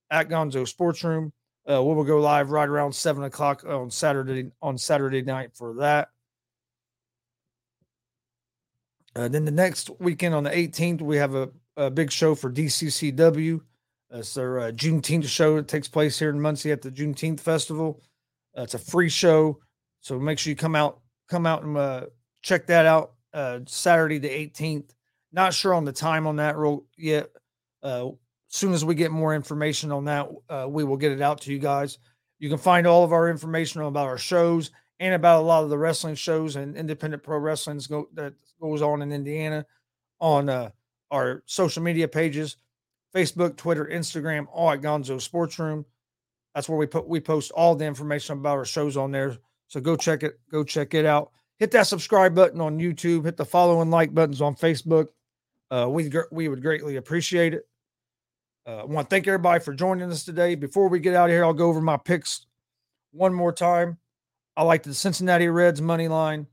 at 0.09 0.29
Gonzo 0.29 0.67
Sports 0.67 1.03
Room. 1.03 1.31
Uh, 1.69 1.81
we 1.83 1.93
will 1.93 2.03
go 2.03 2.19
live 2.19 2.51
right 2.51 2.67
around 2.67 2.93
seven 2.93 3.23
o'clock 3.23 3.63
on 3.65 3.89
Saturday 3.89 4.51
on 4.61 4.77
Saturday 4.77 5.21
night 5.21 5.51
for 5.53 5.75
that. 5.75 6.09
Uh, 9.15 9.27
then 9.27 9.45
the 9.45 9.51
next 9.51 9.89
weekend 9.99 10.33
on 10.33 10.43
the 10.43 10.49
18th, 10.49 11.01
we 11.01 11.17
have 11.17 11.35
a, 11.35 11.49
a 11.75 11.89
big 11.89 12.11
show 12.11 12.35
for 12.35 12.51
DCCW. 12.51 13.61
It's 14.11 14.33
their 14.33 14.59
uh, 14.59 14.71
Juneteenth 14.71 15.27
show. 15.27 15.57
It 15.57 15.67
takes 15.67 15.87
place 15.87 16.19
here 16.19 16.29
in 16.29 16.39
Muncie 16.39 16.71
at 16.71 16.81
the 16.81 16.91
Juneteenth 16.91 17.39
Festival. 17.39 18.01
Uh, 18.57 18.63
it's 18.63 18.73
a 18.73 18.79
free 18.79 19.09
show, 19.09 19.59
so 20.01 20.19
make 20.19 20.39
sure 20.39 20.51
you 20.51 20.55
come 20.55 20.75
out, 20.75 20.99
come 21.29 21.45
out 21.45 21.63
and 21.63 21.77
uh, 21.77 22.05
check 22.41 22.67
that 22.67 22.85
out. 22.85 23.13
Uh, 23.33 23.59
Saturday 23.65 24.17
the 24.17 24.29
18th. 24.29 24.89
Not 25.31 25.53
sure 25.53 25.73
on 25.73 25.85
the 25.85 25.93
time 25.93 26.27
on 26.27 26.35
that 26.37 26.57
real 26.57 26.85
yet. 26.97 27.29
Uh, 27.81 28.09
soon 28.49 28.73
as 28.73 28.83
we 28.83 28.95
get 28.95 29.11
more 29.11 29.33
information 29.33 29.91
on 29.91 30.05
that, 30.05 30.29
uh, 30.49 30.65
we 30.69 30.83
will 30.83 30.97
get 30.97 31.13
it 31.13 31.21
out 31.21 31.39
to 31.41 31.53
you 31.53 31.59
guys. 31.59 31.97
You 32.39 32.49
can 32.49 32.57
find 32.57 32.85
all 32.85 33.05
of 33.05 33.13
our 33.13 33.29
information 33.29 33.81
about 33.81 34.07
our 34.07 34.17
shows 34.17 34.71
and 35.01 35.15
about 35.15 35.41
a 35.41 35.45
lot 35.45 35.63
of 35.63 35.71
the 35.71 35.77
wrestling 35.77 36.13
shows 36.13 36.55
and 36.55 36.77
independent 36.77 37.23
pro 37.23 37.39
wrestling 37.39 37.81
go, 37.89 38.07
that 38.13 38.33
goes 38.61 38.83
on 38.83 39.01
in 39.01 39.11
Indiana 39.11 39.65
on 40.19 40.47
uh, 40.47 40.69
our 41.09 41.41
social 41.47 41.81
media 41.81 42.07
pages 42.07 42.57
Facebook, 43.13 43.57
Twitter, 43.57 43.89
Instagram, 43.91 44.45
all 44.53 44.71
at 44.71 44.79
Gonzo 44.79 45.19
Sports 45.19 45.59
Room. 45.59 45.85
That's 46.53 46.69
where 46.69 46.77
we 46.77 46.85
put 46.85 47.07
we 47.07 47.19
post 47.19 47.51
all 47.51 47.75
the 47.75 47.83
information 47.83 48.37
about 48.37 48.57
our 48.57 48.65
shows 48.65 48.95
on 48.95 49.11
there. 49.11 49.37
So 49.67 49.81
go 49.81 49.95
check 49.95 50.21
it, 50.23 50.39
go 50.51 50.63
check 50.63 50.93
it 50.93 51.05
out. 51.05 51.31
Hit 51.57 51.71
that 51.71 51.87
subscribe 51.87 52.35
button 52.35 52.61
on 52.61 52.79
YouTube. 52.79 53.25
Hit 53.25 53.37
the 53.37 53.45
follow 53.45 53.81
and 53.81 53.89
like 53.89 54.13
buttons 54.13 54.39
on 54.39 54.55
Facebook. 54.55 55.07
Uh, 55.71 55.87
we 55.89 56.11
we 56.31 56.47
would 56.47 56.61
greatly 56.61 56.97
appreciate 56.97 57.55
it. 57.55 57.67
Uh, 58.67 58.81
I 58.81 58.85
want 58.85 59.09
to 59.09 59.15
thank 59.15 59.27
everybody 59.27 59.63
for 59.63 59.73
joining 59.73 60.11
us 60.11 60.23
today. 60.23 60.53
Before 60.53 60.87
we 60.87 60.99
get 60.99 61.15
out 61.15 61.29
of 61.29 61.33
here, 61.33 61.43
I'll 61.43 61.53
go 61.53 61.69
over 61.69 61.81
my 61.81 61.97
picks 61.97 62.45
one 63.11 63.33
more 63.33 63.51
time. 63.51 63.97
I 64.55 64.63
like 64.63 64.83
the 64.83 64.93
Cincinnati 64.93 65.47
Reds 65.47 65.81
money 65.81 66.07
line 66.07 66.47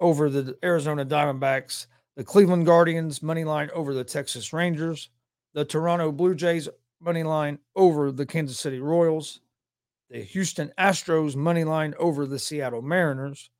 over 0.00 0.30
the 0.30 0.56
Arizona 0.64 1.04
Diamondbacks, 1.04 1.86
the 2.16 2.24
Cleveland 2.24 2.66
Guardians 2.66 3.22
money 3.22 3.44
line 3.44 3.70
over 3.74 3.94
the 3.94 4.04
Texas 4.04 4.52
Rangers, 4.52 5.10
the 5.54 5.64
Toronto 5.64 6.10
Blue 6.10 6.34
Jays 6.34 6.68
money 7.00 7.22
line 7.22 7.58
over 7.76 8.10
the 8.10 8.26
Kansas 8.26 8.58
City 8.58 8.80
Royals, 8.80 9.40
the 10.10 10.20
Houston 10.20 10.72
Astros 10.78 11.36
money 11.36 11.64
line 11.64 11.94
over 11.98 12.26
the 12.26 12.38
Seattle 12.38 12.82
Mariners, 12.82 13.50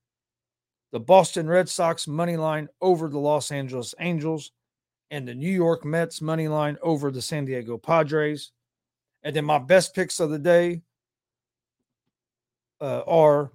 the 0.92 1.00
Boston 1.00 1.48
Red 1.48 1.68
Sox 1.68 2.06
money 2.06 2.36
line 2.36 2.68
over 2.80 3.08
the 3.08 3.18
Los 3.18 3.50
Angeles 3.50 3.94
Angels, 4.00 4.52
and 5.10 5.28
the 5.28 5.34
New 5.34 5.50
York 5.50 5.84
Mets 5.84 6.20
money 6.22 6.48
line 6.48 6.78
over 6.82 7.10
the 7.10 7.22
San 7.22 7.44
Diego 7.44 7.76
Padres. 7.76 8.52
And 9.22 9.36
then 9.36 9.44
my 9.44 9.58
best 9.58 9.94
picks 9.94 10.20
of 10.20 10.30
the 10.30 10.38
day 10.38 10.82
uh, 12.82 13.02
are 13.06 13.52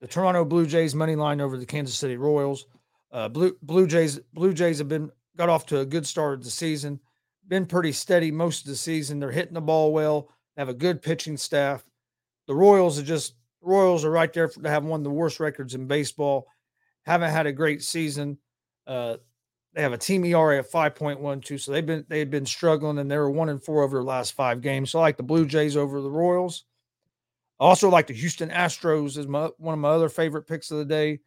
the 0.00 0.06
Toronto 0.06 0.44
Blue 0.44 0.66
Jays 0.66 0.94
money 0.94 1.16
line 1.16 1.40
over 1.40 1.58
the 1.58 1.66
Kansas 1.66 1.98
City 1.98 2.16
Royals. 2.16 2.66
Uh, 3.10 3.28
Blue 3.28 3.56
Blue 3.60 3.86
Jays 3.86 4.20
Blue 4.32 4.54
Jays 4.54 4.78
have 4.78 4.88
been 4.88 5.10
got 5.36 5.48
off 5.48 5.66
to 5.66 5.80
a 5.80 5.84
good 5.86 6.06
start 6.06 6.34
of 6.34 6.44
the 6.44 6.50
season, 6.50 7.00
been 7.48 7.66
pretty 7.66 7.92
steady 7.92 8.30
most 8.30 8.62
of 8.62 8.68
the 8.68 8.76
season. 8.76 9.18
They're 9.18 9.30
hitting 9.30 9.54
the 9.54 9.60
ball 9.60 9.92
well. 9.92 10.28
Have 10.56 10.68
a 10.68 10.74
good 10.74 11.02
pitching 11.02 11.36
staff. 11.36 11.84
The 12.46 12.54
Royals 12.54 12.98
are 12.98 13.04
just 13.04 13.34
Royals 13.60 14.04
are 14.04 14.10
right 14.10 14.32
there 14.32 14.48
for, 14.48 14.62
to 14.62 14.70
have 14.70 14.84
one 14.84 15.00
of 15.00 15.04
the 15.04 15.10
worst 15.10 15.40
records 15.40 15.74
in 15.74 15.86
baseball. 15.86 16.46
Haven't 17.04 17.30
had 17.30 17.46
a 17.46 17.52
great 17.52 17.82
season. 17.82 18.38
Uh, 18.86 19.16
they 19.74 19.82
have 19.82 19.92
a 19.92 19.98
team 19.98 20.24
ERA 20.24 20.58
of 20.58 20.70
5.12. 20.70 21.60
So 21.60 21.72
they've 21.72 21.84
been 21.84 22.04
they've 22.08 22.30
been 22.30 22.46
struggling 22.46 22.98
and 22.98 23.10
they 23.10 23.18
were 23.18 23.30
one 23.30 23.48
and 23.48 23.62
four 23.62 23.82
over 23.82 23.98
the 23.98 24.04
last 24.04 24.34
five 24.34 24.60
games. 24.60 24.90
So 24.90 24.98
I 24.98 25.02
like 25.02 25.16
the 25.16 25.22
Blue 25.22 25.46
Jays 25.46 25.76
over 25.76 26.00
the 26.00 26.10
Royals. 26.10 26.64
I 27.60 27.64
also 27.64 27.88
like 27.88 28.06
the 28.06 28.14
Houston 28.14 28.50
Astros 28.50 29.16
as 29.16 29.26
my, 29.26 29.50
one 29.58 29.74
of 29.74 29.80
my 29.80 29.90
other 29.90 30.08
favorite 30.08 30.46
picks 30.46 30.70
of 30.70 30.78
the 30.78 30.84
day. 30.84 31.20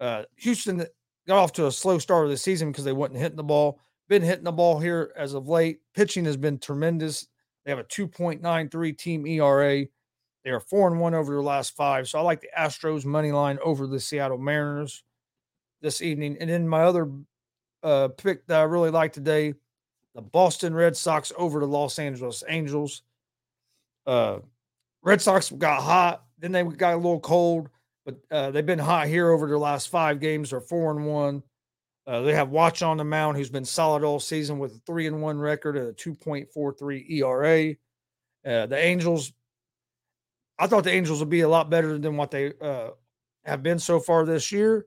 Uh, 0.00 0.22
Houston 0.36 0.86
got 1.26 1.38
off 1.38 1.52
to 1.54 1.66
a 1.66 1.72
slow 1.72 1.98
start 1.98 2.24
of 2.24 2.30
the 2.30 2.36
season 2.36 2.70
because 2.70 2.84
they 2.84 2.92
wasn't 2.92 3.18
hitting 3.18 3.36
the 3.36 3.42
ball. 3.42 3.80
Been 4.08 4.22
hitting 4.22 4.44
the 4.44 4.52
ball 4.52 4.78
here 4.78 5.12
as 5.16 5.34
of 5.34 5.48
late. 5.48 5.80
Pitching 5.94 6.24
has 6.24 6.36
been 6.36 6.58
tremendous. 6.58 7.26
They 7.64 7.70
have 7.70 7.78
a 7.78 7.84
2.93 7.84 8.96
team 8.96 9.26
ERA. 9.26 9.84
They 10.44 10.50
are 10.50 10.60
four 10.60 10.88
and 10.88 11.00
one 11.00 11.14
over 11.14 11.34
their 11.34 11.42
last 11.42 11.76
five. 11.76 12.08
So 12.08 12.18
I 12.18 12.22
like 12.22 12.40
the 12.40 12.48
Astros 12.56 13.04
money 13.04 13.32
line 13.32 13.58
over 13.62 13.86
the 13.86 14.00
Seattle 14.00 14.38
Mariners 14.38 15.02
this 15.82 16.00
evening. 16.00 16.38
And 16.40 16.48
then 16.48 16.66
my 16.66 16.82
other 16.82 17.10
uh, 17.82 18.08
pick 18.16 18.46
that 18.46 18.60
I 18.60 18.64
really 18.64 18.90
like 18.90 19.12
today 19.12 19.54
the 20.14 20.22
Boston 20.22 20.74
Red 20.74 20.96
Sox 20.96 21.32
over 21.36 21.60
the 21.60 21.66
Los 21.66 21.98
Angeles 21.98 22.42
Angels. 22.48 23.02
Uh, 24.06 24.38
Red 25.08 25.22
Sox 25.22 25.50
got 25.50 25.82
hot, 25.82 26.24
then 26.38 26.52
they 26.52 26.62
got 26.62 26.92
a 26.92 26.96
little 26.96 27.18
cold, 27.18 27.70
but 28.04 28.16
uh, 28.30 28.50
they've 28.50 28.66
been 28.66 28.78
hot 28.78 29.06
here 29.06 29.30
over 29.30 29.46
their 29.46 29.58
last 29.58 29.88
five 29.88 30.20
games. 30.20 30.50
They're 30.50 30.60
four 30.60 30.90
and 30.90 31.06
one. 31.06 31.42
Uh, 32.06 32.20
they 32.20 32.34
have 32.34 32.48
Wacha 32.48 32.86
on 32.86 32.98
the 32.98 33.04
mound, 33.04 33.38
who's 33.38 33.48
been 33.48 33.64
solid 33.64 34.04
all 34.04 34.20
season 34.20 34.58
with 34.58 34.76
a 34.76 34.80
three 34.86 35.06
and 35.06 35.22
one 35.22 35.38
record 35.38 35.78
and 35.78 35.88
a 35.88 35.92
2.43 35.94 37.10
ERA. 37.10 37.70
Uh, 38.46 38.66
the 38.66 38.78
Angels, 38.78 39.32
I 40.58 40.66
thought 40.66 40.84
the 40.84 40.92
Angels 40.92 41.20
would 41.20 41.30
be 41.30 41.40
a 41.40 41.48
lot 41.48 41.70
better 41.70 41.98
than 41.98 42.18
what 42.18 42.30
they 42.30 42.52
uh, 42.60 42.90
have 43.46 43.62
been 43.62 43.78
so 43.78 44.00
far 44.00 44.26
this 44.26 44.52
year. 44.52 44.86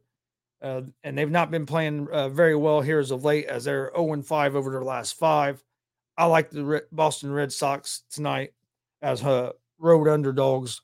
Uh, 0.61 0.81
and 1.03 1.17
they've 1.17 1.31
not 1.31 1.49
been 1.49 1.65
playing 1.65 2.07
uh, 2.11 2.29
very 2.29 2.55
well 2.55 2.81
here 2.81 2.99
as 2.99 3.09
of 3.09 3.23
late, 3.23 3.47
as 3.47 3.63
they're 3.63 3.91
0 3.95 4.13
and 4.13 4.25
5 4.25 4.55
over 4.55 4.69
their 4.69 4.83
last 4.83 5.17
five. 5.17 5.63
I 6.15 6.25
like 6.25 6.51
the 6.51 6.83
Boston 6.91 7.31
Red 7.31 7.51
Sox 7.51 8.03
tonight 8.11 8.53
as 9.01 9.23
uh, 9.23 9.53
road 9.81 10.07
underdogs 10.07 10.81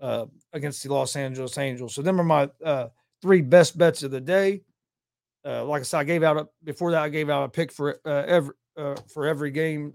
uh, 0.00 0.26
against 0.52 0.82
the 0.82 0.92
Los 0.92 1.16
Angeles 1.16 1.58
Angels. 1.58 1.94
So, 1.94 2.02
them 2.02 2.20
are 2.20 2.24
my 2.24 2.50
uh, 2.64 2.88
three 3.20 3.42
best 3.42 3.76
bets 3.76 4.02
of 4.02 4.10
the 4.10 4.20
day. 4.20 4.62
Uh, 5.44 5.64
like 5.64 5.80
I 5.80 5.84
said, 5.84 5.98
I 5.98 6.04
gave 6.04 6.22
out 6.22 6.36
a, 6.36 6.48
before 6.64 6.92
that, 6.92 7.02
I 7.02 7.08
gave 7.08 7.30
out 7.30 7.44
a 7.44 7.48
pick 7.48 7.72
for 7.72 7.98
every 8.06 8.54
for 9.12 9.26
every 9.26 9.50
game. 9.50 9.94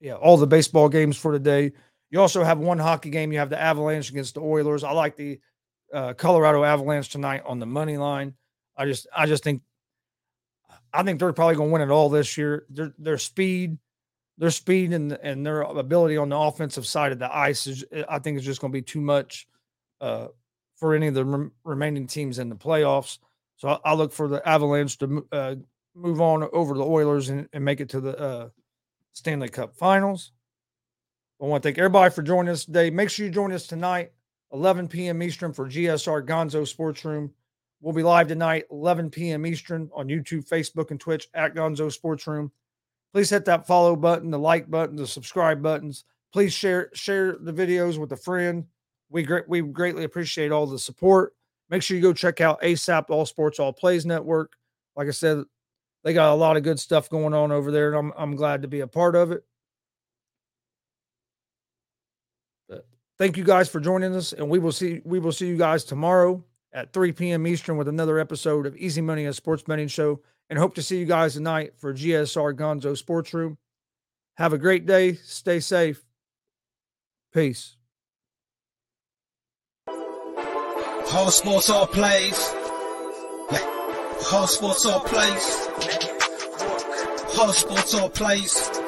yeah, 0.00 0.14
all 0.14 0.36
the 0.36 0.46
baseball 0.46 0.88
games 0.88 1.16
for 1.16 1.32
today. 1.32 1.72
You 2.10 2.20
also 2.20 2.44
have 2.44 2.58
one 2.58 2.78
hockey 2.78 3.10
game. 3.10 3.32
You 3.32 3.38
have 3.40 3.50
the 3.50 3.60
Avalanche 3.60 4.10
against 4.10 4.34
the 4.34 4.40
Oilers. 4.40 4.84
I 4.84 4.92
like 4.92 5.16
the 5.16 5.40
uh, 5.92 6.14
Colorado 6.14 6.64
Avalanche 6.64 7.08
tonight 7.08 7.42
on 7.46 7.58
the 7.58 7.66
money 7.66 7.96
line. 7.96 8.34
I 8.76 8.86
just 8.86 9.06
I 9.16 9.26
just 9.26 9.44
think 9.44 9.62
I 10.92 11.02
think 11.02 11.18
they're 11.18 11.32
probably 11.32 11.56
going 11.56 11.70
to 11.70 11.72
win 11.72 11.82
it 11.82 11.90
all 11.90 12.08
this 12.08 12.36
year. 12.36 12.66
Their 12.68 12.94
their 12.98 13.18
speed, 13.18 13.78
their 14.38 14.50
speed 14.50 14.92
and 14.92 15.12
and 15.12 15.44
their 15.44 15.62
ability 15.62 16.16
on 16.16 16.28
the 16.28 16.36
offensive 16.36 16.86
side 16.86 17.12
of 17.12 17.18
the 17.18 17.34
ice 17.34 17.66
is 17.66 17.84
I 18.08 18.18
think 18.18 18.38
is 18.38 18.44
just 18.44 18.60
going 18.60 18.72
to 18.72 18.76
be 18.76 18.82
too 18.82 19.00
much 19.00 19.46
uh, 20.00 20.28
for 20.76 20.94
any 20.94 21.06
of 21.06 21.14
the 21.14 21.24
rem- 21.24 21.52
remaining 21.64 22.06
teams 22.06 22.38
in 22.38 22.48
the 22.48 22.56
playoffs. 22.56 23.18
So 23.56 23.68
I, 23.68 23.78
I 23.84 23.94
look 23.94 24.12
for 24.12 24.28
the 24.28 24.46
Avalanche 24.46 24.98
to 24.98 25.26
uh, 25.30 25.54
move 25.94 26.20
on 26.20 26.48
over 26.52 26.74
the 26.74 26.84
Oilers 26.84 27.28
and, 27.28 27.48
and 27.52 27.64
make 27.64 27.80
it 27.80 27.88
to 27.90 28.00
the 28.00 28.18
uh, 28.18 28.48
Stanley 29.12 29.48
Cup 29.48 29.76
Finals. 29.76 30.32
I 31.40 31.46
want 31.46 31.62
to 31.62 31.68
thank 31.68 31.78
everybody 31.78 32.12
for 32.12 32.22
joining 32.22 32.52
us 32.52 32.64
today. 32.64 32.90
Make 32.90 33.10
sure 33.10 33.26
you 33.26 33.32
join 33.32 33.52
us 33.52 33.66
tonight 33.66 34.12
11 34.52 34.88
p.m. 34.88 35.22
Eastern 35.22 35.52
for 35.52 35.68
GSR 35.68 36.26
Gonzo 36.26 36.66
Sports 36.66 37.04
Room. 37.04 37.32
We'll 37.80 37.92
be 37.92 38.02
live 38.02 38.28
tonight, 38.28 38.64
11 38.70 39.10
p.m. 39.10 39.44
Eastern 39.44 39.90
on 39.94 40.08
YouTube, 40.08 40.48
Facebook, 40.48 40.90
and 40.90 40.98
Twitch 40.98 41.28
at 41.34 41.54
Gonzo 41.54 41.92
Sports 41.92 42.26
Room. 42.26 42.50
Please 43.14 43.30
hit 43.30 43.44
that 43.44 43.64
follow 43.64 43.94
button, 43.94 44.32
the 44.32 44.38
like 44.38 44.68
button, 44.68 44.96
the 44.96 45.06
subscribe 45.06 45.62
buttons. 45.62 46.04
Please 46.32 46.52
share 46.52 46.90
share 46.94 47.36
the 47.38 47.52
videos 47.52 47.96
with 47.96 48.10
a 48.10 48.16
friend. 48.16 48.64
We 49.08 49.24
we 49.46 49.62
greatly 49.62 50.02
appreciate 50.02 50.50
all 50.50 50.66
the 50.66 50.80
support. 50.80 51.32
Make 51.70 51.82
sure 51.82 51.96
you 51.96 52.02
go 52.02 52.12
check 52.12 52.40
out 52.40 52.60
ASAP 52.60 53.10
All 53.10 53.24
Sports 53.24 53.60
All 53.60 53.72
Plays 53.72 54.04
Network. 54.04 54.54
Like 54.96 55.06
I 55.06 55.12
said, 55.12 55.44
they 56.02 56.12
got 56.12 56.32
a 56.32 56.34
lot 56.34 56.56
of 56.56 56.64
good 56.64 56.80
stuff 56.80 57.08
going 57.08 57.34
on 57.34 57.52
over 57.52 57.70
there, 57.70 57.94
and 57.94 57.96
I'm 57.96 58.12
I'm 58.16 58.34
glad 58.34 58.62
to 58.62 58.68
be 58.68 58.80
a 58.80 58.88
part 58.88 59.14
of 59.14 59.30
it. 59.30 59.44
Thank 63.16 63.36
you 63.36 63.44
guys 63.44 63.68
for 63.68 63.78
joining 63.78 64.12
us, 64.16 64.32
and 64.32 64.50
we 64.50 64.58
will 64.58 64.72
see 64.72 65.02
we 65.04 65.20
will 65.20 65.30
see 65.30 65.46
you 65.46 65.56
guys 65.56 65.84
tomorrow 65.84 66.42
at 66.72 66.92
3 66.92 67.12
p.m. 67.12 67.46
Eastern 67.46 67.76
with 67.76 67.86
another 67.86 68.18
episode 68.18 68.66
of 68.66 68.76
Easy 68.76 69.00
Money, 69.00 69.26
a 69.26 69.32
sports 69.32 69.62
betting 69.62 69.86
show. 69.86 70.20
And 70.50 70.58
hope 70.58 70.74
to 70.74 70.82
see 70.82 70.98
you 70.98 71.06
guys 71.06 71.34
tonight 71.34 71.72
for 71.78 71.94
GSR 71.94 72.54
Gonzo 72.54 72.96
Sports 72.96 73.32
Room. 73.32 73.56
Have 74.36 74.52
a 74.52 74.58
great 74.58 74.84
day. 74.86 75.14
Stay 75.14 75.60
safe. 75.60 76.04
Peace. 77.32 77.76
Whole 79.88 81.30
sports 81.30 81.70
all 81.70 81.86
plays. 81.86 82.36
Whole 84.26 84.46
sports 84.46 84.86
all 84.86 85.00
plays. 85.00 85.66
Whole 87.36 87.52
sports 87.52 87.94
all 87.94 88.08
plays. 88.10 88.83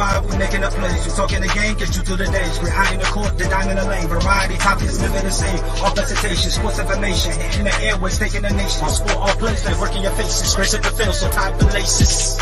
365, 0.00 0.32
we 0.32 0.38
making 0.38 0.64
up 0.64 0.72
plays. 0.72 1.04
We 1.04 1.12
talking 1.12 1.40
the 1.42 1.52
game, 1.52 1.76
get 1.76 1.94
you 1.96 2.02
to 2.02 2.16
the 2.16 2.24
days. 2.24 2.60
We're 2.60 2.70
high 2.70 2.94
in 2.94 3.00
the 3.00 3.06
court, 3.06 3.36
the 3.36 3.44
dime 3.44 3.68
in 3.68 3.76
the 3.76 3.84
lane. 3.84 4.08
Variety 4.08 4.56
topics, 4.56 5.00
living 5.00 5.24
the 5.24 5.30
same. 5.30 5.60
All 5.84 5.92
presentation, 5.92 6.50
sports 6.50 6.78
information. 6.78 7.32
In 7.60 7.64
the 7.64 7.76
airways, 7.84 8.18
taking 8.18 8.42
the 8.42 8.50
nation. 8.50 8.82
All 8.82 8.90
sport, 8.90 9.16
all 9.16 9.36
plays, 9.36 9.62
they 9.62 9.74
working 9.78 10.02
your 10.02 10.12
faces. 10.12 10.54
Grace 10.56 10.74
at 10.74 10.82
the 10.82 10.90
field, 10.90 11.14
so 11.14 11.30
tie 11.30 11.52
the 11.56 11.66
laces. 11.66 12.40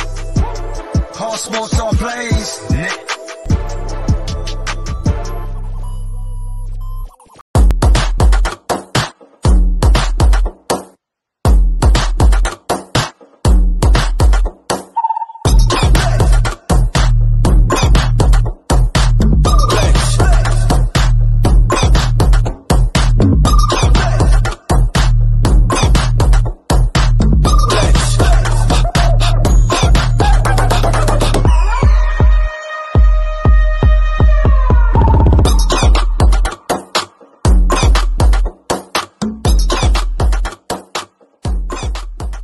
All 1.19 1.37
sports, 1.37 1.79
all 1.81 1.93
plays. 1.95 3.18